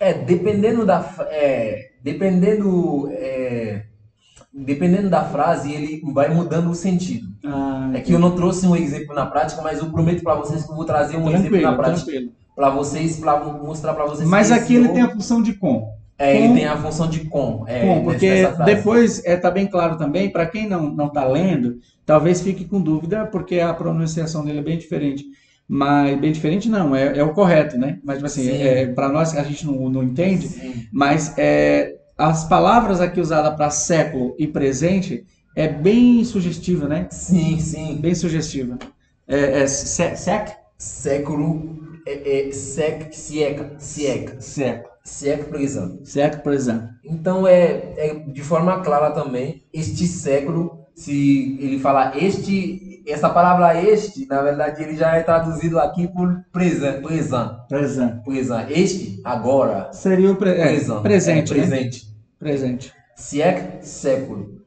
É, 0.02 0.12
dependendo 0.12 0.84
da. 0.84 1.08
É, 1.30 1.92
dependendo. 2.02 3.08
É, 3.12 3.84
dependendo 4.52 5.08
da 5.08 5.22
frase, 5.24 5.72
ele 5.72 6.02
vai 6.12 6.28
mudando 6.28 6.70
o 6.70 6.74
sentido. 6.74 7.28
Ah, 7.44 7.92
é 7.94 8.00
que 8.00 8.12
eu 8.12 8.18
não 8.18 8.32
trouxe 8.32 8.66
um 8.66 8.74
exemplo 8.74 9.14
na 9.14 9.26
prática, 9.26 9.62
mas 9.62 9.78
eu 9.78 9.90
prometo 9.90 10.24
para 10.24 10.34
vocês 10.34 10.64
que 10.64 10.70
eu 10.72 10.74
vou 10.74 10.84
trazer 10.84 11.16
um 11.16 11.30
exemplo 11.30 11.60
na 11.60 11.74
prática. 11.74 12.10
Para 12.54 12.68
vocês, 12.68 13.16
para 13.16 13.38
mostrar 13.44 13.94
para 13.94 14.04
vocês. 14.04 14.28
Mas 14.28 14.50
aqui 14.50 14.74
ele 14.74 14.88
tem 14.88 15.02
a 15.02 15.10
função 15.10 15.40
de 15.40 15.54
com. 15.54 15.88
É, 16.18 16.32
com, 16.36 16.44
ele 16.44 16.54
tem 16.54 16.66
a 16.66 16.76
função 16.76 17.08
de 17.08 17.20
com. 17.20 17.64
É, 17.68 17.80
com 17.80 18.04
porque 18.04 18.46
depois 18.64 19.18
está 19.18 19.30
é, 19.30 19.36
tá 19.36 19.50
bem 19.52 19.66
claro 19.66 19.96
também, 19.96 20.30
para 20.30 20.46
quem 20.46 20.68
não 20.68 21.06
está 21.06 21.24
lendo, 21.24 21.78
talvez 22.04 22.42
fique 22.42 22.64
com 22.64 22.80
dúvida, 22.80 23.24
porque 23.26 23.60
a 23.60 23.72
pronunciação 23.72 24.44
dele 24.44 24.58
é 24.58 24.62
bem 24.62 24.78
diferente. 24.78 25.24
Mas 25.68 26.18
bem 26.20 26.32
diferente 26.32 26.68
não, 26.68 26.94
é, 26.94 27.18
é 27.18 27.22
o 27.22 27.32
correto, 27.32 27.78
né? 27.78 27.98
Mas 28.04 28.16
tipo 28.16 28.26
assim, 28.26 28.50
é, 28.50 28.86
para 28.86 29.08
nós 29.08 29.34
a 29.36 29.42
gente 29.42 29.64
não, 29.66 29.88
não 29.88 30.02
entende, 30.02 30.48
Sim. 30.48 30.86
mas 30.92 31.34
é, 31.38 31.96
as 32.18 32.44
palavras 32.44 33.00
aqui 33.00 33.20
usadas 33.20 33.54
para 33.56 33.70
século 33.70 34.34
e 34.38 34.46
presente 34.46 35.24
é 35.56 35.68
bem 35.68 36.24
sugestiva, 36.24 36.88
né? 36.88 37.08
Sim, 37.10 37.58
sim. 37.58 37.98
Bem 38.00 38.14
sugestiva. 38.14 38.78
É, 39.26 39.62
é 39.62 39.66
sec? 39.66 40.50
Século, 40.78 42.00
é, 42.06 42.48
é, 42.48 42.52
sec, 42.52 43.12
sieca, 43.12 43.72
sieca. 43.78 44.40
Século. 44.40 44.92
Século 45.04 45.48
prisão. 45.48 45.98
Século 46.04 46.42
prisão. 46.42 46.88
Então 47.04 47.46
é, 47.46 47.92
é 47.96 48.14
de 48.14 48.42
forma 48.42 48.80
clara 48.82 49.10
também, 49.10 49.62
este 49.72 50.06
século, 50.06 50.86
se 50.94 51.58
ele 51.60 51.78
falar 51.78 52.22
este, 52.22 52.91
essa 53.06 53.28
palavra 53.28 53.80
este, 53.82 54.26
na 54.26 54.42
verdade 54.42 54.82
ele 54.82 54.96
já 54.96 55.16
é 55.16 55.22
traduzido 55.22 55.78
aqui 55.78 56.06
por 56.08 56.44
present, 56.52 57.02
present. 57.02 57.50
Present. 57.68 58.22
Present. 58.24 58.70
Este, 58.70 59.20
agora. 59.24 59.92
Seria 59.92 60.32
o 60.32 60.36
pre 60.36 60.50
é, 60.50 60.78
presente. 61.02 61.52
É, 61.52 61.56
presente. 61.56 62.04
Né? 62.06 62.12
Presente. 62.38 62.94
Siec, 63.14 63.84
século. 63.86 64.62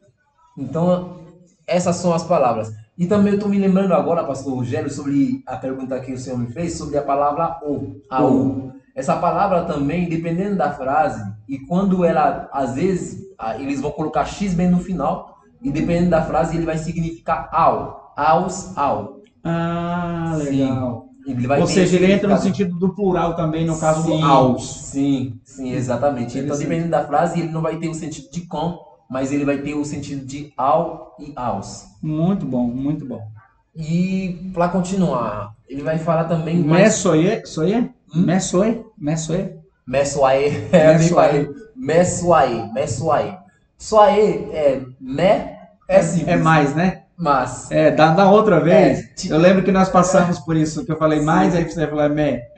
Então, 0.58 1.19
essas 1.67 1.98
são 1.98 2.13
as 2.13 2.24
palavras. 2.24 2.71
E 2.98 3.06
também 3.06 3.34
eu 3.34 3.36
estou 3.36 3.50
me 3.50 3.60
lembrando 3.60 3.93
agora, 3.93 4.24
pastor 4.24 4.56
Rogério, 4.56 4.89
sobre 4.89 5.43
a 5.45 5.58
pergunta 5.58 6.00
que 6.00 6.13
o 6.13 6.17
senhor 6.17 6.38
me 6.39 6.48
fez, 6.48 6.78
sobre 6.78 6.98
a 6.98 7.02
palavra 7.02 7.60
o, 7.63 8.02
a 8.10 8.24
o. 8.24 8.71
Essa 8.95 9.17
palavra 9.17 9.65
também, 9.65 10.08
dependendo 10.08 10.56
da 10.56 10.71
frase, 10.71 11.21
e 11.50 11.60
quando 11.60 12.06
ela, 12.06 12.50
às 12.54 12.76
vezes, 12.76 13.26
eles 13.60 13.82
vão 13.82 13.91
colocar 13.91 14.24
x 14.24 14.54
bem 14.54 14.69
no 14.69 14.80
final, 14.80 15.38
e 15.62 15.69
dependendo 15.69 16.12
da 16.12 16.21
frase, 16.21 16.56
ele 16.56 16.65
vai 16.65 16.78
significar 16.78 17.50
ao, 17.52 18.05
aos, 18.15 18.78
ao. 18.78 19.21
Ah, 19.43 20.36
legal. 20.38 21.10
Ou 21.60 21.67
seja, 21.67 21.95
ele 21.95 22.13
entra 22.13 22.30
no 22.30 22.38
sentido 22.38 22.78
do 22.78 22.93
plural 22.93 23.36
também, 23.36 23.65
no 23.65 23.80
caso 23.80 24.04
sim, 24.04 24.19
do 24.19 24.25
aos. 24.25 24.75
Sim, 24.86 25.39
sim, 25.43 25.71
exatamente. 25.71 26.38
Então, 26.38 26.58
dependendo 26.58 26.89
da 26.89 27.04
frase, 27.06 27.39
ele 27.39 27.51
não 27.51 27.62
vai 27.62 27.78
ter 27.78 27.89
o 27.89 27.93
sentido 27.95 28.30
de 28.30 28.41
com, 28.41 28.80
mas 29.10 29.32
ele 29.32 29.43
vai 29.43 29.58
ter 29.58 29.73
o 29.73 29.84
sentido 29.84 30.23
de 30.25 30.54
ao 30.56 31.15
e 31.19 31.34
aos. 31.36 31.86
Muito 32.01 32.45
bom, 32.45 32.67
muito 32.67 33.06
bom. 33.06 33.21
E 33.75 34.51
para 34.54 34.69
continuar, 34.69 35.54
ele 35.67 35.82
vai 35.82 35.97
falar 35.97 36.25
também. 36.25 36.63
Mais... 36.63 36.84
Messoye, 36.84 37.45
soye? 37.45 37.91
Hum? 38.15 38.21
Messoye, 38.21 38.84
messoye. 38.97 39.56
Messoye, 39.86 40.69
é 40.71 40.93
messoye, 40.93 41.49
messoye, 41.75 42.73
messoye. 42.73 43.38
Soye 43.78 44.49
é 44.51 44.82
me, 45.01 45.23
é, 45.23 45.69
é, 45.89 46.01
é 46.28 46.38
mais, 46.38 46.73
né? 46.75 47.05
Mas. 47.17 47.71
É, 47.71 47.91
da, 47.91 48.13
da 48.13 48.30
outra 48.30 48.60
vez, 48.60 48.99
é, 48.99 49.04
tipo, 49.15 49.34
eu 49.34 49.39
lembro 49.39 49.63
que 49.63 49.71
nós 49.71 49.89
passamos 49.89 50.39
por 50.39 50.56
isso, 50.56 50.86
que 50.86 50.91
eu 50.91 50.97
falei 50.97 51.19
sim. 51.19 51.25
mais, 51.25 51.56
aí 51.56 51.63
você 51.63 51.88
falou 51.88 52.04
é 52.04 52.10
me. 52.10 52.21
É, 52.21 52.49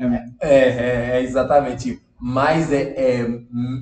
é, 0.41 0.49
é, 0.49 1.09
é 1.13 1.21
exatamente. 1.21 2.01
Mais 2.19 2.71
é, 2.71 2.81
é, 2.81 3.27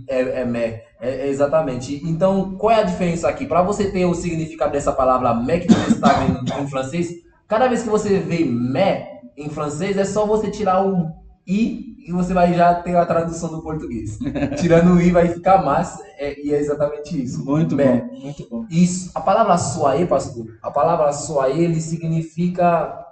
é, 0.10 0.20
é. 0.42 0.86
É, 1.00 1.28
é, 1.28 1.28
exatamente. 1.28 2.02
Então, 2.04 2.56
qual 2.58 2.72
é 2.72 2.82
a 2.82 2.84
diferença 2.84 3.28
aqui? 3.28 3.46
Para 3.46 3.62
você 3.62 3.92
ter 3.92 4.06
o 4.06 4.16
significado 4.16 4.72
dessa 4.72 4.92
palavra 4.92 5.34
me 5.34 5.60
que 5.60 5.72
você 5.72 5.92
está 5.92 6.14
vendo 6.14 6.62
em 6.62 6.68
francês, 6.68 7.10
cada 7.48 7.68
vez 7.68 7.84
que 7.84 7.90
você 7.90 8.18
vê 8.20 8.44
me 8.44 9.06
em 9.38 9.50
francês, 9.50 9.98
é 9.98 10.06
só 10.06 10.26
você 10.26 10.50
tirar 10.50 10.86
o 10.86 11.12
i 11.48 11.96
e 12.08 12.12
você 12.12 12.34
vai 12.34 12.54
já 12.54 12.74
ter 12.76 12.96
a 12.96 13.06
tradução 13.06 13.50
do 13.50 13.62
português. 13.62 14.20
Tirando 14.60 14.94
o 14.94 15.02
i 15.02 15.12
vai 15.12 15.28
ficar 15.28 15.64
mais, 15.64 16.00
é, 16.18 16.40
e 16.40 16.54
é 16.54 16.60
exatamente 16.60 17.22
isso. 17.22 17.44
Muito 17.44 17.76
me. 17.76 17.84
bom, 17.84 18.20
muito 18.22 18.50
bom. 18.50 18.66
Isso. 18.70 19.12
A 19.16 19.22
palavra 19.22 19.58
soaê, 19.58 20.06
pastor, 20.06 20.58
a 20.62 20.70
palavra 20.70 21.12
soaê, 21.12 21.64
ele 21.64 21.82
significa 21.82 23.06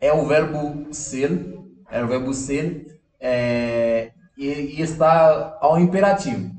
é 0.00 0.12
o 0.12 0.26
verbo 0.26 0.92
ser, 0.92 1.58
é 1.90 2.02
o 2.02 2.08
verbo 2.08 2.32
ser, 2.32 3.00
é, 3.20 4.12
e, 4.36 4.46
e 4.46 4.80
está 4.80 5.58
ao 5.60 5.78
imperativo. 5.78 6.58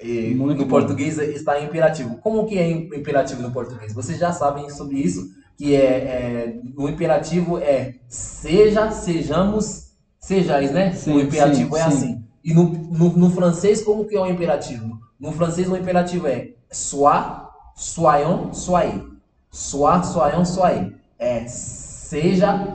E 0.00 0.32
no 0.34 0.54
bom. 0.54 0.68
português 0.68 1.18
está 1.18 1.58
em 1.60 1.64
imperativo. 1.64 2.18
Como 2.18 2.46
que 2.46 2.56
é 2.56 2.70
imperativo 2.70 3.42
no 3.42 3.50
português? 3.50 3.92
Vocês 3.92 4.18
já 4.18 4.32
sabem 4.32 4.70
sobre 4.70 4.96
isso, 4.96 5.28
que 5.58 5.74
é, 5.74 5.80
é 5.80 6.60
o 6.76 6.88
imperativo 6.88 7.58
é 7.58 7.96
seja, 8.06 8.92
sejamos, 8.92 9.88
sejais, 10.20 10.70
né? 10.70 10.92
Sim, 10.92 11.14
o 11.14 11.20
imperativo 11.20 11.74
sim, 11.74 11.80
é 11.80 11.90
sim. 11.90 11.96
assim. 11.96 12.24
E 12.44 12.54
no, 12.54 12.68
no, 12.68 13.08
no, 13.16 13.30
francês, 13.30 13.82
como 13.82 14.06
que 14.06 14.16
é 14.16 14.20
o 14.20 14.26
imperativo? 14.26 14.98
No 15.18 15.32
francês, 15.32 15.68
o 15.68 15.76
imperativo 15.76 16.28
é 16.28 16.52
soit, 16.70 17.48
soyons, 17.74 18.56
soyez. 18.58 19.02
Soit, 19.50 20.04
soyons, 20.04 20.48
soyez. 20.50 20.92
É 21.18 21.46
seja, 21.48 22.66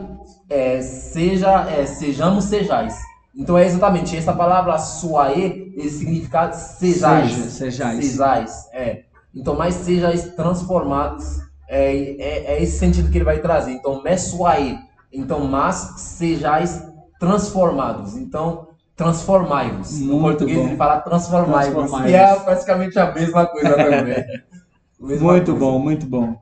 é, 0.49 0.81
seja, 0.81 1.69
é, 1.69 1.85
sejamos, 1.85 2.43
sejais. 2.43 2.95
Então 3.33 3.57
é 3.57 3.65
exatamente 3.65 4.15
essa 4.15 4.33
palavra 4.33 4.77
suaê, 4.77 5.71
ele 5.75 5.89
significa 5.89 6.51
sejais. 6.51 7.31
Seja, 7.31 7.49
sejais. 7.49 8.05
Sejais, 8.05 8.69
é. 8.73 9.03
Então, 9.33 9.55
mais 9.55 9.73
sejais 9.73 10.35
transformados, 10.35 11.39
é, 11.73 11.95
é, 12.19 12.53
é, 12.53 12.61
esse 12.61 12.77
sentido 12.77 13.09
que 13.09 13.17
ele 13.17 13.25
vai 13.25 13.39
trazer. 13.39 13.71
Então, 13.71 14.03
mesuaê. 14.03 14.77
Então, 15.11 15.39
mas 15.45 15.75
sejais 15.97 16.83
transformados. 17.19 18.15
Então, 18.15 18.67
transformai-vos. 18.95 19.99
No 19.99 20.19
português 20.19 20.59
bom. 20.59 20.67
ele 20.67 20.77
fala 20.77 20.99
transformai-vos. 21.01 21.73
Transformai 21.73 22.11
e 22.11 22.13
é 22.13 22.35
praticamente 22.35 22.99
a 22.99 23.11
mesma 23.11 23.47
coisa 23.47 23.75
também. 23.75 24.23
muito 24.99 25.23
coisa. 25.23 25.53
bom, 25.53 25.79
muito 25.79 26.05
bom. 26.05 26.35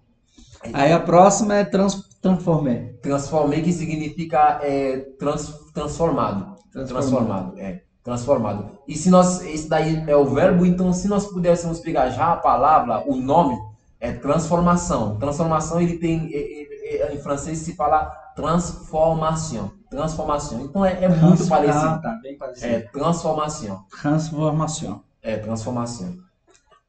Aí 0.74 0.92
a 0.92 1.00
próxima 1.00 1.56
é 1.56 1.64
trans, 1.64 2.10
transformei. 2.22 3.00
Transformei, 3.02 3.62
que 3.62 3.72
significa 3.72 4.60
é, 4.62 4.98
trans, 5.18 5.48
transformado. 5.74 6.56
Transformado. 6.72 7.58
é. 7.58 7.82
Transformado. 8.04 8.80
E 8.88 8.98
se 8.98 9.10
nós, 9.10 9.46
esse 9.46 9.70
daí 9.70 10.04
é 10.08 10.16
o 10.16 10.26
verbo, 10.26 10.66
então 10.66 10.92
se 10.92 11.08
nós 11.08 11.28
pudéssemos 11.28 11.80
pegar 11.80 12.10
já 12.10 12.34
a 12.34 12.38
palavra, 12.38 13.04
o 13.08 13.16
nome, 13.16 13.56
é 14.02 14.12
transformação. 14.12 15.16
Transformação, 15.18 15.80
ele 15.80 15.98
tem, 16.00 16.32
em 17.14 17.18
francês 17.20 17.60
se 17.60 17.76
fala 17.76 18.12
transformação. 18.36 19.72
Transformação. 19.90 20.62
Então 20.62 20.84
é, 20.84 21.04
é 21.04 21.08
muito 21.08 21.48
parecido. 21.48 22.02
Tá, 22.02 22.20
bem 22.22 22.36
parecido. 22.36 22.74
É 22.74 22.80
transformação. 22.80 23.86
Transformação. 24.02 25.04
É 25.22 25.38
transformação. 25.38 26.16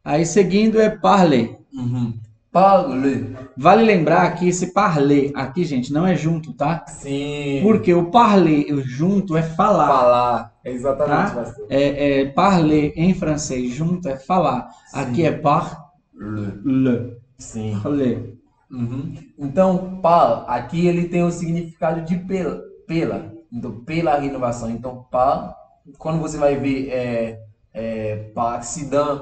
Aí 0.03 0.25
seguindo 0.25 0.81
é 0.81 0.89
parler. 0.89 1.59
Uhum. 1.73 2.19
Parler. 2.51 3.51
Vale 3.57 3.83
lembrar 3.83 4.31
que 4.35 4.49
esse 4.49 4.73
parler 4.73 5.33
aqui, 5.35 5.65
gente, 5.65 5.93
não 5.93 6.07
é 6.07 6.15
junto, 6.15 6.53
tá? 6.53 6.85
Sim. 6.87 7.61
Porque 7.63 7.93
o 7.93 8.11
parler 8.11 8.73
o 8.73 8.83
junto 8.83 9.37
é 9.37 9.43
falar. 9.43 9.89
Falar. 9.89 10.53
Exatamente, 10.65 11.35
Tá? 11.35 11.55
É, 11.69 12.21
é, 12.21 12.27
parler 12.27 12.93
em 12.97 13.15
francês 13.15 13.73
junto 13.73 14.09
é 14.09 14.17
falar. 14.17 14.71
Aqui 14.93 15.25
é 15.25 15.33
parler. 15.33 15.83
Le. 16.15 17.17
Sim. 17.39 17.79
Parler. 17.83 18.39
Uhum. 18.71 19.15
Então, 19.39 20.01
par, 20.01 20.45
aqui 20.49 20.87
ele 20.87 21.09
tem 21.09 21.23
o 21.23 21.31
significado 21.31 22.03
de 22.03 22.17
pela, 22.17 22.63
pela. 22.87 23.33
Então, 23.53 23.81
pela 23.85 24.19
renovação. 24.19 24.71
Então, 24.71 25.07
par, 25.11 25.55
quando 25.99 26.21
você 26.21 26.39
vai 26.39 26.57
ver 26.57 26.89
é, 26.89 27.45
é, 27.75 28.17
par 28.35 28.55
accident, 28.55 29.21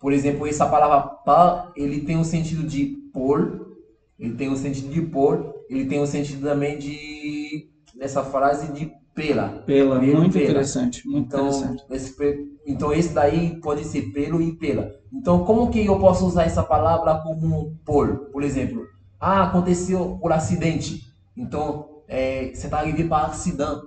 por 0.00 0.12
exemplo, 0.12 0.46
essa 0.46 0.66
palavra 0.66 1.08
par, 1.24 1.72
ele 1.76 2.00
tem 2.00 2.18
o 2.18 2.24
sentido 2.24 2.64
de 2.64 2.86
por, 3.12 3.76
ele 4.18 4.34
tem 4.34 4.48
o 4.48 4.56
sentido 4.56 4.88
de 4.92 5.02
por, 5.02 5.54
ele 5.68 5.86
tem 5.86 6.00
o 6.00 6.06
sentido 6.06 6.46
também 6.46 6.78
de, 6.78 7.68
nessa 7.94 8.24
frase, 8.24 8.72
de 8.72 8.92
pela. 9.18 9.48
Pela. 9.66 9.98
Pelo, 9.98 10.18
Muito 10.20 10.32
pela. 10.34 10.44
interessante. 10.44 11.06
Muito 11.06 11.26
Então 11.26 11.48
interessante. 11.48 11.84
esse, 11.90 12.48
então, 12.64 12.92
esse 12.92 13.12
daí 13.12 13.58
pode 13.60 13.84
ser 13.84 14.12
pelo 14.12 14.40
e 14.40 14.52
pela. 14.52 14.92
Então, 15.12 15.44
como 15.44 15.68
que 15.70 15.84
eu 15.84 15.98
posso 15.98 16.24
usar 16.24 16.44
essa 16.44 16.62
palavra 16.62 17.16
como 17.16 17.74
por? 17.84 18.28
Por 18.30 18.44
exemplo, 18.44 18.86
ah, 19.18 19.42
aconteceu 19.42 20.18
por 20.20 20.32
acidente. 20.32 21.12
Então, 21.36 22.02
é, 22.06 22.52
você 22.54 22.66
está 22.66 22.78
arrivé 22.78 23.04
par 23.04 23.24
accident. 23.24 23.80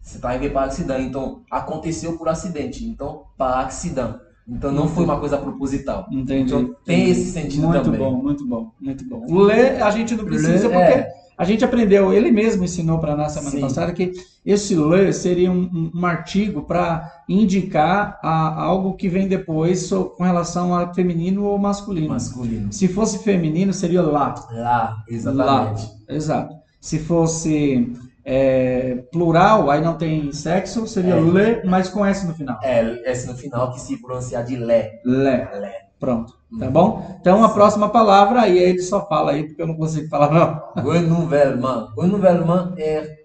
Você 0.00 0.16
está 0.16 0.28
arrivé 0.28 0.50
par 0.50 0.64
accident. 0.64 1.00
Então, 1.00 1.42
aconteceu 1.50 2.16
por 2.16 2.28
acidente. 2.28 2.84
Então, 2.86 3.24
par 3.36 3.64
accident. 3.64 4.16
Então, 4.46 4.70
não 4.70 4.88
foi 4.88 5.04
uma 5.04 5.18
coisa 5.18 5.38
proposital. 5.38 6.06
Entendi. 6.10 6.52
Então, 6.52 6.76
tem 6.84 7.02
entendi. 7.02 7.10
esse 7.10 7.32
sentido 7.32 7.68
Muito 7.68 7.84
também. 7.84 8.00
bom, 8.00 8.16
muito 8.16 8.46
bom, 8.46 8.72
muito 8.80 9.04
bom. 9.08 9.24
Ler 9.44 9.82
a 9.82 9.90
gente 9.90 10.14
não 10.14 10.24
precisa 10.24 10.68
Le, 10.68 10.74
porque 10.74 10.92
é. 10.92 11.08
A 11.40 11.44
gente 11.44 11.64
aprendeu, 11.64 12.12
ele 12.12 12.30
mesmo 12.30 12.62
ensinou 12.64 12.98
para 12.98 13.16
nós 13.16 13.32
semana 13.32 13.50
Sim. 13.52 13.60
passada 13.62 13.92
que 13.92 14.12
esse 14.44 14.74
ler 14.74 15.12
seria 15.14 15.50
um, 15.50 15.90
um- 15.94 16.04
artigo 16.04 16.62
para 16.62 17.10
indicar 17.26 18.18
a- 18.22 18.62
algo 18.62 18.92
que 18.94 19.08
vem 19.08 19.26
depois 19.26 19.80
so- 19.86 20.10
com 20.16 20.22
relação 20.22 20.74
a 20.76 20.92
feminino 20.92 21.44
ou 21.44 21.56
masculino. 21.58 22.10
Masculino. 22.10 22.70
Se 22.70 22.86
fosse 22.88 23.20
feminino, 23.24 23.72
seria 23.72 24.02
lá. 24.02 24.34
Lá, 24.52 24.96
exatamente. 25.08 25.88
Exato. 26.08 26.54
Se 26.78 26.98
fosse 26.98 27.90
é, 28.22 28.96
plural, 29.10 29.70
aí 29.70 29.80
não 29.80 29.94
tem 29.96 30.30
sexo, 30.32 30.86
seria 30.86 31.14
É. 31.14 31.20
le, 31.20 31.62
mas 31.66 31.88
com 31.88 32.04
S 32.04 32.26
no 32.26 32.34
final. 32.34 32.58
É, 32.62 33.10
esse 33.10 33.26
no 33.26 33.34
final 33.34 33.72
que 33.72 33.80
se 33.80 33.96
pronuncia 33.96 34.42
de 34.42 34.56
lé. 34.56 35.00
Le. 35.04 35.14
Lé. 35.58 35.86
Pronto. 36.00 36.32
Tá 36.58 36.66
Uhum. 36.66 36.72
bom? 36.72 37.16
Então 37.20 37.44
a 37.44 37.50
próxima 37.50 37.88
palavra, 37.90 38.40
aí 38.40 38.58
ele 38.58 38.82
só 38.82 39.06
fala 39.06 39.32
aí, 39.32 39.44
porque 39.46 39.62
eu 39.62 39.66
não 39.66 39.74
consigo 39.76 40.08
falar 40.08 40.32
não. 40.32 40.82
Renouvellement. 40.90 41.88
Renouvellement 41.96 42.72
é 42.78 43.18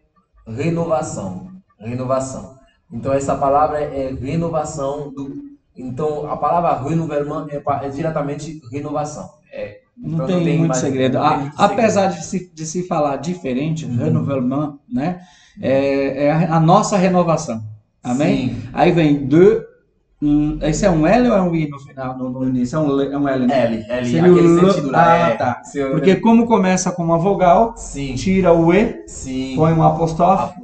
renovação. 0.46 1.48
Renovação. 1.80 2.56
Então 2.92 3.14
essa 3.14 3.36
palavra 3.36 3.80
é 3.80 4.14
renovação 4.14 5.12
do. 5.12 5.46
Então 5.76 6.30
a 6.30 6.38
palavra 6.38 6.88
renouvellement 6.88 7.48
é, 7.50 7.62
é 7.86 7.90
diretamente 7.90 8.62
renovação. 8.72 9.30
É, 9.52 9.80
Não 9.98 10.14
então 10.16 10.28
tem 10.28 10.58
muito 10.58 10.68
mais- 10.70 10.82
segredo. 10.82 11.18
não 11.18 11.24
tem 11.28 11.34
A- 11.34 11.38
muito 11.40 11.54
apesar 11.62 12.08
de 12.08 12.24
se, 12.26 12.52
de 12.54 12.66
se 12.66 12.84
falar 12.88 13.18
diferente, 13.18 13.86
Uhum. 13.86 13.96
renouvellement, 13.98 14.74
né? 14.92 15.22
É, 15.62 16.26
é 16.26 16.32
a, 16.32 16.58
a 16.58 16.60
nossa 16.60 16.98
renovação. 16.98 17.64
Amém? 18.04 18.50
Sim. 18.50 18.70
Aí 18.74 18.92
vem 18.92 19.26
de. 19.28 19.62
Hum, 20.26 20.60
Esse 20.62 20.86
é 20.86 20.90
um 20.90 21.06
L 21.06 21.30
ou 21.30 21.36
é 21.36 21.42
um 21.42 21.56
I 21.56 21.68
no 21.70 21.80
final, 21.80 22.18
no, 22.18 22.30
no 22.30 22.48
início? 22.48 22.76
É 22.76 22.80
um, 22.80 23.02
é 23.02 23.18
um 23.18 23.28
L. 23.28 23.48
né? 23.48 23.66
L, 23.66 23.86
L, 23.88 24.06
Seria 24.06 24.32
aquele 24.32 24.60
sentido 24.60 24.92
lá. 24.92 25.14
Ah, 25.14 25.30
é, 25.30 25.36
tá. 25.36 25.62
Porque 25.92 26.16
como 26.18 26.46
começa 26.46 26.92
com 26.92 27.04
uma 27.04 27.18
vogal, 27.18 27.74
Sim, 27.78 28.16
tira 28.16 28.54
o 28.54 28.74
E, 28.74 29.04
sim. 29.08 29.56
põe 29.56 29.74
um 29.74 29.84
Apóstrofe, 29.84 30.56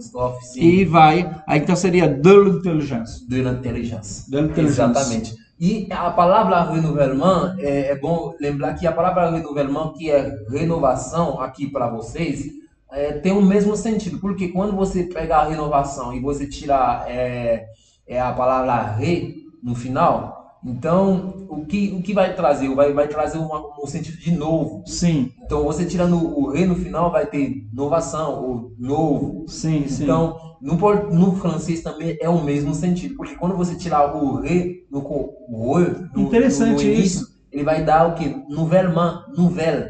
sim. 0.42 0.62
e 0.62 0.86
vai. 0.86 1.30
Aí 1.48 1.60
então 1.60 1.76
seria 1.76 2.08
de 2.08 2.34
l'intelligence. 2.34 3.28
de 3.28 3.42
l'intelligence. 3.42 4.30
De 4.30 4.38
l'intelligence. 4.42 4.82
Exatamente. 4.82 5.36
E 5.60 5.88
a 5.92 6.10
palavra 6.10 6.64
renouvellement, 6.64 7.54
é, 7.60 7.92
é 7.92 7.96
bom 7.96 8.34
lembrar 8.40 8.74
que 8.74 8.88
a 8.88 8.92
palavra 8.92 9.30
renouvellement, 9.30 9.94
que 9.94 10.10
é 10.10 10.34
renovação 10.50 11.40
aqui 11.40 11.68
para 11.68 11.88
vocês, 11.88 12.46
é, 12.92 13.14
tem 13.14 13.32
o 13.32 13.42
mesmo 13.44 13.76
sentido. 13.78 14.18
Porque 14.20 14.48
quando 14.48 14.76
você 14.76 15.04
pega 15.04 15.38
a 15.38 15.48
renovação 15.48 16.14
e 16.14 16.20
você 16.20 16.48
tira 16.48 17.06
é, 17.08 17.68
é 18.08 18.20
a 18.20 18.32
palavra 18.32 18.92
re 18.94 19.41
no 19.62 19.76
final, 19.76 20.60
então 20.64 21.46
o 21.50 21.66
que, 21.66 21.92
o 21.94 22.02
que 22.02 22.14
vai 22.14 22.36
trazer? 22.36 22.74
Vai, 22.76 22.94
vai 22.94 23.08
trazer 23.08 23.38
uma- 23.38 23.62
um 23.84 23.88
sentido 23.88 24.18
de 24.18 24.32
novo. 24.32 24.84
Sim, 24.86 25.32
Então 25.46 25.64
você 25.64 25.86
tirando 25.86 26.16
o 26.18 26.50
re 26.52 26.66
no 26.66 26.76
final 26.76 27.12
vai 27.12 27.26
ter 27.26 27.68
inovação 27.72 28.44
ou 28.44 28.74
novo. 28.78 29.46
sim, 29.48 29.88
sim. 29.88 30.04
Então, 30.04 30.58
no, 30.62 30.78
no 31.12 31.36
francês 31.36 31.82
também 31.82 32.18
é 32.22 32.30
o 32.30 32.44
mesmo 32.44 32.74
sentido, 32.74 33.16
porque 33.16 33.36
quando 33.36 33.56
você 33.56 33.76
tirar 33.76 34.16
o 34.16 34.40
re 34.42 34.86
no 34.90 35.00
o 35.00 35.80
no, 36.14 36.22
Interessante 36.22 36.70
no, 36.70 36.76
no 36.76 36.82
isso. 36.84 37.20
início, 37.20 37.28
ele 37.52 37.64
vai 37.64 37.84
dar 37.84 38.08
o 38.08 38.16
que? 38.16 38.30
Nouvellement, 38.50 39.24
nouvelle. 39.36 39.90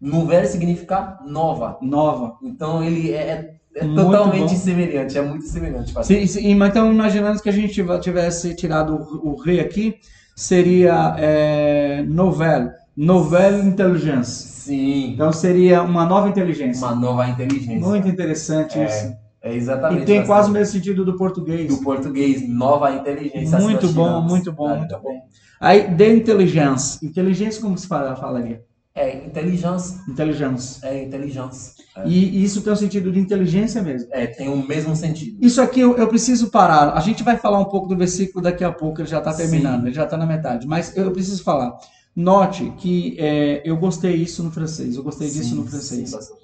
Nouvelle 0.00 0.46
significa 0.46 1.18
nova. 1.26 1.78
Nova. 1.80 2.38
Então 2.42 2.82
ele 2.82 3.12
é, 3.12 3.28
é 3.30 3.57
Muito 3.84 4.02
totalmente 4.02 4.50
bom. 4.50 4.56
semelhante, 4.56 5.18
é 5.18 5.22
muito 5.22 5.46
semelhante. 5.46 5.92
Sim, 6.04 6.26
sim, 6.26 6.54
mas 6.54 6.70
então, 6.70 6.92
imaginando 6.92 7.40
que 7.42 7.48
a 7.48 7.52
gente 7.52 7.82
tivesse 8.00 8.54
tirado 8.54 8.94
o, 8.94 9.30
o 9.30 9.40
re 9.40 9.60
aqui, 9.60 9.96
seria 10.34 11.14
é, 11.18 12.02
novel, 12.06 12.70
novel 12.96 13.64
intelligence. 13.64 14.48
Sim, 14.68 15.12
Então 15.14 15.32
seria 15.32 15.82
uma 15.82 16.04
nova 16.04 16.28
inteligência. 16.28 16.86
uma 16.86 16.94
nova 16.94 17.28
inteligência. 17.28 17.80
Muito 17.80 18.06
interessante 18.08 18.78
É, 18.78 18.84
isso. 18.86 19.16
É 19.40 19.54
exatamente. 19.54 20.02
E 20.02 20.04
tem 20.04 20.18
pastor. 20.18 20.34
quase 20.36 20.50
o 20.50 20.52
mesmo 20.52 20.72
sentido 20.72 21.04
do 21.04 21.16
português. 21.16 21.68
do 21.68 21.82
português, 21.82 22.46
nova 22.48 22.92
inteligência. 22.92 23.58
Muito 23.58 23.88
bom, 23.92 24.20
muito 24.20 24.52
bom, 24.52 24.68
Ah, 24.68 24.74
muito 24.76 24.88
também. 24.90 25.20
Aí, 25.60 25.88
de 25.88 26.12
inteligência. 26.14 27.04
Inteligência, 27.06 27.60
como 27.62 27.76
se 27.78 27.86
fala, 27.86 28.14
falaria? 28.16 28.62
É, 28.94 29.24
inteligência. 29.24 30.00
Inteligência. 30.08 30.86
É, 30.86 31.04
inteligência. 31.04 31.72
É. 32.04 32.08
E 32.08 32.44
isso 32.44 32.62
tem 32.62 32.72
o 32.72 32.76
sentido 32.76 33.10
de 33.10 33.18
inteligência 33.18 33.82
mesmo. 33.82 34.08
É, 34.12 34.26
tem 34.26 34.48
o 34.48 34.56
mesmo 34.66 34.94
sentido. 34.94 35.38
Isso 35.44 35.60
aqui 35.60 35.80
eu, 35.80 35.96
eu 35.96 36.06
preciso 36.08 36.50
parar. 36.50 36.92
A 36.92 37.00
gente 37.00 37.22
vai 37.22 37.36
falar 37.36 37.58
um 37.58 37.64
pouco 37.64 37.88
do 37.88 37.96
versículo 37.96 38.42
daqui 38.42 38.62
a 38.64 38.72
pouco, 38.72 39.00
ele 39.00 39.08
já 39.08 39.18
está 39.18 39.32
Sim. 39.32 39.42
terminando, 39.42 39.86
ele 39.86 39.94
já 39.94 40.04
está 40.04 40.16
na 40.16 40.26
metade. 40.26 40.66
Mas 40.66 40.96
eu 40.96 41.10
preciso 41.10 41.42
falar. 41.42 41.76
Note 42.14 42.72
que 42.78 43.16
é, 43.18 43.62
eu 43.64 43.76
gostei 43.76 44.16
isso 44.16 44.42
no 44.42 44.50
francês, 44.50 44.96
eu 44.96 45.04
gostei 45.04 45.28
disso 45.28 45.50
Sim, 45.50 45.54
no 45.56 45.66
francês. 45.66 46.10
sim. 46.10 46.34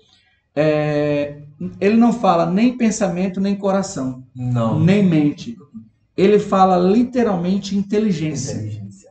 É, 0.55 1.42
ele 1.80 1.96
não 1.96 2.12
fala 2.12 2.46
nem 2.46 2.76
pensamento, 2.76 3.40
nem 3.40 3.57
coração, 3.57 4.22
Não. 4.34 4.78
nem 4.78 5.02
mente. 5.05 5.57
Ele 6.16 6.38
fala 6.38 6.76
literalmente 6.78 7.76
inteligência. 7.76 8.52
Inteligência. 8.55 9.11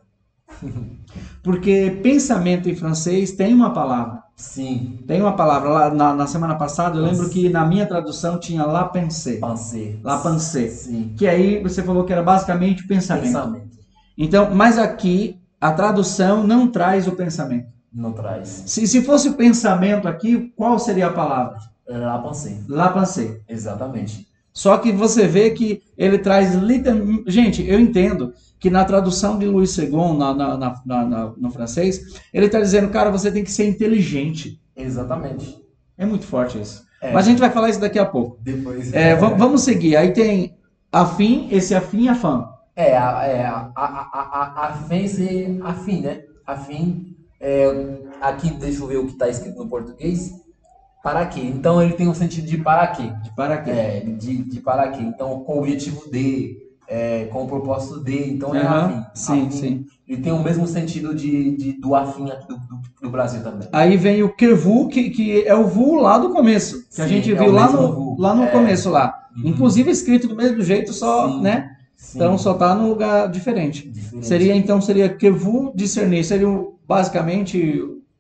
Porque 1.44 2.00
pensamento 2.02 2.70
em 2.70 2.76
francês 2.76 3.34
tem 3.34 3.54
uma 3.54 3.72
palavra. 3.74 4.23
Sim. 4.36 5.00
Tem 5.08 5.22
uma 5.22 5.36
palavra. 5.36 5.70
Lá 5.70 5.90
na, 5.94 6.14
na 6.14 6.28
semana 6.28 6.56
passada, 6.56 6.98
eu 6.98 7.04
lembro 7.04 7.30
que 7.30 7.50
na 7.50 7.66
minha 7.66 7.86
tradução 7.86 8.40
tinha 8.40 8.66
la 8.66 8.86
pensée. 8.86 9.40
Pensée. 9.40 10.00
La 10.04 10.18
pensée. 10.18 10.70
Sim. 10.70 11.14
Que 11.18 11.28
aí 11.28 11.62
você 11.62 11.84
falou 11.84 12.04
que 12.04 12.12
era 12.12 12.24
basicamente 12.24 12.86
pensamento. 12.88 13.26
Pensamento. 13.26 13.78
Então, 14.18 14.54
mas 14.54 14.78
aqui 14.78 15.40
a 15.60 15.72
tradução 15.72 16.46
não 16.46 16.68
traz 16.68 17.08
o 17.08 17.14
pensamento. 17.14 17.68
Não 17.94 18.12
traz. 18.12 18.64
Se, 18.66 18.88
se 18.88 19.02
fosse 19.04 19.30
o 19.30 19.34
pensamento 19.34 20.08
aqui, 20.08 20.52
qual 20.56 20.80
seria 20.80 21.08
a 21.08 21.14
palavra? 21.14 21.58
La 21.88 22.18
pensée. 22.18 22.58
La 22.68 22.90
pensée. 22.90 23.42
Exatamente. 23.48 24.28
Só 24.52 24.78
que 24.78 24.92
você 24.92 25.28
vê 25.28 25.52
que 25.52 25.82
ele 25.98 26.18
traz 26.18 26.54
literalmente. 26.56 27.24
Gente, 27.28 27.68
eu 27.68 27.80
entendo 27.80 28.34
que 28.64 28.70
na 28.70 28.86
tradução 28.86 29.38
de 29.38 29.46
Louis 29.46 29.78
II, 29.78 29.92
na, 30.18 30.34
na, 30.34 30.58
na- 30.86 31.34
no 31.38 31.52
francês, 31.52 32.00
ele 32.34 32.46
está 32.46 32.62
dizendo, 32.62 32.88
cara, 32.88 33.12
você 33.12 33.30
tem 33.30 33.44
que 33.44 33.52
ser 33.52 33.68
inteligente. 33.68 34.58
Exatamente. 34.74 35.62
É 35.98 36.06
muito 36.06 36.26
forte 36.26 36.62
isso. 36.62 36.82
É. 37.02 37.12
Mas 37.12 37.26
a 37.28 37.30
gente 37.30 37.40
vai 37.40 37.50
falar 37.50 37.70
isso 37.70 37.82
daqui 37.82 38.00
a 38.00 38.06
pouco. 38.06 38.38
Depois. 38.42 38.94
É, 38.94 39.16
va- 39.16 39.32
vamos 39.32 39.64
seguir. 39.64 39.98
Aí 39.98 40.14
tem 40.14 40.56
afim, 40.90 41.50
esse 41.52 41.76
afim 41.76 42.04
e 42.04 42.08
afã. 42.08 42.48
É, 42.74 42.96
a, 42.98 43.26
é, 43.28 43.46
a, 43.46 43.70
a, 43.76 43.86
a, 44.14 44.68
a, 44.68 44.74
fim 44.88 45.10
ser 45.10 45.60
afim, 45.62 46.00
né? 46.00 46.22
Afim. 46.48 47.18
É, 47.42 47.98
aqui, 48.22 48.50
deixa 48.52 48.82
eu 48.82 48.88
ver 48.88 48.96
o 48.96 49.08
que 49.08 49.12
está 49.12 49.28
escrito 49.28 49.58
no 49.62 49.68
português. 49.68 50.32
Para 51.04 51.26
quê? 51.26 51.42
Então 51.42 51.84
ele 51.84 51.96
tem 51.96 52.08
um 52.08 52.14
sentido 52.14 52.48
de 52.48 52.58
para 52.60 52.88
quê. 52.88 53.12
De 53.24 53.36
para 53.36 53.58
quê? 53.58 53.72
É, 53.72 54.00
de, 54.00 54.38
de 54.38 54.62
para 54.62 54.88
quê. 54.88 55.02
Então, 55.02 55.42
com 55.44 55.56
o 55.56 55.60
objetivo 55.60 56.10
de, 56.10 56.63
é, 56.88 57.26
com 57.26 57.44
o 57.44 57.48
propósito 57.48 58.04
de. 58.04 58.32
Então 58.32 58.54
é 58.56 58.62
Aham, 58.62 58.86
afim. 58.86 59.06
Sim, 59.14 59.42
Afim. 59.48 59.52
sim. 59.52 59.86
Ele 60.08 60.22
tem 60.22 60.32
o 60.34 60.44
mesmo 60.44 60.68
sentido 60.68 61.16
de, 61.16 61.56
de- 61.56 61.74
do 61.80 61.96
afim 61.96 62.30
aqui 62.30 62.48
do, 62.48 62.56
do, 62.58 62.82
do 63.04 63.10
Brasil 63.10 63.42
também. 63.42 63.68
Aí 63.72 63.96
vem 63.98 64.22
o 64.22 64.34
que 64.36 64.54
vu, 64.54 64.88
que, 64.90 65.10
que 65.10 65.48
é 65.48 65.56
o 65.56 65.66
vu 65.66 65.96
lá 65.96 66.18
do 66.18 66.30
começo. 66.32 66.86
Que 66.94 67.02
a 67.02 67.06
Sim, 67.08 67.14
gente 67.16 67.32
é 67.32 67.36
viu 67.36 67.52
lá 67.52 67.72
no, 67.72 67.94
vu. 67.94 68.16
lá 68.20 68.36
no 68.36 68.44
É. 68.44 68.48
começo 68.48 68.90
lá. 68.90 69.28
Uhum. 69.36 69.50
Inclusive 69.50 69.90
escrito 69.90 70.28
do 70.28 70.36
mesmo 70.36 70.62
jeito, 70.62 70.92
só, 70.94 71.30
Sim, 71.30 71.42
né? 71.42 71.72
Sim. 71.96 72.18
Então 72.20 72.38
só 72.38 72.54
tá 72.54 72.76
num 72.76 72.90
lugar 72.90 73.30
diferente. 73.32 73.90
Diferente. 73.90 74.28
Seria 74.28 74.56
então 74.56 74.82
seria 74.82 75.08
que 75.10 75.32
vu 75.32 75.72
discernir, 75.74 76.24
seria 76.26 76.48
basicamente 76.88 77.58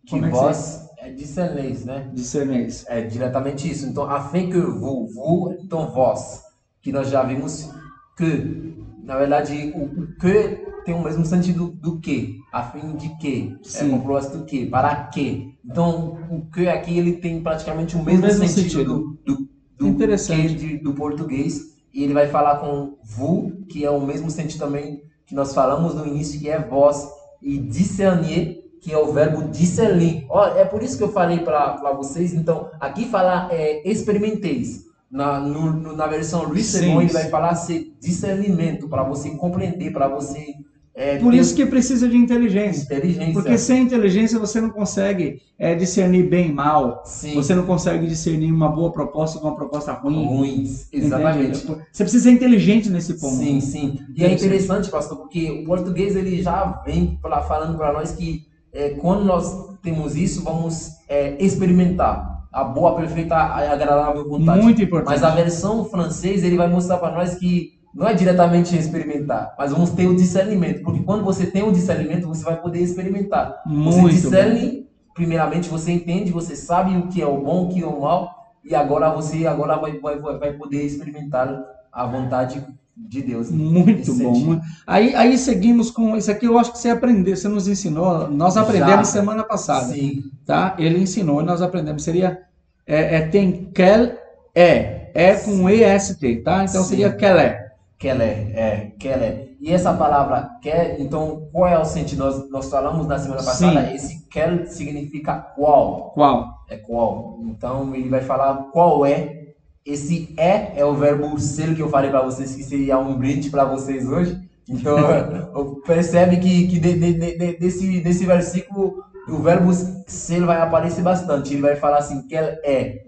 Que 0.05 0.16
é 0.16 0.20
que 0.22 0.30
vós 0.30 0.84
é 0.97 1.09
discerneis, 1.09 1.84
né? 1.84 2.07
Discerneis. 2.14 2.86
É 2.88 3.01
diretamente 3.01 3.70
isso. 3.70 3.86
Então, 3.86 4.09
afin 4.09 4.49
que 4.49 4.57
vous, 4.57 5.14
vous, 5.14 5.55
então 5.61 5.91
vós, 5.91 6.41
que 6.82 6.93
nós 6.93 7.09
já 7.09 7.22
vimos 7.24 7.70
que, 8.16 8.76
na 9.03 9.18
verdade, 9.18 9.74
o, 9.76 9.84
o 10.01 10.07
que 10.20 10.64
tem 10.86 10.93
o 10.93 11.03
mesmo 11.03 11.26
sentido 11.26 11.68
do 11.70 11.99
que, 11.99 12.38
a 12.51 12.64
fim 12.64 12.95
de 12.95 13.09
que, 13.18 13.55
é 13.64 13.68
Sim. 13.68 13.91
com 13.91 13.99
propósito 14.01 14.39
do 14.39 14.45
que, 14.45 14.66
para 14.66 14.95
que. 15.05 15.53
Então, 15.66 16.18
o 16.30 16.41
que 16.51 16.68
aqui 16.68 16.97
ele 16.97 17.14
tem 17.14 17.41
praticamente 17.41 17.95
o 17.95 18.03
mesmo, 18.03 18.22
mesmo 18.26 18.47
sentido, 18.47 18.70
sentido. 18.72 19.18
do, 19.26 19.49
do, 19.78 19.88
Interessante. 19.88 20.53
de- 20.55 20.78
do 20.78 20.93
português. 20.93 21.74
E 21.93 22.03
ele 22.03 22.14
vai 22.14 22.28
falar 22.28 22.57
com 22.57 22.97
vous, 23.03 23.53
que 23.70 23.86
é 23.86 23.89
o 23.91 24.01
mesmo 24.01 24.30
sentido 24.30 24.59
também 24.61 25.03
que 25.26 25.36
nós 25.36 25.53
falamos 25.53 25.93
no 25.95 26.05
início, 26.07 26.39
que 26.39 26.49
é 26.49 26.59
vós, 26.59 27.07
e 27.41 27.57
discernir, 27.59 28.64
que 28.82 28.91
é 28.91 28.97
o 28.97 29.14
verbo 29.14 29.47
discernir. 29.49 30.26
Ó, 30.28 30.45
é 30.47 30.66
por 30.66 30.82
isso 30.84 30.97
que 30.97 31.03
eu 31.03 31.11
falei 31.11 31.39
para 31.39 31.93
vocês. 31.93 32.34
Então, 32.34 32.70
aqui 32.80 33.05
fala 33.05 33.47
é, 33.51 33.88
experimenteis. 33.89 34.86
Na, 35.14 35.39
no- 35.39 35.95
na 35.95 36.07
versão 36.07 36.43
Luiz 36.43 36.66
Sebon, 36.66 37.01
ele 37.03 37.14
vai 37.14 37.30
falar 37.30 37.53
ser 37.53 37.93
discernimento, 38.01 38.89
para 38.89 39.03
você 39.03 39.30
compreender, 39.30 39.91
para 39.93 40.07
você 40.07 40.55
é, 40.95 41.18
Por 41.18 41.32
ter 41.32 41.39
isso 41.39 41.55
que 41.55 41.66
precisa 41.66 42.07
de 42.07 42.16
inteligência. 42.16 42.84
inteligência. 42.84 43.34
Porque 43.34 43.57
sem 43.57 43.82
inteligência 43.84 44.38
você 44.38 44.61
não 44.61 44.70
consegue 44.70 45.41
é, 45.57 45.74
discernir 45.74 46.24
bem 46.30 46.49
e 46.49 46.53
mal. 46.53 47.01
Sim, 47.05 47.34
Você 47.36 47.55
não 47.55 47.66
consegue 47.66 48.05
discernir 48.07 48.51
uma 48.51 48.70
boa 48.70 48.91
proposta 48.91 49.39
com 49.39 49.47
uma 49.47 49.55
proposta 49.55 49.91
ruim. 49.93 50.24
ruins, 50.26 50.88
exatamente. 50.93 51.64
Entende? 51.64 51.82
Você 51.91 52.03
precisa 52.03 52.24
ser 52.26 52.32
inteligente 52.32 52.89
nesse 52.91 53.20
ponto. 53.20 53.36
Sim, 53.38 53.59
sim. 53.59 53.99
E 54.16 54.24
é 54.24 54.32
interessante, 54.34 54.89
pastor, 54.91 55.18
porque 55.18 55.49
o 55.49 55.64
português 55.66 56.16
ele 56.16 56.41
já 56.43 56.82
vem 56.86 57.18
pra, 57.22 57.41
falando 57.41 57.76
para 57.78 57.91
nós 57.93 58.11
que 58.11 58.45
é, 58.72 58.89
quando 58.91 59.26
nós 59.26 59.51
temos 59.82 60.16
isso, 60.16 60.43
vamos 60.43 60.91
é, 61.09 61.36
experimentar 61.43 62.33
a 62.54 62.64
boa, 62.64 62.95
perfeita 62.95 63.36
e 63.36 63.68
agradável 63.68 64.30
vontade. 64.30 64.62
Muito 64.62 64.82
importante. 64.82 65.10
Mas 65.10 65.24
a 65.24 65.32
versão 65.32 65.86
francês 65.86 66.43
ele 66.43 66.56
vai 66.56 66.70
mostrar 66.70 66.99
para 66.99 67.12
nós 67.12 67.36
que 67.36 67.74
não 67.93 68.08
é 68.08 68.14
diretamente 68.14 68.78
experimentar, 68.78 69.54
mas 69.58 69.72
vamos 69.72 69.91
ter 69.91 70.08
o 70.08 70.16
discernimento, 70.16 70.84
porque 70.84 71.04
quando 71.04 71.24
você 71.24 71.45
tem 71.45 71.64
o 71.64 71.72
discernimento, 71.72 72.28
você 72.28 72.43
vai 72.43 72.60
poder 72.60 72.80
experimentar. 72.80 73.62
Você 73.68 74.01
Muito 74.01 74.16
discerne, 74.16 74.88
primeiramente 75.14 75.70
você 75.70 75.91
entende, 75.91 76.32
você 76.32 76.56
sabe 76.56 76.95
o 76.97 77.08
que 77.08 77.22
é 77.22 77.28
o 77.28 77.39
bom, 77.39 77.66
o 77.66 77.70
que 77.70 77.84
é 77.84 77.86
o 77.86 78.01
mal, 78.01 78.32
e 78.64 78.74
agora 78.74 79.10
você 79.12 79.45
agora 79.45 79.78
vai, 79.78 79.99
vai, 79.99 80.20
vai 80.20 80.54
poder 80.54 80.84
experimentar 80.84 81.64
a 81.91 82.06
vontade 82.06 82.66
de 82.96 83.22
Deus. 83.22 83.50
Muito 83.50 83.98
Nesse 84.00 84.12
bom. 84.24 84.34
sentido. 84.34 84.46
muito- 84.48 84.62
Aí, 84.86 85.16
aí 85.16 85.38
seguimos 85.38 85.89
com 85.91 86.16
isso 86.16 86.30
aqui. 86.32 86.46
Eu 86.46 86.58
acho 86.58 86.72
que 86.72 86.78
você 86.80 86.89
aprendeu, 86.89 87.36
você 87.36 87.48
nos 87.48 87.68
ensinou. 87.68 88.28
Nós 88.30 88.56
aprendemos 88.58 89.08
Já. 89.08 89.14
semana 89.14 89.44
passada, 89.44 89.94
Sim, 89.94 90.24
tá? 90.46 90.76
Ele 90.78 91.00
ensinou 91.00 91.41
e 91.41 91.46
nós 91.46 91.62
aprendemos. 91.62 92.04
Seria 92.04 92.39
é, 92.86 93.16
é, 93.16 93.22
tem 93.28 93.70
quel 93.74 94.12
é, 94.54 95.10
é 95.14 95.36
com 95.36 95.70
est, 95.70 96.20
tá? 96.44 96.64
Então 96.64 96.84
Sim. 96.84 96.89
seria 96.89 97.12
quel 97.14 97.38
é. 97.38 97.64
Keller, 97.98 98.52
é, 98.54 98.91
Keller. 99.00 99.56
E 99.62 99.72
essa 99.72 99.94
palavra 99.94 100.50
quer, 100.62 101.00
então, 101.00 101.48
qual 101.54 101.70
é 101.70 101.80
o 101.80 101.86
sentido? 101.86 102.20
Nós, 102.26 102.50
nós 102.50 102.70
falamos 102.70 103.08
na 103.08 103.18
semana 103.18 103.41
passada, 103.41 103.88
Sim. 103.88 103.96
esse 103.96 104.28
quer 104.30 104.68
significa 104.68 105.36
qual. 105.36 106.12
Qual? 106.14 106.66
É 106.70 106.76
qual. 106.76 107.39
Então, 107.46 107.96
ele 107.96 108.10
vai 108.10 108.20
falar 108.20 108.56
qual 108.74 109.06
é. 109.06 109.43
Esse 109.86 110.34
é 110.38 110.80
é 110.80 110.86
o 110.86 110.94
verbo 110.94 111.38
ser 111.40 111.76
que 111.76 111.82
eu 111.82 111.90
falei 111.90 112.10
para 112.10 112.22
vocês, 112.22 112.56
que 112.56 112.64
seria 112.64 112.98
um 113.00 113.18
brinde 113.18 113.50
para 113.50 113.66
vocês 113.66 114.08
hoje. 114.08 114.40
Então, 114.68 114.96
percebe 115.86 116.38
que, 116.38 116.68
que 116.68 116.80
de- 116.80 116.94
de- 117.00 117.14
de- 117.14 117.38
de- 117.38 117.58
desse, 117.60 118.00
desse 118.02 118.26
versículo 118.26 119.04
o 119.28 119.38
verbo 119.40 119.72
ser 120.08 120.44
vai 120.46 120.62
aparecer 120.62 121.02
bastante. 121.02 121.54
Ele 121.54 121.62
vai 121.62 121.76
falar 121.76 121.98
assim, 121.98 122.28
que 122.28 122.36
é, 122.36 123.04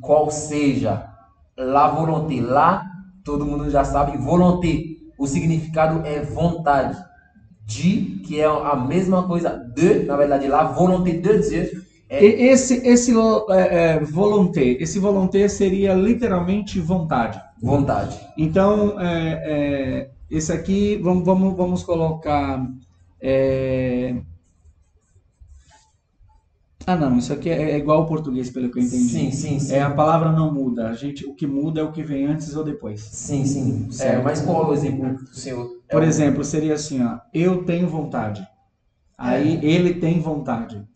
qual 0.00 0.30
seja, 0.30 1.08
la 1.56 1.88
volonté. 1.88 2.40
Lá, 2.40 2.82
todo 3.24 3.46
mundo 3.46 3.70
já 3.70 3.84
sabe, 3.84 4.16
volonté. 4.18 4.78
O 5.18 5.26
significado 5.26 6.04
é 6.06 6.20
vontade. 6.20 6.96
De, 7.68 8.20
que 8.24 8.40
é 8.40 8.44
a 8.46 8.76
mesma 8.76 9.26
coisa 9.26 9.50
de, 9.74 10.04
na 10.04 10.16
verdade, 10.16 10.46
lá, 10.46 10.62
volonté 10.64 11.10
de 11.12 11.18
Deus. 11.18 11.46
É, 12.08 12.24
E- 12.24 12.48
Esse, 12.50 12.86
esse 12.86 13.12
é, 13.50 13.94
é, 13.94 14.00
volonté, 14.00 14.62
esse 14.62 14.98
volonté 14.98 15.48
seria 15.48 15.94
literalmente 15.94 16.78
vontade. 16.80 17.40
vontade. 17.60 18.18
Então, 18.38 19.00
é, 19.00 19.42
é, 19.44 20.10
esse 20.30 20.52
aqui, 20.52 20.96
vamos, 21.02 21.24
vamos, 21.24 21.56
vamos 21.56 21.82
colocar. 21.82 22.64
é, 23.20 24.14
Ah, 26.86 26.94
não, 26.94 27.18
isso 27.18 27.32
aqui 27.32 27.50
é 27.50 27.72
é 27.72 27.78
igual 27.78 27.98
ao 28.02 28.06
português, 28.06 28.48
pelo 28.48 28.70
que 28.70 28.78
eu 28.78 28.82
entendi. 28.82 29.08
Sim, 29.12 29.32
sim, 29.32 29.58
sim. 29.58 29.74
É, 29.74 29.82
a 29.82 29.90
palavra 29.90 30.30
não 30.30 30.54
muda. 30.54 30.88
A 30.88 30.92
gente, 30.92 31.26
o 31.26 31.34
que 31.34 31.44
muda 31.46 31.80
é 31.80 31.82
o 31.84 31.90
que 31.90 32.02
vem 32.02 32.26
antes 32.26 32.54
ou 32.54 32.62
depois. 32.62 33.00
Sim, 33.00 33.44
sim. 33.44 33.86
É, 33.88 33.92
Certo. 33.92 34.24
mas 34.24 34.40
qual 34.42 34.62
é 34.64 34.66
o 34.68 34.72
exemplo 34.72 35.14
do 35.16 35.34
senhor? 35.34 35.68
Por 35.90 36.02
É 36.02 36.06
exemplo, 36.06 36.44
seria 36.44 36.74
assim, 36.74 37.02
ó, 37.02 37.18
eu 37.34 37.64
tenho 37.64 37.88
vontade. 37.88 38.46
Aí 39.18 39.58
ele 39.62 39.94
tem 39.94 40.20
vontade. 40.20 40.86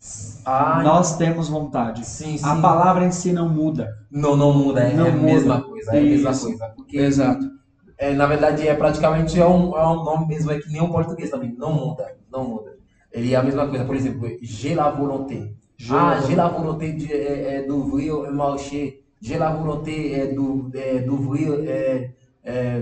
Ah, 0.45 0.81
Nós 0.83 1.17
temos 1.17 1.49
vontade. 1.49 2.05
sim, 2.05 2.37
sim. 2.37 2.45
A 2.45 2.55
palavra 2.57 3.05
em 3.05 3.11
si 3.11 3.31
não 3.31 3.49
muda. 3.49 3.97
Não, 4.11 4.35
não 4.35 4.53
muda, 4.53 4.81
é, 4.81 4.93
Não 4.93 5.07
é 5.07 5.09
a 5.09 5.13
mesma 5.13 5.61
coisa, 5.61 5.95
é 5.95 5.99
a 5.99 6.03
mesma 6.03 6.37
coisa. 6.37 6.67
Porque, 6.75 6.97
Exato. 6.97 7.49
é, 7.97 8.13
na 8.13 8.27
verdade, 8.27 8.67
é 8.67 8.75
praticamente 8.75 9.39
é 9.39 9.45
um, 9.45 9.75
é 9.75 9.87
um 9.87 10.03
nome 10.03 10.27
mesmo, 10.27 10.51
é 10.51 10.59
que 10.59 10.69
nem 10.71 10.81
o 10.81 10.89
português 10.89 11.31
também. 11.31 11.55
Não 11.57 11.73
muda, 11.73 12.15
não 12.31 12.43
muda. 12.47 12.77
Ele 13.11 13.33
é 13.33 13.37
a 13.37 13.43
mesma 13.43 13.67
coisa. 13.67 13.85
Por 13.85 13.95
exemplo, 13.95 14.29
j'ai 14.41 14.75
la 14.75 14.91
volonté. 14.91 15.53
Ah, 15.89 16.21
j'ai 16.27 16.35
la 16.35 16.47
volonté 16.47 16.91
de, 16.91 17.11
é, 17.11 17.55
é, 17.55 17.61
d'ouvrir 17.63 18.13
un 18.13 18.31
marché. 18.31 19.01
J'ai 19.19 19.37
la 19.39 19.51
volonté 19.51 20.13
é, 20.13 20.27
do, 20.27 20.69
é, 20.75 20.99
d'ouvrir 20.99 21.67
é, 21.67 22.11
é, 22.43 22.81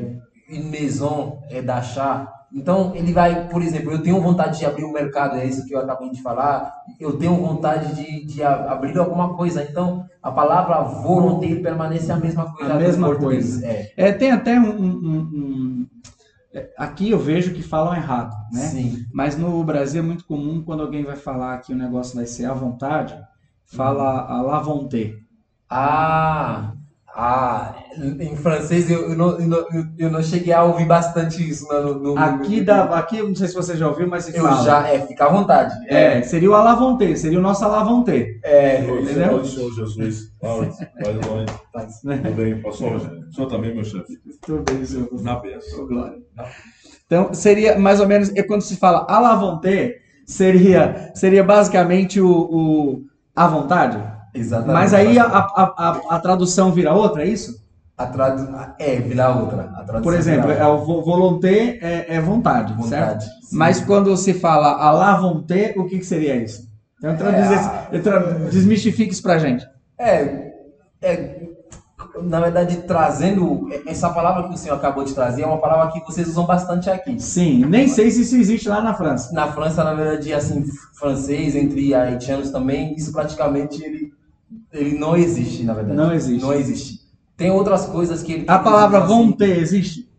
une 0.49 0.69
maison, 0.69 1.39
é, 1.49 1.61
d'achat. 1.61 2.27
Então, 2.51 2.93
ele 2.95 3.13
vai, 3.13 3.47
por 3.47 3.61
exemplo, 3.61 3.91
eu 3.91 4.01
tenho 4.01 4.19
vontade 4.21 4.57
de 4.59 4.65
abrir 4.65 4.83
um 4.83 4.91
mercado, 4.91 5.37
é 5.37 5.45
isso 5.45 5.65
que 5.65 5.73
eu 5.73 5.79
acabei 5.79 6.09
de 6.09 6.21
falar. 6.21 6.73
Eu 6.99 7.15
tenho 7.17 7.35
vontade 7.35 7.93
de, 7.95 8.25
de 8.25 8.43
a- 8.43 8.71
abrir 8.71 8.97
alguma 8.97 9.35
coisa. 9.35 9.63
Então, 9.63 10.03
a 10.21 10.31
palavra 10.31 10.81
volonté 10.81 11.45
ele 11.45 11.61
permanece 11.61 12.11
a 12.11 12.17
mesma 12.17 12.51
coisa. 12.51 12.73
A 12.73 12.77
mesma 12.77 13.15
coisa. 13.15 13.65
É, 13.65 13.93
É, 13.95 14.11
tem 14.11 14.31
até 14.31 14.59
um, 14.59 14.69
um- 14.69 15.29
um- 15.33 15.87
é, 16.53 16.69
Aqui 16.77 17.11
eu 17.11 17.19
vejo 17.19 17.53
que 17.53 17.61
falam 17.61 17.93
errado, 17.93 18.35
né? 18.51 18.61
sim. 18.61 18.97
Mas 19.13 19.37
no 19.37 19.63
Brasil 19.63 20.01
é 20.01 20.05
muito 20.05 20.25
comum 20.25 20.63
quando 20.63 20.81
alguém 20.81 21.03
vai 21.03 21.15
falar 21.15 21.57
que 21.59 21.71
o 21.73 21.77
negócio 21.77 22.15
vai 22.15 22.25
ser 22.25 22.45
à 22.45 22.53
vontade, 22.53 23.15
fala 23.65 24.25
Uhum. 24.27 24.37
à 24.37 24.41
la 24.41 24.59
volonté. 24.59 25.13
Ah, 25.69 26.73
ah, 27.15 27.75
em 28.19 28.35
francês 28.35 28.89
eu, 28.89 29.09
eu, 29.09 29.15
não, 29.17 29.39
eu, 29.39 29.47
não, 29.47 29.65
eu- 29.97 30.09
não 30.11 30.23
cheguei 30.23 30.53
a 30.53 30.63
ouvir 30.63 30.85
bastante 30.85 31.47
isso 31.47 31.67
no, 31.67 31.95
no- 31.95 31.99
no- 32.15 32.17
Aqui, 32.19 32.59
no- 32.59 32.65
dá, 32.65 32.83
aqui, 32.97 33.21
não 33.21 33.35
sei 33.35 33.47
se 33.47 33.55
você 33.55 33.75
já 33.75 33.87
ouviu, 33.87 34.07
mas 34.07 34.25
se 34.25 34.35
eu 34.37 34.43
fala. 34.43 34.63
já, 34.63 34.87
é, 34.87 35.05
fica 35.05 35.25
à 35.25 35.29
vontade. 35.29 35.73
É, 35.87 36.21
seria 36.21 36.49
o 36.49 36.55
à 36.55 36.63
la 36.63 36.75
volonté, 36.75 37.15
seria 37.15 37.39
o 37.39 37.41
nosso 37.41 37.65
à 37.65 37.67
la 37.67 37.83
volonté. 37.83 38.39
É, 38.43 38.81
Entendeu? 38.81 39.43
Senhor, 39.43 39.45
Senhor 39.45 39.71
Jesus. 39.73 40.31
Fala, 40.39 40.69
vai 41.03 41.13
longe. 41.13 41.45
Tudo 42.01 42.31
bem, 42.35 42.61
pastor? 42.61 42.95
O 42.95 43.33
senhor 43.33 43.47
também, 43.47 43.73
meu 43.75 43.83
chefe. 43.83 44.17
Tudo 44.45 44.63
bem, 44.73 44.85
senhor. 44.85 45.09
Na 45.21 45.35
benção. 45.39 45.83
Ô, 45.83 45.87
Glória. 45.87 46.17
Então, 47.05 47.33
seria 47.33 47.77
mais 47.77 47.99
ou 47.99 48.07
menos, 48.07 48.29
e 48.29 48.43
quando 48.43 48.61
se 48.61 48.75
fala 48.77 49.05
à 49.09 49.19
la 49.19 49.35
volonté, 49.35 49.97
seria, 50.25 51.11
seria 51.15 51.43
basicamente 51.43 52.21
o, 52.21 52.29
o 52.31 53.01
à 53.35 53.47
vontade? 53.47 53.97
Exatamente. 54.33 54.73
Mas 54.73 54.93
aí 54.93 55.17
a, 55.19 55.25
a, 55.25 55.73
a, 55.77 56.15
a 56.15 56.19
tradução 56.19 56.71
vira 56.71 56.93
outra, 56.93 57.23
é 57.23 57.27
isso? 57.27 57.59
A 57.97 58.05
tradu... 58.05 58.47
É, 58.79 58.95
vira 59.01 59.29
outra. 59.35 59.71
A 59.75 60.01
Por 60.01 60.13
exemplo, 60.13 60.49
é 60.51 60.65
o 60.65 60.77
vo- 60.77 61.01
volonté 61.03 61.77
é, 61.81 62.15
é 62.15 62.21
vontade, 62.21 62.73
vontade. 62.73 63.25
certo? 63.25 63.41
sim. 63.43 63.57
Mas 63.57 63.81
quando 63.81 64.15
se 64.15 64.33
fala 64.33 64.71
à 64.71 64.91
la 64.91 65.17
volonté, 65.17 65.73
o 65.75 65.85
que, 65.85 65.99
que 65.99 66.05
seria 66.05 66.35
isso? 66.37 66.67
Então, 66.97 67.15
traduz 67.17 67.51
É, 67.51 67.55
esse- 67.55 67.69
eu 67.91 68.01
tra- 68.03 68.19
desmistifique 68.49 69.11
isso 69.11 69.21
pra 69.21 69.37
gente. 69.37 69.65
É, 69.97 70.51
é, 71.01 71.39
na 72.23 72.39
verdade, 72.39 72.77
trazendo 72.87 73.67
essa 73.85 74.09
palavra 74.09 74.47
que 74.47 74.53
o 74.55 74.57
senhor 74.57 74.75
acabou 74.75 75.03
de 75.03 75.13
trazer, 75.13 75.41
é 75.41 75.45
uma 75.45 75.59
palavra 75.59 75.91
que 75.91 75.99
vocês 76.05 76.27
usam 76.27 76.45
bastante 76.45 76.89
aqui. 76.89 77.19
Sim, 77.21 77.65
nem 77.65 77.87
sei 77.87 78.09
se 78.11 78.21
isso 78.21 78.35
existe 78.37 78.69
lá 78.69 78.81
na 78.81 78.93
França. 78.93 79.33
Na 79.33 79.51
França, 79.51 79.83
na 79.83 79.93
verdade, 79.93 80.33
assim, 80.33 80.63
francês, 80.97 81.53
entre 81.55 81.93
haitianos 81.93 82.49
também, 82.49 82.95
isso 82.95 83.11
praticamente 83.11 83.83
ele, 83.83 84.13
ele 84.71 84.97
não 84.97 85.15
existe, 85.15 85.63
na 85.63 85.73
verdade. 85.73 85.97
Não 85.97 86.13
existe. 86.13 86.41
Não 86.41 86.53
existe. 86.53 86.99
Tem 87.35 87.51
outras 87.51 87.85
coisas 87.85 88.21
que 88.21 88.33
ele. 88.33 88.45
A 88.47 88.59
palavra 88.59 88.99
vão 88.99 89.31
ter 89.31 89.57
existe? 89.57 90.09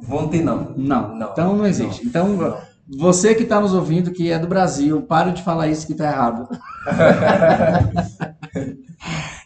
Vão 0.00 0.28
ter, 0.28 0.42
não. 0.42 0.72
Não. 0.76 1.14
Não. 1.16 1.30
Então 1.32 1.56
não 1.56 1.66
existe. 1.66 2.06
Então 2.06 2.28
Não. 2.28 2.58
você 2.88 3.34
que 3.34 3.42
está 3.42 3.60
nos 3.60 3.74
ouvindo, 3.74 4.12
que 4.12 4.30
é 4.30 4.38
do 4.38 4.46
Brasil, 4.46 5.02
para 5.02 5.30
de 5.30 5.42
falar 5.42 5.68
isso 5.68 5.86
que 5.86 5.92
está 5.92 6.10
errado. 6.10 6.48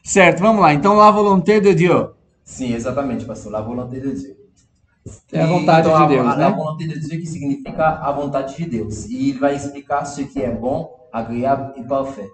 certo, 0.05 0.41
vamos 0.41 0.62
lá. 0.62 0.72
Então, 0.74 0.95
la 0.95 1.11
volonté 1.11 1.61
de 1.61 1.74
Dieu. 1.74 2.12
Sim, 2.45 2.74
exatamente, 2.74 3.24
pastor. 3.24 3.53
La 3.53 3.61
volonté 3.61 4.01
de 4.01 4.12
Deus. 4.12 4.39
É 5.32 5.43
a 5.43 5.45
E, 5.45 5.47
vontade 5.47 5.89
então, 5.89 6.03
de 6.03 6.09
Deus, 6.14 6.26
a, 6.26 6.36
né? 6.36 6.45
A 6.47 6.51
volonté 6.51 6.86
de 6.86 6.95
Deus 6.95 7.07
que 7.09 7.26
significa 7.26 7.89
a 7.89 8.12
vontade 8.12 8.57
de 8.57 8.66
Deus. 8.66 9.07
E 9.07 9.30
ele 9.30 9.39
vai 9.39 9.55
explicar 9.57 10.05
o 10.05 10.26
que 10.26 10.43
é 10.43 10.51
bom, 10.51 11.09
agregável 11.12 11.72
e 11.76 11.82
parfait. 11.82 12.28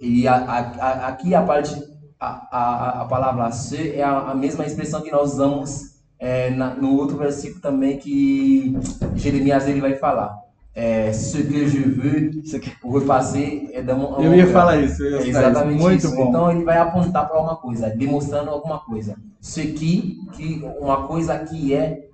E 0.00 0.26
a, 0.28 0.34
a, 0.36 1.08
aqui 1.08 1.34
a 1.34 1.42
parte, 1.42 1.74
a, 2.20 3.00
a, 3.02 3.04
palavra 3.06 3.50
se 3.50 3.94
é 3.94 4.02
a, 4.02 4.34
mesma 4.34 4.64
expressão 4.64 5.00
que 5.02 5.10
nós 5.10 5.32
usamos 5.34 5.98
é, 6.18 6.50
na- 6.50 6.74
no 6.74 6.96
outro 6.96 7.16
versículo 7.16 7.60
também 7.60 7.98
que 7.98 8.76
Jeremias 9.16 9.66
ele 9.68 9.80
vai 9.80 9.94
falar. 9.94 10.36
É, 10.74 11.12
ce 11.12 11.42
que 11.42 11.66
je 11.66 11.80
veux 11.80 12.30
aqui- 12.54 12.72
repasser 12.84 13.68
é 13.72 13.82
Eu 14.24 14.32
ia 14.32 14.46
falar 14.46 14.76
isso, 14.76 15.02
eu 15.02 15.18
ia 15.22 15.26
É 15.26 15.28
exatamente 15.28 15.80
Muito 15.82 16.06
isso. 16.06 16.14
bom. 16.14 16.28
Então 16.28 16.52
ele 16.52 16.62
vai 16.62 16.78
apontar 16.78 17.28
para 17.28 17.40
uma 17.40 17.56
coisa, 17.56 17.90
demonstrando 17.90 18.50
alguma 18.50 18.78
coisa. 18.78 19.16
Isso 19.40 19.58
aqui, 19.60 20.20
que 20.34 20.62
uma 20.80 21.08
coisa 21.08 21.36
que 21.40 21.74
é 21.74 22.06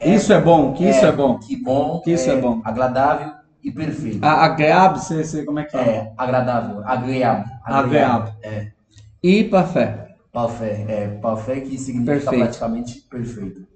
Isso 0.00 0.32
é 0.32 0.40
bom, 0.40 0.72
que 0.72 0.84
isso 0.88 1.06
é 1.06 1.12
bom. 1.12 1.38
que 1.38 1.56
bom, 1.56 2.00
Que 2.00 2.12
isso 2.14 2.28
é 2.28 2.36
bom. 2.40 2.60
agradável 2.64 3.30
e 3.66 3.72
perfeito. 3.72 4.24
A, 4.24 4.44
agreável, 4.46 5.00
você, 5.00 5.24
você, 5.24 5.44
como 5.44 5.58
é 5.60 5.64
que 5.64 5.76
é? 5.76 5.80
É 5.80 6.14
agradável, 6.16 6.82
agreável, 6.84 7.46
Agreável. 7.64 8.34
É, 8.42 8.72
E 9.22 9.44
parfait. 9.44 10.16
parfait, 10.32 10.84
é 10.88 11.08
parfait 11.18 11.62
que 11.68 11.78
significa 11.78 12.30
Perfeito. 12.30 12.38
praticamente 12.44 13.00
perfeito. 13.10 13.66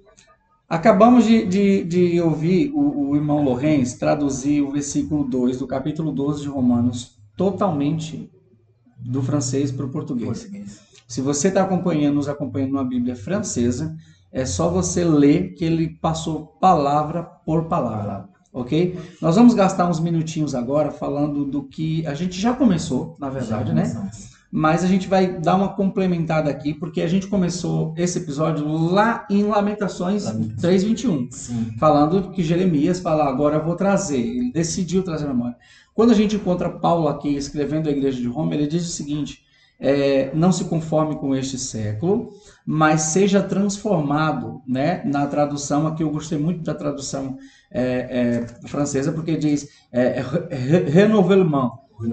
Acabamos 0.69 1.25
de, 1.25 1.45
de, 1.47 1.85
de 1.85 2.21
ouvir 2.21 2.71
o, 2.73 3.11
o 3.11 3.17
irmão 3.17 3.43
Lorenz 3.43 3.95
traduzir 3.95 4.63
o 4.63 4.71
versículo 4.71 5.25
2 5.25 5.59
do 5.59 5.67
capítulo 5.67 6.13
12 6.13 6.43
de 6.43 6.49
Romanos 6.49 7.19
totalmente 7.37 8.31
do 8.97 9.23
francês 9.23 9.73
para 9.73 9.87
o 9.87 9.91
português. 9.91 10.41
Português. 10.43 10.81
Se 11.09 11.21
você 11.21 11.49
está 11.49 11.63
acompanhando, 11.63 12.15
nos 12.17 12.29
acompanhando 12.29 12.73
numa 12.73 12.85
Bíblia 12.85 13.17
francesa, 13.17 13.97
é 14.33 14.47
só 14.47 14.69
você 14.71 15.05
ler 15.05 15.55
que 15.55 15.65
ele 15.65 15.89
passou 16.01 16.47
palavra 16.61 17.25
por 17.25 17.65
palavra, 17.67 18.29
ok? 18.53 18.99
Nós 19.21 19.37
vamos 19.37 19.55
gastar 19.55 19.89
uns 19.89 20.01
minutinhos 20.01 20.55
agora 20.55 20.91
falando 20.91 21.45
do 21.45 21.63
que 21.63 22.07
a 22.07 22.15
gente 22.15 22.41
já 22.41 22.53
começou, 22.53 23.17
na 23.19 23.29
verdade, 23.29 23.73
né? 23.73 24.11
Mas 24.53 24.83
a 24.83 24.89
gente 24.89 25.07
vai 25.07 25.39
dar 25.39 25.55
uma 25.55 25.75
complementada 25.75 26.51
aqui, 26.51 26.75
porque 26.75 27.03
a 27.03 27.07
gente 27.07 27.29
começou 27.29 27.95
esse 27.97 28.19
episódio 28.19 28.67
lá 28.67 29.25
em 29.31 29.45
Lamentações 29.45 30.25
Lamentações. 30.25 30.83
3:21 30.85 31.29
Sim, 31.31 31.77
falando 31.79 32.33
que 32.33 32.43
Jeremias 32.43 32.99
fala, 32.99 33.29
agora 33.29 33.57
eu 33.57 33.65
vou 33.65 33.77
trazer. 33.77 34.19
Ele 34.19 34.53
decidiu 34.53 35.05
trazer 35.05 35.27
a 35.27 35.29
memória. 35.29 35.57
Quando 35.95 36.11
a 36.11 36.15
gente 36.15 36.35
encontra 36.35 36.69
Paulo 36.69 37.07
aqui 37.07 37.29
escrevendo 37.29 37.89
a 37.89 37.93
igreja 37.93 38.21
de 38.21 38.27
Roma, 38.27 38.55
ele 38.55 38.67
diz 38.67 38.85
o 38.85 38.91
seguinte: 38.91 39.45
é, 39.79 40.31
não 40.35 40.53
se 40.53 40.65
conforme 40.65 41.17
com 41.17 41.35
este 41.35 41.57
século, 41.57 42.31
mas 42.67 43.03
seja 43.03 43.43
transformado, 43.43 44.61
né? 44.67 45.03
Na 45.05 45.27
tradução 45.27 45.87
aqui 45.87 46.03
eu 46.03 46.11
gostei 46.11 46.39
muito 46.39 46.63
da 46.63 46.75
tradução 46.75 47.39
é, 47.71 48.45
é, 48.63 48.69
francesa 48.69 49.13
porque 49.13 49.37
diz 49.37 49.69
é, 49.93 50.23
re- 50.51 50.85
renouvellement, 50.91 51.71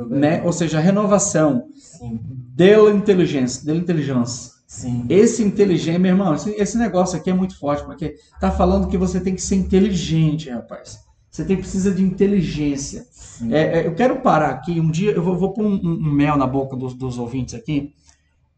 né? 0.09 0.41
Ou 0.43 0.51
seja, 0.53 0.79
renovação 0.79 1.67
sim, 1.75 2.19
dela 2.55 2.91
inteligência, 2.91 3.65
dela 3.65 3.79
inteligência. 3.79 4.51
sim, 4.67 5.05
Esse 5.09 5.43
inteligente, 5.43 5.97
meu 5.99 6.11
irmão, 6.11 6.33
esse, 6.35 6.49
esse 6.51 6.77
negócio 6.77 7.17
aqui 7.17 7.29
é 7.29 7.33
muito 7.33 7.57
forte, 7.57 7.85
porque 7.85 8.15
tá 8.39 8.51
falando 8.51 8.87
que 8.87 8.97
você 8.97 9.19
tem 9.19 9.33
que 9.33 9.41
ser 9.41 9.55
inteligente, 9.55 10.49
rapaz. 10.49 10.99
Você 11.31 11.45
tem, 11.45 11.55
precisa 11.57 11.91
de 11.91 12.01
inteligência. 12.03 13.05
É, 13.51 13.79
é, 13.81 13.87
eu 13.87 13.93
quero 13.95 14.17
parar 14.21 14.49
aqui, 14.49 14.79
um 14.79 14.89
dia 14.89 15.11
eu 15.11 15.21
vou, 15.23 15.37
vou 15.37 15.53
pôr 15.53 15.63
um, 15.65 15.75
um- 15.75 16.11
mel 16.13 16.35
na 16.35 16.47
boca 16.47 16.75
dos, 16.75 16.93
dos 16.95 17.17
ouvintes 17.19 17.53
aqui. 17.53 17.93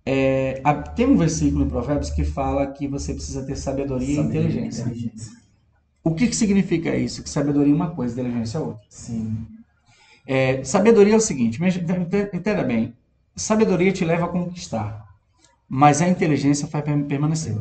É, 0.05 0.61
a- 0.63 0.73
tem 0.73 1.05
um 1.07 1.17
versículo 1.17 1.63
em 1.65 1.69
Provérbios 1.69 2.09
que 2.09 2.23
fala 2.23 2.67
que 2.67 2.87
você 2.87 3.13
precisa 3.13 3.43
ter 3.45 3.55
sabedoria 3.55 4.07
e 4.07 4.15
Sabedoria 4.15 4.39
e 4.39 4.47
inteligência. 4.47 4.81
inteligência. 4.83 5.38
O 6.03 6.13
que, 6.15 6.27
que 6.27 6.35
significa 6.35 6.95
isso? 6.95 7.23
Que 7.23 7.29
sabedoria 7.29 7.73
é 7.73 7.75
uma 7.75 7.91
coisa, 7.91 8.13
inteligência 8.19 8.57
é 8.57 8.61
outra. 8.61 8.83
Sim, 8.89 9.47
É, 10.25 10.63
sabedoria 10.63 11.13
é 11.13 11.17
o 11.17 11.21
seguinte, 11.21 11.59
entenda 12.33 12.63
bem, 12.63 12.93
sabedoria 13.35 13.91
te 13.91 14.05
leva 14.05 14.25
a 14.25 14.29
conquistar, 14.29 15.05
mas 15.67 16.01
a 16.01 16.07
inteligência 16.07 16.67
faz 16.67 16.83
per- 16.83 17.05
permanecer. 17.05 17.55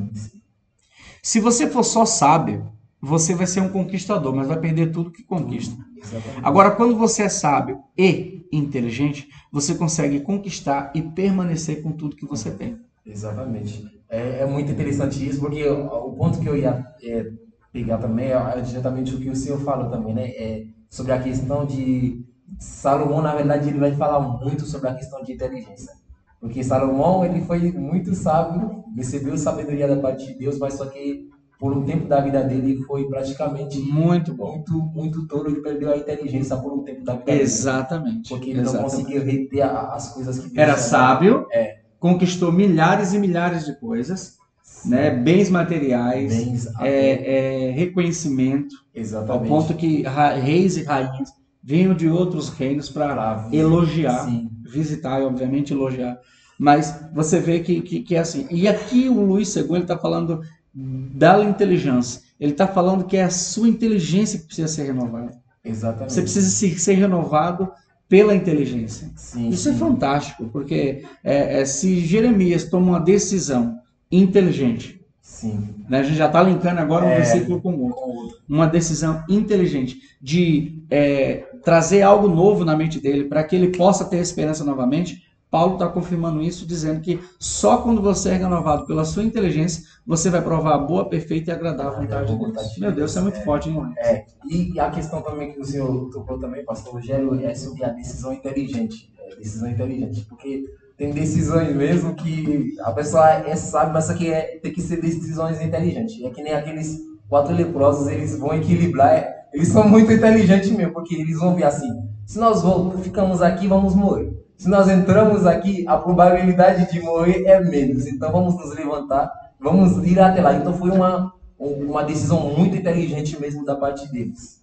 Se 1.22 1.40
você 1.40 1.68
for 1.68 1.82
só 1.84 2.04
sábio, 2.04 2.70
você 3.00 3.34
vai 3.34 3.46
ser 3.46 3.60
um 3.60 3.68
conquistador, 3.68 4.34
mas 4.34 4.48
vai 4.48 4.58
perder 4.58 4.90
tudo 4.90 5.10
que 5.10 5.22
conquista. 5.22 5.76
exatamente. 5.96 6.40
Agora, 6.44 6.70
quando 6.72 6.96
você 6.96 7.22
é 7.22 7.28
sábio 7.28 7.82
e 7.96 8.42
inteligente, 8.50 9.28
você 9.52 9.74
consegue 9.74 10.20
conquistar 10.20 10.90
e 10.94 11.02
permanecer 11.02 11.82
com 11.82 11.92
tudo 11.92 12.16
que 12.16 12.26
você 12.26 12.50
tem. 12.50 12.78
Exatamente. 13.06 13.88
É, 14.08 14.40
é 14.40 14.46
muito 14.46 14.70
interessante 14.70 15.26
isso, 15.26 15.40
porque 15.40 15.64
o, 15.68 15.86
o 15.86 16.12
ponto 16.16 16.40
que 16.40 16.48
eu 16.48 16.56
ia 16.56 16.84
é, 17.02 17.30
pegar 17.72 17.98
também 17.98 18.26
é, 18.28 18.32
é 18.32 18.60
diretamente 18.60 19.14
o 19.14 19.20
que 19.20 19.30
o 19.30 19.36
senhor 19.36 19.60
falou 19.60 19.90
também, 19.90 20.14
né? 20.14 20.28
É 20.28 20.64
sobre 20.90 21.12
a 21.12 21.20
questão 21.20 21.66
de 21.66 22.24
Salomão, 22.58 23.20
na 23.20 23.34
verdade, 23.34 23.68
ele 23.68 23.78
vai 23.78 23.94
falar 23.94 24.20
muito 24.20 24.64
sobre 24.64 24.88
a 24.88 24.94
questão 24.94 25.22
de 25.22 25.32
inteligência. 25.32 25.92
Porque 26.40 26.62
Salomão, 26.64 27.24
ele 27.24 27.42
foi 27.42 27.70
muito 27.72 28.14
sábio, 28.14 28.84
recebeu 28.96 29.36
sabedoria 29.36 29.86
da 29.88 29.96
parte 29.96 30.26
de 30.26 30.34
Deus, 30.38 30.58
mas 30.58 30.74
só 30.74 30.86
que 30.86 31.28
por 31.58 31.76
um 31.76 31.84
tempo 31.84 32.06
da 32.06 32.20
vida 32.20 32.42
dele 32.42 32.72
ele 32.72 32.82
foi 32.84 33.04
praticamente 33.08 33.78
Muito 33.80 34.32
bom. 34.32 34.52
muito, 34.52 34.72
muito 34.94 35.26
tolo, 35.26 35.48
ele 35.50 35.60
perdeu 35.60 35.92
a 35.92 35.96
inteligência 35.96 36.56
por 36.56 36.72
um 36.72 36.84
tempo 36.84 37.04
da 37.04 37.14
vida 37.14 37.24
dele. 37.26 37.42
Exatamente. 37.42 38.28
Porque 38.28 38.50
ele 38.50 38.62
não 38.62 38.70
Exatamente. 38.70 38.90
conseguiu 38.94 39.24
reter 39.24 39.62
a- 39.62 39.94
as 39.94 40.14
coisas 40.14 40.36
que 40.38 40.44
Deus 40.46 40.56
Era 40.56 40.72
dado. 40.74 40.80
sábio, 40.80 41.46
É. 41.52 41.80
conquistou 41.98 42.52
milhares 42.52 43.12
e 43.12 43.18
milhares 43.18 43.66
de 43.66 43.74
coisas, 43.78 44.38
né? 44.84 45.10
bens 45.10 45.50
materiais, 45.50 46.34
Bens, 46.34 46.66
é, 46.80 47.68
é, 47.68 47.70
reconhecimento, 47.72 48.74
ao 48.94 49.00
Exatamente. 49.00 49.48
ponto 49.48 49.74
que 49.74 50.04
reis 50.42 50.76
e 50.76 50.82
rainhas 50.84 51.30
vinham 51.62 51.94
de 51.94 52.08
outros 52.08 52.48
reinos 52.48 52.88
para 52.88 53.48
elogiar, 53.52 54.24
Sim, 54.24 54.48
visitar 54.62 55.20
e 55.20 55.24
obviamente 55.24 55.72
elogiar. 55.72 56.18
Mas 56.58 56.94
você 57.14 57.38
vê 57.38 57.60
que, 57.60 57.80
que, 57.82 58.00
que 58.00 58.14
é 58.16 58.18
assim. 58.18 58.46
E 58.50 58.66
aqui 58.66 59.08
o 59.08 59.20
Luiz 59.24 59.48
Segundo 59.48 59.82
está 59.82 59.96
falando 59.96 60.40
da 60.74 61.42
inteligência. 61.44 62.22
Ele 62.40 62.52
está 62.52 62.66
falando 62.66 63.04
que 63.04 63.16
é 63.16 63.24
a 63.24 63.30
sua 63.30 63.68
inteligência 63.68 64.38
que 64.38 64.46
precisa 64.46 64.68
ser 64.68 64.84
renovada. 64.84 65.30
exatamente. 65.64 66.12
Você 66.12 66.22
precisa 66.22 66.48
se- 66.48 66.78
ser 66.78 66.94
renovado 66.94 67.68
pela 68.08 68.34
inteligência. 68.34 69.10
Sim, 69.16 69.50
Isso 69.50 69.68
é 69.68 69.72
sim. 69.72 69.78
fantástico, 69.78 70.48
porque 70.52 71.04
é, 71.22 71.60
é, 71.60 71.64
se 71.64 72.00
Jeremias 72.00 72.64
toma 72.64 72.92
uma 72.92 73.00
decisão 73.00 73.76
inteligente, 74.10 75.00
Sim. 75.20 75.74
né, 75.88 76.00
a 76.00 76.02
gente 76.02 76.16
já 76.16 76.26
está 76.26 76.42
linkando 76.42 76.80
agora 76.80 77.04
um 77.04 77.10
É. 77.10 77.16
versículo 77.16 77.60
com 77.60 77.74
outro, 77.80 78.38
uma 78.48 78.66
decisão 78.66 79.22
inteligente 79.28 79.98
de 80.20 80.82
é, 80.90 81.46
trazer 81.62 82.02
algo 82.02 82.28
novo 82.28 82.64
na 82.64 82.76
mente 82.76 83.00
dele 83.00 83.24
para 83.24 83.44
que 83.44 83.54
ele 83.54 83.76
possa 83.76 84.04
ter 84.04 84.18
esperança 84.18 84.64
novamente. 84.64 85.26
Paulo 85.50 85.74
está 85.74 85.88
confirmando 85.88 86.42
isso, 86.42 86.66
dizendo 86.66 87.00
que 87.00 87.18
só 87.38 87.78
quando 87.78 88.02
você 88.02 88.30
é 88.30 88.36
renovado 88.36 88.84
pela 88.84 89.02
sua 89.02 89.22
inteligência, 89.22 89.82
você 90.06 90.28
vai 90.28 90.42
provar 90.42 90.74
a 90.74 90.78
boa, 90.78 91.08
perfeita 91.08 91.50
e 91.50 91.54
agradável 91.54 92.00
vontade 92.02 92.30
de 92.30 92.38
Deus. 92.38 92.78
Meu 92.78 92.92
Deus, 92.92 93.10
isso 93.10 93.18
é 93.18 93.22
muito 93.22 93.42
forte, 93.44 93.70
hein, 93.70 93.76
Luiz? 93.76 93.96
É, 93.96 94.26
e 94.50 94.78
a 94.78 94.90
questão 94.90 95.22
também 95.22 95.52
que 95.52 95.60
o 95.60 95.64
senhor 95.64 96.10
tocou 96.10 96.38
também, 96.38 96.62
pastor 96.66 96.92
Rogério, 96.94 97.34
é 97.42 97.54
sobre 97.54 97.82
a 97.82 97.88
decisão 97.88 98.34
inteligente. 98.34 99.10
É, 99.18 99.36
decisão 99.36 99.70
inteligente, 99.70 100.20
porque 100.28 100.64
tem 100.98 101.12
decisões 101.12 101.74
mesmo 101.74 102.14
que 102.16 102.74
a 102.80 102.90
pessoa 102.90 103.30
é 103.30 103.54
sábia, 103.54 103.92
mas 103.92 104.06
só 104.06 104.14
que 104.14 104.28
é, 104.28 104.58
tem 104.60 104.72
que 104.72 104.82
ser 104.82 105.00
decisões 105.00 105.62
inteligentes. 105.62 106.20
É 106.24 106.28
que 106.28 106.42
nem 106.42 106.52
aqueles 106.52 106.98
quatro 107.28 107.54
leprosos, 107.54 108.08
eles 108.08 108.36
vão 108.36 108.52
equilibrar, 108.52 109.14
é, 109.14 109.46
eles 109.52 109.68
são 109.68 109.88
muito 109.88 110.12
inteligentes 110.12 110.70
mesmo, 110.70 110.92
porque 110.92 111.14
eles 111.14 111.38
vão 111.38 111.54
ver 111.54 111.64
assim, 111.64 111.88
se 112.26 112.38
nós 112.38 112.62
voltamos, 112.62 113.04
ficamos 113.04 113.40
aqui, 113.40 113.68
vamos 113.68 113.94
morrer. 113.94 114.36
Se 114.56 114.68
nós 114.68 114.88
entramos 114.88 115.46
aqui, 115.46 115.86
a 115.86 115.96
probabilidade 115.96 116.90
de 116.90 117.00
morrer 117.00 117.44
é 117.46 117.60
menos. 117.60 118.06
Então 118.08 118.32
vamos 118.32 118.56
nos 118.56 118.74
levantar, 118.74 119.30
vamos 119.60 120.04
ir 120.04 120.18
até 120.18 120.42
lá. 120.42 120.52
Então 120.54 120.74
foi 120.74 120.90
uma, 120.90 121.32
uma 121.56 122.02
decisão 122.02 122.52
muito 122.58 122.76
inteligente 122.76 123.40
mesmo 123.40 123.64
da 123.64 123.76
parte 123.76 124.10
deles. 124.10 124.60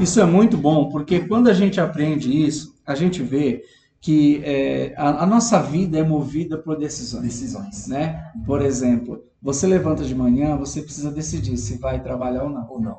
Isso 0.00 0.20
é 0.20 0.24
muito 0.24 0.58
bom, 0.58 0.88
porque 0.88 1.20
quando 1.20 1.48
a 1.48 1.54
gente 1.54 1.80
aprende 1.80 2.44
isso, 2.44 2.74
a 2.84 2.96
gente 2.96 3.22
vê 3.22 3.62
que 4.04 4.42
é, 4.44 4.92
a, 4.98 5.22
a 5.22 5.26
nossa 5.26 5.58
vida 5.62 5.98
é 5.98 6.02
movida 6.02 6.58
por 6.58 6.76
decisões. 6.76 7.22
Decisões. 7.22 7.88
Né? 7.88 8.30
Por 8.44 8.60
exemplo, 8.60 9.24
você 9.40 9.66
levanta 9.66 10.04
de 10.04 10.14
manhã, 10.14 10.58
você 10.58 10.82
precisa 10.82 11.10
decidir 11.10 11.56
se 11.56 11.78
vai 11.78 12.02
trabalhar 12.02 12.44
ou 12.44 12.50
não. 12.50 12.68
Ou 12.68 12.78
não. 12.78 12.98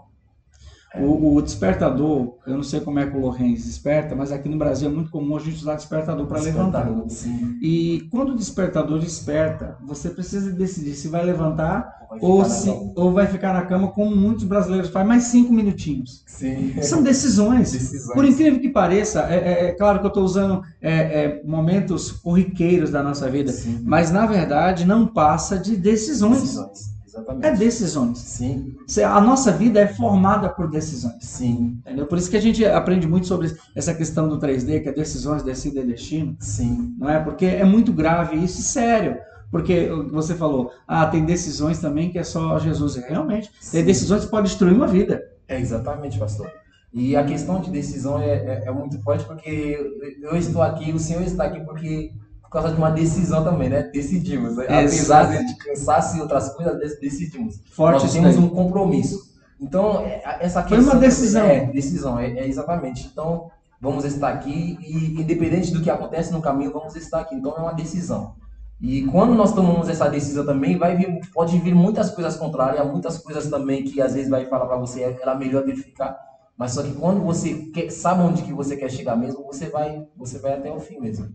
O, 1.02 1.36
o 1.36 1.42
despertador, 1.42 2.36
eu 2.48 2.56
não 2.56 2.64
sei 2.64 2.80
como 2.80 3.00
é 3.00 3.06
que 3.06 3.16
o 3.16 3.20
Lorenz 3.20 3.66
desperta, 3.66 4.16
mas 4.16 4.32
aqui 4.32 4.48
no 4.48 4.58
Brasil 4.58 4.90
é 4.90 4.92
muito 4.92 5.12
comum 5.12 5.36
a 5.36 5.40
gente 5.40 5.58
usar 5.58 5.76
despertador 5.76 6.26
para 6.26 6.42
levantar. 6.42 6.90
Sim. 7.10 7.58
E 7.62 8.08
quando 8.12 8.30
o 8.30 8.36
despertador 8.36 9.00
desperta, 9.00 9.78
você 9.86 10.10
precisa 10.10 10.52
decidir 10.52 10.96
se 10.96 11.08
vai 11.08 11.24
levantar 11.26 11.96
Vai 12.10 12.20
ou, 12.22 12.46
se, 12.46 12.70
ou 12.96 13.12
vai 13.12 13.28
ficar 13.28 13.54
na 13.54 13.64
cama, 13.64 13.88
como 13.90 14.16
muitos 14.16 14.44
brasileiros 14.44 14.90
fazem, 14.90 15.08
mais 15.08 15.24
cinco 15.24 15.52
minutinhos. 15.52 16.24
Sim. 16.28 16.74
São 16.82 17.02
decisões. 17.02 17.72
Decisões. 17.72 18.14
Por 18.14 18.24
incrível 18.26 18.60
que 18.60 18.70
pareça, 18.70 19.22
é, 19.30 19.36
é- 19.36 19.66
é 19.68 19.72
claro 19.72 20.00
que 20.00 20.06
eu 20.06 20.10
estou 20.10 20.24
usando 20.24 20.62
é, 20.82 20.92
é, 20.94 21.42
momentos 21.44 22.12
corriqueiros 22.12 22.92
da 22.92 23.02
nossa 23.02 23.30
vida, 23.30 23.52
Sim. 23.52 23.82
mas 23.84 24.12
na 24.12 24.26
verdade 24.26 24.86
não 24.86 25.08
passa 25.08 25.58
de 25.58 25.76
decisões. 25.76 26.42
Decisões. 26.42 26.95
Exatamente. 27.16 27.46
É 27.48 27.52
decisões. 27.56 28.18
Sim, 28.20 28.76
A 29.06 29.22
nossa 29.22 29.52
vida 29.52 29.80
é 29.80 29.88
formada 29.88 30.50
por 30.50 30.70
decisões. 30.70 31.16
sim, 31.22 31.78
Entendeu? 31.80 32.06
Por 32.08 32.18
isso 32.18 32.30
que 32.30 32.38
a 32.38 32.42
gente 32.42 32.66
aprende 32.66 33.08
muito 33.08 33.28
sobre 33.28 33.56
essa 33.76 33.94
questão 33.94 34.28
do 34.28 34.40
3D, 34.40 34.82
que 34.84 34.90
é 34.90 34.92
decisões, 34.92 35.44
decida 35.44 35.82
e 35.82 35.86
destino. 35.86 36.36
sim, 36.40 36.96
não 36.98 37.10
é? 37.10 37.20
Porque 37.20 37.46
é 37.46 37.64
muito 37.66 37.92
grave 37.94 38.38
isso, 38.38 38.60
e 38.60 38.64
sério. 38.64 39.18
Porque 39.52 39.88
você 40.12 40.34
falou, 40.36 40.72
ah, 40.88 41.06
tem 41.06 41.24
decisões 41.24 41.80
também 41.80 42.12
que 42.12 42.18
é 42.20 42.24
só 42.24 42.60
Jesus. 42.60 42.96
Realmente, 42.96 43.50
tem 43.72 43.82
Sim. 43.82 43.86
decisões 43.86 44.26
que 44.26 44.32
podem 44.32 44.46
destruir 44.46 44.74
uma 44.74 44.88
vida. 44.88 45.22
É 45.48 45.60
exatamente, 45.60 46.20
pastor. 46.20 46.52
E 46.92 47.16
a 47.16 47.24
questão 47.24 47.62
de 47.62 47.70
decisão 47.70 48.20
é, 48.20 48.30
é, 48.32 48.64
é 48.68 48.72
muito 48.72 49.00
forte 49.02 49.24
porque 49.26 49.78
eu, 50.22 50.36
estou 50.36 50.62
aqui, 50.62 50.92
o 50.92 51.00
senhor 51.00 51.24
está 51.24 51.44
aqui 51.46 51.60
porque 51.64 52.12
por 52.18 52.25
causa 52.62 52.74
de 52.76 52.78
uma 52.78 52.92
decisão 52.92 53.44
também, 53.44 53.70
né? 53.70 53.84
Decidimos. 53.84 54.56
né? 54.58 54.66
Apesar 54.68 55.26
de 55.46 55.56
cansaço 55.58 56.18
e 56.18 56.22
outras 56.22 56.50
coisas, 56.54 56.78
de- 56.80 57.00
decidimos. 57.00 57.60
Forte 57.72 58.04
Nós 58.04 58.14
temos 58.14 58.38
um 58.38 58.50
compromisso. 58.50 59.34
Então, 59.60 60.02
é- 60.02 60.22
essa 60.42 60.62
Foi 60.64 60.78
questão... 60.78 60.94
uma 60.94 61.00
decisão. 61.00 61.46
É, 61.46 61.66
decisão, 61.68 62.20
é, 62.20 62.32
é 62.32 62.48
exatamente. 62.48 63.08
Então, 63.12 63.50
vamos 63.80 64.04
estar 64.06 64.30
aqui 64.30 64.78
e 64.82 65.22
independente 65.22 65.72
do 65.72 65.82
que 65.82 65.90
acontece 65.90 66.32
no 66.34 66.42
caminho, 66.42 66.72
vamos 66.74 66.96
estar 66.96 67.20
aqui. 67.22 67.36
Então, 67.36 67.54
é 67.58 67.60
uma 67.62 67.74
decisão. 67.74 68.34
E 68.82 69.04
quando 69.06 69.34
nós 69.34 69.54
tomamos 69.54 69.88
essa 69.88 70.10
decisão 70.10 70.46
também, 70.46 70.78
vai 70.78 70.98
vir, 70.98 71.20
pode 71.34 71.58
vir 71.60 71.74
muitas 71.74 72.10
coisas 72.12 72.36
contrárias, 72.36 72.86
muitas 72.86 73.18
coisas 73.18 73.50
também 73.50 73.84
que 73.84 74.02
às 74.02 74.14
vezes 74.14 74.30
vai 74.30 74.46
falar 74.48 74.66
para 74.66 74.76
você, 74.78 75.02
era 75.22 75.34
melhor 75.34 75.64
verificar. 75.64 76.18
Mas 76.58 76.72
só 76.72 76.84
que 76.84 76.94
quando 76.94 77.22
você 77.22 77.54
quer, 77.74 77.90
sabe 77.92 78.22
onde 78.24 78.44
que 78.44 78.54
você 78.54 78.78
quer 78.78 78.90
chegar 78.90 79.16
mesmo, 79.16 79.44
você 79.44 79.70
vai, 79.70 80.04
você 80.16 80.40
vai 80.40 80.54
até 80.54 80.72
o 80.72 80.80
fim 80.80 81.00
mesmo. 81.00 81.28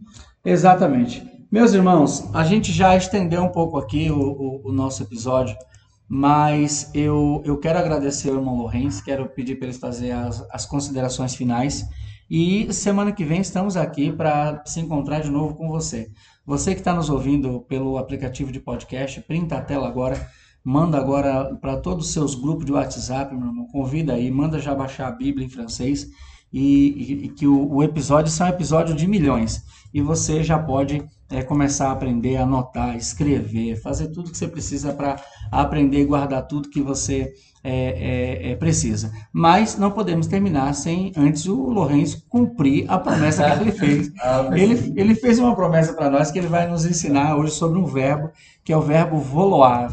Exatamente. 0.44 1.22
Meus 1.50 1.72
irmãos, 1.74 2.28
a 2.34 2.44
gente 2.44 2.72
já 2.72 2.96
estendeu 2.96 3.42
um 3.42 3.48
pouco 3.50 3.76
aqui 3.78 4.10
o, 4.10 4.18
o- 4.18 4.68
o 4.68 4.72
nosso 4.72 5.02
episódio, 5.02 5.56
mas 6.08 6.90
eu, 6.94 7.42
eu 7.44 7.58
quero 7.58 7.78
agradecer 7.78 8.30
ao 8.30 8.36
irmão 8.36 8.56
Lourenço, 8.56 9.04
quero 9.04 9.28
pedir 9.28 9.56
para 9.56 9.68
ele 9.68 9.76
fazer 9.76 10.12
as, 10.12 10.44
as 10.50 10.66
considerações 10.66 11.34
finais. 11.34 11.84
E 12.28 12.72
semana 12.72 13.12
que 13.12 13.24
vem 13.24 13.40
estamos 13.40 13.76
aqui 13.76 14.12
para 14.12 14.62
se 14.64 14.80
encontrar 14.80 15.20
de 15.20 15.30
novo 15.30 15.54
com 15.56 15.68
você. 15.68 16.10
Você 16.46 16.74
que 16.74 16.80
está 16.80 16.94
nos 16.94 17.10
ouvindo 17.10 17.60
pelo 17.68 17.98
aplicativo 17.98 18.50
de 18.52 18.60
podcast, 18.60 19.20
printa 19.22 19.56
a 19.56 19.60
tela 19.62 19.86
agora, 19.88 20.28
manda 20.64 20.98
agora 20.98 21.54
para 21.56 21.76
todos 21.76 22.06
os 22.06 22.12
seus 22.12 22.34
grupos 22.34 22.64
de 22.66 22.72
WhatsApp, 22.72 23.34
meu 23.34 23.46
irmão, 23.48 23.66
convida 23.68 24.14
aí, 24.14 24.30
manda 24.30 24.58
já 24.58 24.74
baixar 24.74 25.08
a 25.08 25.12
Bíblia 25.12 25.46
em 25.46 25.50
francês 25.50 26.06
e, 26.52 27.24
e- 27.26 27.28
que 27.30 27.46
o, 27.46 27.72
o 27.74 27.82
episódio 27.82 28.30
são 28.30 28.46
um 28.46 28.50
episódio 28.50 28.94
de 28.94 29.06
milhões. 29.06 29.62
E 29.92 30.00
você 30.00 30.42
já 30.42 30.58
pode 30.58 31.02
é, 31.30 31.42
começar 31.42 31.88
a 31.88 31.92
aprender 31.92 32.36
a 32.36 32.42
anotar, 32.42 32.96
escrever, 32.96 33.80
fazer 33.80 34.08
tudo 34.08 34.30
que 34.30 34.36
você 34.38 34.46
precisa 34.48 34.92
para 34.92 35.20
aprender 35.50 36.00
e 36.00 36.04
guardar 36.04 36.46
tudo 36.46 36.70
que 36.70 36.80
você 36.80 37.32
é, 37.62 38.48
é, 38.48 38.52
é, 38.52 38.56
precisa. 38.56 39.12
Mas 39.32 39.76
não 39.76 39.90
podemos 39.90 40.26
terminar 40.26 40.72
sem 40.74 41.12
antes 41.16 41.46
o 41.46 41.54
Lourenço 41.70 42.24
cumprir 42.28 42.86
a 42.88 42.98
promessa 42.98 43.50
que 43.56 43.62
ele 43.62 43.72
fez. 43.72 44.10
Ele, 44.54 44.92
ele 44.96 45.14
fez 45.14 45.38
uma 45.38 45.54
promessa 45.54 45.92
para 45.92 46.10
nós 46.10 46.30
que 46.30 46.38
ele 46.38 46.46
vai 46.48 46.66
nos 46.68 46.84
ensinar 46.84 47.36
hoje 47.36 47.52
sobre 47.52 47.78
um 47.78 47.84
verbo, 47.84 48.30
que 48.64 48.72
é 48.72 48.76
o 48.76 48.80
verbo 48.80 49.18
voloar. 49.18 49.92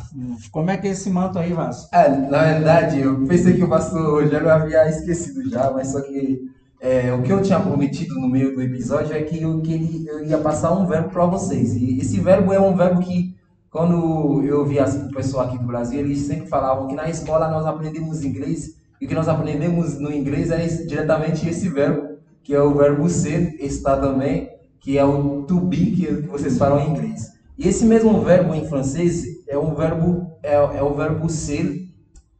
Como 0.52 0.70
é 0.70 0.78
que 0.78 0.88
é 0.88 0.92
esse 0.92 1.10
manto 1.10 1.38
aí, 1.40 1.54
Vasco? 1.54 1.94
É, 1.96 2.10
na 2.10 2.44
verdade, 2.44 3.00
eu 3.02 3.26
pensei 3.26 3.54
que 3.56 3.64
o 3.64 3.70
pastor 3.70 4.22
Rogério 4.24 4.50
havia 4.50 4.88
esquecido 4.90 5.50
já, 5.50 5.72
mas 5.72 5.88
só 5.92 6.02
que 6.02 6.42
é, 6.80 7.12
o 7.14 7.22
que 7.24 7.32
eu 7.32 7.42
tinha 7.42 7.60
prometido 7.60 8.16
no 8.16 8.28
meio 8.30 8.54
do 8.56 8.62
episódio 8.62 9.14
é 9.16 9.22
que 9.24 9.42
eu, 9.42 9.62
que 9.62 9.74
ele- 9.74 10.06
eu 10.08 10.26
ia 10.26 10.38
passar 10.38 10.72
um 10.74 10.86
verbo 10.86 11.10
para 11.10 11.26
vocês. 11.26 11.76
E 11.76 12.00
esse 12.00 12.20
verbo 12.20 12.54
é 12.54 12.60
um 12.60 12.76
verbo 12.76 13.02
que, 13.02 13.36
quando 13.78 14.44
eu 14.44 14.66
vi 14.66 14.80
as 14.80 14.96
o 14.96 15.12
pessoal 15.12 15.46
aqui 15.46 15.60
do 15.60 15.68
Brasil, 15.68 16.00
eles 16.00 16.22
sempre 16.22 16.48
falavam 16.48 16.88
que 16.88 16.96
na 16.96 17.08
escola 17.12 17.48
nós 17.48 17.64
aprendemos 17.64 18.26
inglês 18.26 18.76
e 19.00 19.06
o 19.06 19.08
que 19.08 19.14
nós 19.14 19.28
aprendemos 19.28 20.00
no 20.00 20.12
inglês 20.12 20.50
é 20.50 20.66
diretamente 20.66 21.48
esse 21.48 21.70
verbo, 21.70 22.18
que 22.44 22.56
é 22.56 22.60
o 22.60 22.74
verbo 22.74 23.08
ser, 23.08 23.56
estar 23.64 23.98
também, 23.98 24.50
que 24.80 24.98
é 24.98 25.06
o 25.06 25.44
to 25.44 25.60
be, 25.60 25.92
que, 25.92 26.08
que 26.08 26.28
vocês 26.28 26.58
falam 26.58 26.80
em 26.80 26.90
inglês. 26.90 27.34
E 27.56 27.68
esse 27.68 27.86
mesmo 27.86 28.20
verbo 28.22 28.56
em 28.56 28.68
francês 28.68 29.24
é 29.48 29.56
um 29.56 29.76
verbo 29.76 30.32
é, 30.42 30.56
é 30.56 30.82
o 30.82 30.96
verbo 30.96 31.30
ser 31.30 31.88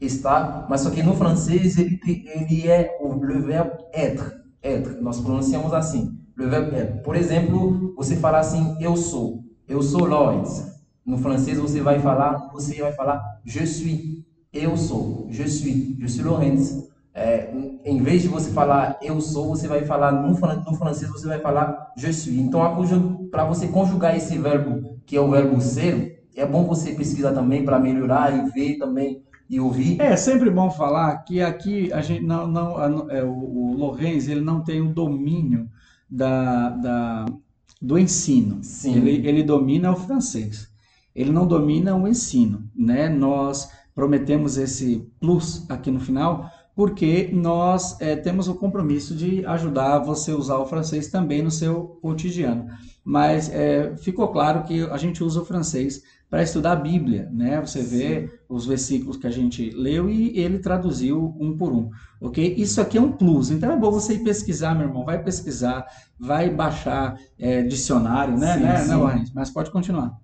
estar, 0.02 0.66
mas 0.68 0.82
só 0.82 0.90
que 0.90 1.04
no 1.04 1.16
francês 1.16 1.78
ele, 1.78 2.00
ele 2.08 2.68
é 2.68 2.98
o 3.00 3.14
le 3.14 3.42
verbe 3.42 3.78
être, 3.94 4.42
être. 4.64 5.00
Nós 5.02 5.20
pronunciamos 5.20 5.72
assim, 5.72 6.18
le 6.36 6.48
verbe 6.48 6.76
être. 6.76 7.04
Por 7.04 7.16
exemplo, 7.16 7.94
você 7.96 8.16
falar 8.16 8.40
assim, 8.40 8.76
eu 8.82 8.98
sou, 8.98 9.44
eu 9.68 9.84
sou 9.84 10.08
Lawrence. 10.08 10.77
No 11.08 11.18
francês 11.18 11.58
você 11.58 11.82
vai 11.82 12.00
falar, 12.00 12.50
você 12.52 12.82
vai 12.82 12.92
falar 12.94 13.24
je 13.46 13.66
suis, 13.66 14.24
eu 14.54 14.76
sou, 14.78 15.28
je 15.32 15.48
suis, 15.48 15.98
je 16.00 16.08
suis 16.08 16.26
Lawrence. 16.26 16.86
É, 17.14 17.52
em 17.84 18.00
vez 18.04 18.22
de 18.22 18.28
você 18.28 18.52
falar 18.52 19.00
eu 19.02 19.20
sou, 19.20 19.48
você 19.48 19.68
vai 19.68 19.84
falar 19.86 20.12
no, 20.12 20.30
no 20.30 20.76
francês 20.78 21.10
você 21.10 21.26
vai 21.28 21.40
falar 21.40 21.94
je 21.98 22.12
suis. 22.14 22.38
Então 22.38 22.62
para 23.32 23.46
você 23.46 23.68
conjugar 23.70 24.16
esse 24.16 24.38
verbo 24.38 25.00
que 25.06 25.16
é 25.16 25.22
o 25.22 25.32
verbo 25.32 25.60
ser, 25.62 26.28
é 26.36 26.46
bom 26.46 26.66
você 26.66 26.92
pesquisar 26.92 27.32
também 27.34 27.64
para 27.64 27.80
melhorar 27.80 28.32
e 28.38 28.50
ver 28.52 28.78
também 28.78 29.24
e 29.50 29.60
ouvir. 29.60 30.00
É 30.02 30.16
sempre 30.18 30.50
bom 30.50 30.70
falar 30.70 31.18
que 31.24 31.42
aqui 31.42 31.92
a 31.94 32.02
gente 32.02 32.24
não, 32.26 32.46
não 32.48 33.10
é, 33.10 33.24
o, 33.24 33.32
o 33.32 33.74
Lorenz 33.78 34.28
ele 34.28 34.42
não 34.42 34.62
tem 34.62 34.82
o 34.82 34.94
domínio 34.94 35.70
da, 36.10 36.70
da- 36.72 37.26
do 37.82 37.98
ensino. 37.98 38.60
Sim. 38.64 38.96
Ele, 38.98 39.28
ele 39.28 39.44
domina 39.44 39.92
o 39.92 39.96
francês. 39.96 40.70
Ele 41.18 41.32
não 41.32 41.48
domina 41.48 41.96
o 41.96 42.08
ensino, 42.08 42.70
né? 42.76 43.10
Nós 43.10 43.70
prometemos 43.94 44.58
esse 44.58 45.12
plus 45.20 45.66
aqui 45.70 45.90
no 45.90 46.00
final 46.00 46.50
porque 46.78 47.32
nós 47.34 48.00
é, 48.00 48.16
temos 48.16 48.48
o 48.48 48.54
compromisso 48.54 49.16
de 49.16 49.44
ajudar 49.48 49.98
você 49.98 50.30
a 50.30 50.36
usar 50.36 50.60
o 50.60 50.68
francês 50.68 51.08
também 51.08 51.42
no 51.42 51.50
seu 51.50 51.98
cotidiano. 52.04 52.68
Mas 53.04 53.50
é, 53.50 53.96
ficou 53.98 54.28
claro 54.28 54.62
que 54.62 54.84
a 54.84 54.98
gente 54.98 55.24
usa 55.24 55.42
o 55.42 55.46
francês 55.46 56.04
para 56.30 56.44
estudar 56.44 56.74
a 56.74 56.76
Bíblia, 56.76 57.30
né? 57.32 57.60
Você 57.62 57.82
vê 57.82 58.30
os 58.48 58.68
versículos 58.68 59.18
que 59.18 59.26
a 59.26 59.32
gente 59.32 59.72
leu 59.72 60.08
e 60.08 60.38
ele 60.38 60.60
traduziu 60.60 61.36
um 61.40 61.58
por 61.58 61.72
um, 61.72 61.90
ok? 62.22 62.54
Isso 62.56 62.80
aqui 62.80 63.00
é 63.00 63.02
um 63.02 63.12
plus, 63.12 63.50
então 63.50 63.72
é 63.72 63.76
bom 63.76 63.90
você 63.90 64.14
ir 64.14 64.24
pesquisar, 64.24 64.76
meu 64.76 64.88
irmão, 64.88 65.04
vai 65.04 65.24
pesquisar, 65.24 65.84
vai 66.20 66.48
baixar 66.48 67.18
é, 67.40 67.64
dicionário, 67.64 68.38
né? 68.38 68.54
Sim, 68.54 68.64
né, 68.64 68.78
sim. 68.78 68.90
né, 68.90 68.96
Lorenzo? 68.96 69.32
Mas 69.34 69.50
pode 69.50 69.72
continuar. 69.72 70.16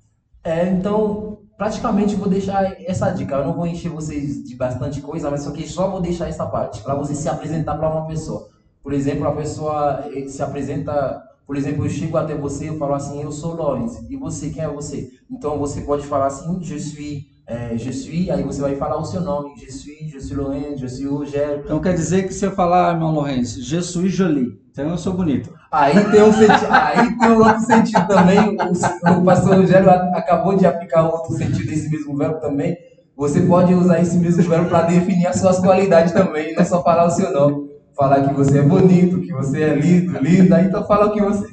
É, 0.43 0.67
então, 0.69 1.39
praticamente 1.57 2.15
vou 2.15 2.27
deixar 2.27 2.75
essa 2.81 3.09
dica. 3.11 3.35
Eu 3.35 3.45
não 3.45 3.53
vou 3.53 3.65
encher 3.65 3.89
vocês 3.89 4.43
de 4.43 4.55
bastante 4.55 5.01
coisa, 5.01 5.31
mas 5.31 5.43
só 5.43 5.51
que 5.51 5.67
só 5.67 5.89
vou 5.89 6.01
deixar 6.01 6.27
essa 6.27 6.45
parte 6.45 6.81
para 6.81 6.95
você 6.95 7.15
se 7.15 7.29
apresentar 7.29 7.77
para 7.77 7.89
uma 7.89 8.05
pessoa. 8.05 8.49
Por 8.83 8.91
exemplo, 8.91 9.25
a 9.25 9.31
pessoa 9.31 10.03
eh, 10.13 10.27
se 10.27 10.43
apresenta, 10.43 11.23
por 11.47 11.55
exemplo, 11.55 11.85
eu 11.85 11.89
chego 11.89 12.17
até 12.17 12.35
você 12.35 12.69
e 12.69 12.77
falo 12.77 12.93
assim, 12.93 13.21
eu 13.21 13.31
sou 13.31 13.55
Lawrence. 13.55 14.05
E 14.09 14.17
você, 14.17 14.49
quem 14.49 14.61
é 14.61 14.67
você? 14.67 15.09
Então 15.31 15.57
você 15.57 15.81
pode 15.81 16.05
falar 16.05 16.27
assim, 16.27 16.61
je 16.61 16.77
suis, 16.77 17.25
eh, 17.47 17.77
je 17.77 17.93
suis, 17.93 18.29
aí 18.29 18.43
você 18.43 18.61
vai 18.61 18.75
falar 18.75 18.97
o 18.97 19.05
seu 19.05 19.21
nome, 19.21 19.53
je 19.55 19.71
suis, 19.71 20.11
je 20.11 20.19
suis 20.19 20.37
Lawrence, 20.37 20.81
je 20.81 20.89
suis 20.89 21.07
Rogério. 21.07 21.63
Então 21.63 21.79
quer 21.79 21.93
dizer 21.93 22.27
que 22.27 22.33
se 22.33 22.45
eu 22.45 22.51
falar, 22.51 22.93
irmão 22.93 23.13
Lorenzo, 23.13 23.61
je 23.61 23.81
suis 23.81 24.13
joli, 24.13 24.61
então 24.73 24.89
eu 24.89 24.97
sou 24.97 25.13
bonito. 25.13 25.53
Aí 25.71 25.93
tem 26.11 26.23
um 26.23 26.33
sentido, 26.33 26.67
aí 26.71 27.15
tem 27.19 27.29
um 27.29 27.37
outro 27.37 27.61
sentido 27.61 28.07
também. 28.07 28.57
O, 28.57 29.19
o 29.19 29.23
pastor 29.23 29.57
Rogério 29.57 29.87
acabou 29.89 30.55
de 30.57 30.65
aplicar 30.65 31.03
outro 31.03 31.31
sentido 31.35 31.67
desse 31.67 31.91
mesmo 31.91 32.17
verbo 32.17 32.39
também. 32.39 32.75
Você 33.15 33.41
pode 33.41 33.71
usar 33.75 34.01
esse 34.01 34.17
mesmo 34.17 34.41
verbo 34.41 34.69
para 34.69 34.87
definir 34.87 35.27
as 35.27 35.39
suas 35.39 35.59
qualidades 35.59 36.11
também, 36.11 36.55
não 36.55 36.61
é 36.63 36.65
só 36.65 36.81
falar 36.81 37.05
o 37.05 37.11
seu 37.11 37.31
nome. 37.31 37.69
Falar 37.95 38.27
que 38.27 38.33
você 38.33 38.57
é 38.57 38.61
bonito, 38.63 39.21
que 39.21 39.31
você 39.31 39.61
é 39.61 39.75
lindo, 39.75 40.17
linda, 40.19 40.59
então 40.63 40.83
fala 40.87 41.05
o 41.05 41.11
que 41.13 41.21
você. 41.21 41.45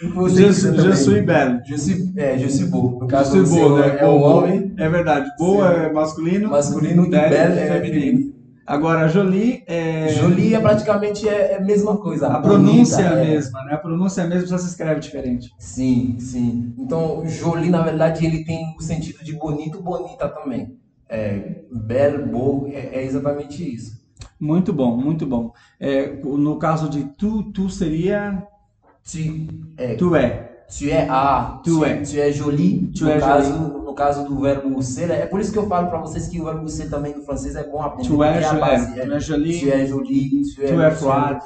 O 0.00 0.06
que 0.10 0.14
você 0.16 0.52
Je, 0.52 0.76
je 0.80 0.92
suis 0.96 1.24
belle. 1.26 1.60
Je 1.66 1.76
suis, 1.76 2.16
é, 2.16 2.38
je 2.38 2.48
suis 2.48 2.70
beau. 2.70 3.00
No 3.00 3.00
Je 3.00 3.06
caso, 3.08 3.32
suis 3.32 3.48
você 3.48 3.56
beau, 3.58 3.78
né? 3.78 3.96
é 3.98 4.06
um 4.06 4.22
homem, 4.22 4.72
É 4.78 4.88
verdade. 4.88 5.28
Sim. 5.36 5.60
é 5.60 5.92
masculino, 5.92 6.48
masculino 6.50 7.04
e 7.06 7.10
belle 7.10 7.58
é 7.58 7.66
feminino. 7.66 8.37
Agora, 8.68 9.08
jolie 9.08 9.64
é... 9.66 10.08
Jolie 10.10 10.54
é 10.54 10.60
praticamente 10.60 11.26
é, 11.26 11.52
é 11.52 11.56
a 11.56 11.60
mesma 11.60 11.96
coisa. 11.96 12.28
A 12.28 12.38
pronúncia 12.38 12.98
bonita, 12.98 13.14
é 13.14 13.22
a 13.22 13.24
é. 13.24 13.30
mesma, 13.30 13.64
né? 13.64 13.72
A 13.72 13.78
pronúncia 13.78 14.20
é 14.20 14.24
a 14.24 14.28
mesma, 14.28 14.46
só 14.46 14.58
se 14.58 14.68
escreve 14.68 15.00
diferente. 15.00 15.50
Sim, 15.58 16.16
sim. 16.20 16.74
Então, 16.78 17.26
Jolie, 17.26 17.70
na 17.70 17.80
verdade, 17.82 18.26
ele 18.26 18.44
tem 18.44 18.74
o 18.78 18.82
sentido 18.82 19.24
de 19.24 19.32
bonito, 19.32 19.80
bonita 19.80 20.28
também. 20.28 20.76
É, 21.08 21.62
bel, 21.72 22.26
beau, 22.26 22.68
é, 22.70 22.98
é 22.98 23.04
exatamente 23.04 23.74
isso. 23.74 23.98
Muito 24.38 24.70
bom, 24.70 24.94
muito 24.94 25.24
bom. 25.24 25.50
É, 25.80 26.12
no 26.22 26.58
caso 26.58 26.90
de 26.90 27.04
tu, 27.16 27.44
tu 27.44 27.70
seria 27.70 28.46
Tu 29.10 29.46
é, 29.78 29.94
tu 29.94 30.14
é. 30.14 30.50
tu 30.68 30.90
é 30.90 31.08
a, 31.08 31.60
Tu 31.64 31.78
tu 31.78 31.84
é. 31.84 31.92
é, 31.92 32.02
tu 32.02 32.20
é 32.20 32.30
jolie. 32.30 32.92
Tu 32.94 33.04
no, 33.04 33.10
é 33.10 33.18
caso, 33.18 33.50
jolie. 33.50 33.77
Caso 33.98 34.24
do 34.24 34.40
verbo 34.40 34.80
ser, 34.82 35.10
é 35.10 35.26
por 35.26 35.40
isso 35.40 35.52
que 35.52 35.58
eu 35.58 35.66
falo 35.66 35.88
para 35.88 35.98
vocês 36.00 36.28
que 36.28 36.40
o 36.40 36.44
verbo 36.44 36.68
ser 36.68 36.88
também 36.88 37.14
no 37.16 37.22
francês 37.24 37.56
é 37.56 37.64
bom 37.64 37.82
aprender. 37.82 38.08
Tu 38.08 38.22
é, 38.22 38.38
a 38.44 38.52
jo- 38.54 38.60
base 38.60 39.00
é, 39.00 39.04
tu 39.06 39.12
é 39.12 39.20
jolie, 39.20 39.60
Tu 39.60 39.68
é 39.70 39.86
jolie, 39.86 40.42
tu 40.54 40.62
é, 40.62 40.66
tu 40.72 40.80
é 40.82 40.90
froide. 40.92 41.40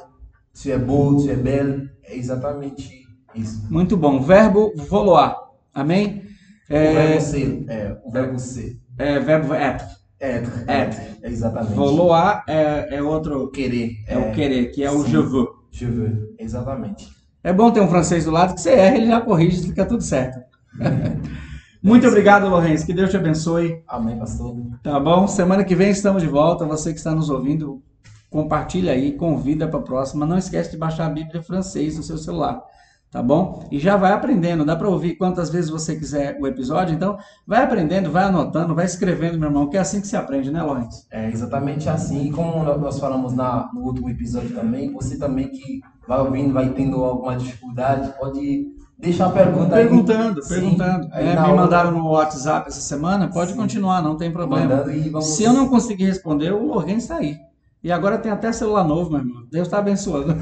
tu 0.62 0.70
é 0.70 0.78
beau, 0.78 1.16
tu 1.16 1.30
é 1.30 1.34
belle. 1.34 1.90
É 2.04 2.14
exatamente 2.16 3.06
isso. 3.34 3.66
Muito 3.70 3.96
bom. 3.96 4.20
Verbo 4.20 4.72
voloar. 4.76 5.34
Amém? 5.72 6.22
O 6.70 6.74
É, 6.74 6.92
verbo 6.92 7.20
ser, 7.22 7.64
é, 7.68 7.96
o 8.04 8.10
verbo 8.10 8.38
ser. 8.38 8.78
é 8.98 9.18
verbo 9.18 9.54
être. 9.54 9.84
É, 10.20 10.42
É. 10.68 10.90
é, 11.22 11.28
exatamente. 11.30 11.72
Vouloir 11.74 12.44
é, 12.46 12.96
é 12.96 13.02
outro, 13.02 13.50
Querer. 13.50 13.96
é, 14.06 14.16
o 14.18 14.30
querer, 14.32 14.66
que 14.70 14.84
é 14.84 14.90
o 14.90 15.02
sim. 15.02 15.10
je 15.10 15.16
veux. 15.16 15.48
Je 15.72 15.86
veux. 15.86 16.34
Exatamente. 16.38 17.08
É 17.42 17.52
bom 17.52 17.72
ter 17.72 17.80
um 17.80 17.88
francês 17.88 18.24
do 18.24 18.30
lado 18.30 18.54
que 18.54 18.60
você 18.60 18.70
erra, 18.70 18.96
ele 18.96 19.06
já 19.08 19.20
corrige, 19.20 19.66
fica 19.66 19.84
tudo 19.84 20.02
certo. 20.02 20.38
Muito 21.82 22.06
obrigado, 22.06 22.48
Lourenço. 22.48 22.86
Que 22.86 22.92
Deus 22.94 23.10
te 23.10 23.16
abençoe. 23.16 23.82
Amém, 23.88 24.16
pastor. 24.18 24.54
Tá 24.82 25.00
bom? 25.00 25.26
Semana 25.26 25.64
que 25.64 25.74
vem 25.74 25.90
estamos 25.90 26.22
de 26.22 26.28
volta. 26.28 26.64
Você 26.64 26.92
que 26.92 26.98
está 26.98 27.12
nos 27.14 27.28
ouvindo, 27.28 27.82
compartilha 28.30 28.92
aí, 28.92 29.12
convida 29.12 29.66
para 29.66 29.80
a 29.80 29.82
próxima. 29.82 30.24
Não 30.24 30.38
esquece 30.38 30.70
de 30.70 30.76
baixar 30.76 31.06
a 31.06 31.10
Bíblia 31.10 31.42
francês 31.42 31.96
no 31.96 32.02
seu 32.02 32.16
celular. 32.16 32.62
Tá 33.10 33.22
bom? 33.22 33.68
E 33.70 33.78
já 33.78 33.94
vai 33.96 34.12
aprendendo. 34.12 34.64
Dá 34.64 34.74
para 34.74 34.88
ouvir 34.88 35.16
quantas 35.16 35.50
vezes 35.50 35.68
você 35.70 35.94
quiser 35.96 36.38
o 36.40 36.46
episódio. 36.46 36.94
Então, 36.94 37.18
vai 37.46 37.62
aprendendo, 37.62 38.10
vai 38.10 38.24
anotando, 38.24 38.74
vai 38.74 38.86
escrevendo, 38.86 39.38
meu 39.38 39.48
irmão, 39.50 39.68
que 39.68 39.76
é 39.76 39.80
assim 39.80 40.00
que 40.00 40.06
se 40.06 40.16
aprende, 40.16 40.50
né, 40.50 40.62
Lourenço? 40.62 41.04
É 41.10 41.28
exatamente 41.28 41.90
assim. 41.90 42.28
E 42.28 42.32
como 42.32 42.62
nó- 42.64 42.78
nós 42.78 42.98
falamos 42.98 43.34
na, 43.34 43.68
no 43.74 43.82
último 43.82 44.08
episódio 44.08 44.54
também, 44.54 44.90
você 44.94 45.18
também 45.18 45.48
que 45.48 45.80
vai 46.08 46.20
ouvindo, 46.20 46.54
vai 46.54 46.70
tendo 46.70 47.04
alguma 47.04 47.36
dificuldade, 47.36 48.14
pode 48.18 48.68
deixar 49.02 49.26
a 49.26 49.30
pergunta 49.30 49.74
aí. 49.74 49.82
Perguntando, 49.82 50.42
Sim, 50.42 50.54
perguntando. 50.54 51.08
aí 51.12 51.28
É, 51.28 51.40
me 51.40 51.54
mandaram 51.54 51.90
no 51.90 52.08
WhatsApp 52.08 52.68
essa 52.68 52.80
semana, 52.80 53.28
pode 53.28 53.50
Sim. 53.50 53.58
continuar, 53.58 54.00
não 54.00 54.16
tem 54.16 54.30
problema. 54.30 54.84
vamos... 55.10 55.26
Se 55.26 55.42
eu 55.42 55.52
não 55.52 55.68
conseguir 55.68 56.04
responder, 56.04 56.52
o 56.52 56.82
está 56.88 57.16
aí. 57.16 57.36
E 57.84 57.90
agora 57.90 58.16
tem 58.16 58.30
até 58.30 58.52
celular 58.52 58.84
novo, 58.84 59.10
meu 59.10 59.18
irmão. 59.18 59.42
Deus 59.50 59.66
está 59.66 59.78
abençoando. 59.78 60.36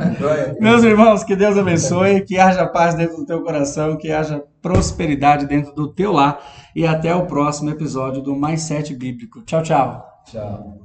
Meus 0.58 0.82
irmãos, 0.82 1.22
que 1.22 1.36
Deus 1.36 1.58
abençoe, 1.58 2.22
que 2.22 2.38
haja 2.38 2.66
paz 2.66 2.94
dentro 2.94 3.18
do 3.18 3.26
teu 3.26 3.42
coração, 3.42 3.98
que 3.98 4.10
haja 4.10 4.42
prosperidade 4.62 5.44
dentro 5.46 5.74
do 5.74 5.92
teu 5.92 6.12
lar. 6.12 6.40
E 6.74 6.86
até 6.86 7.14
o 7.14 7.26
próximo 7.26 7.68
episódio 7.68 8.22
do 8.22 8.34
Mais 8.34 8.62
Sete 8.62 8.94
Bíblico. 8.94 9.42
Tchau, 9.42 9.62
tchau. 9.62 10.06
Tchau. 10.24 10.78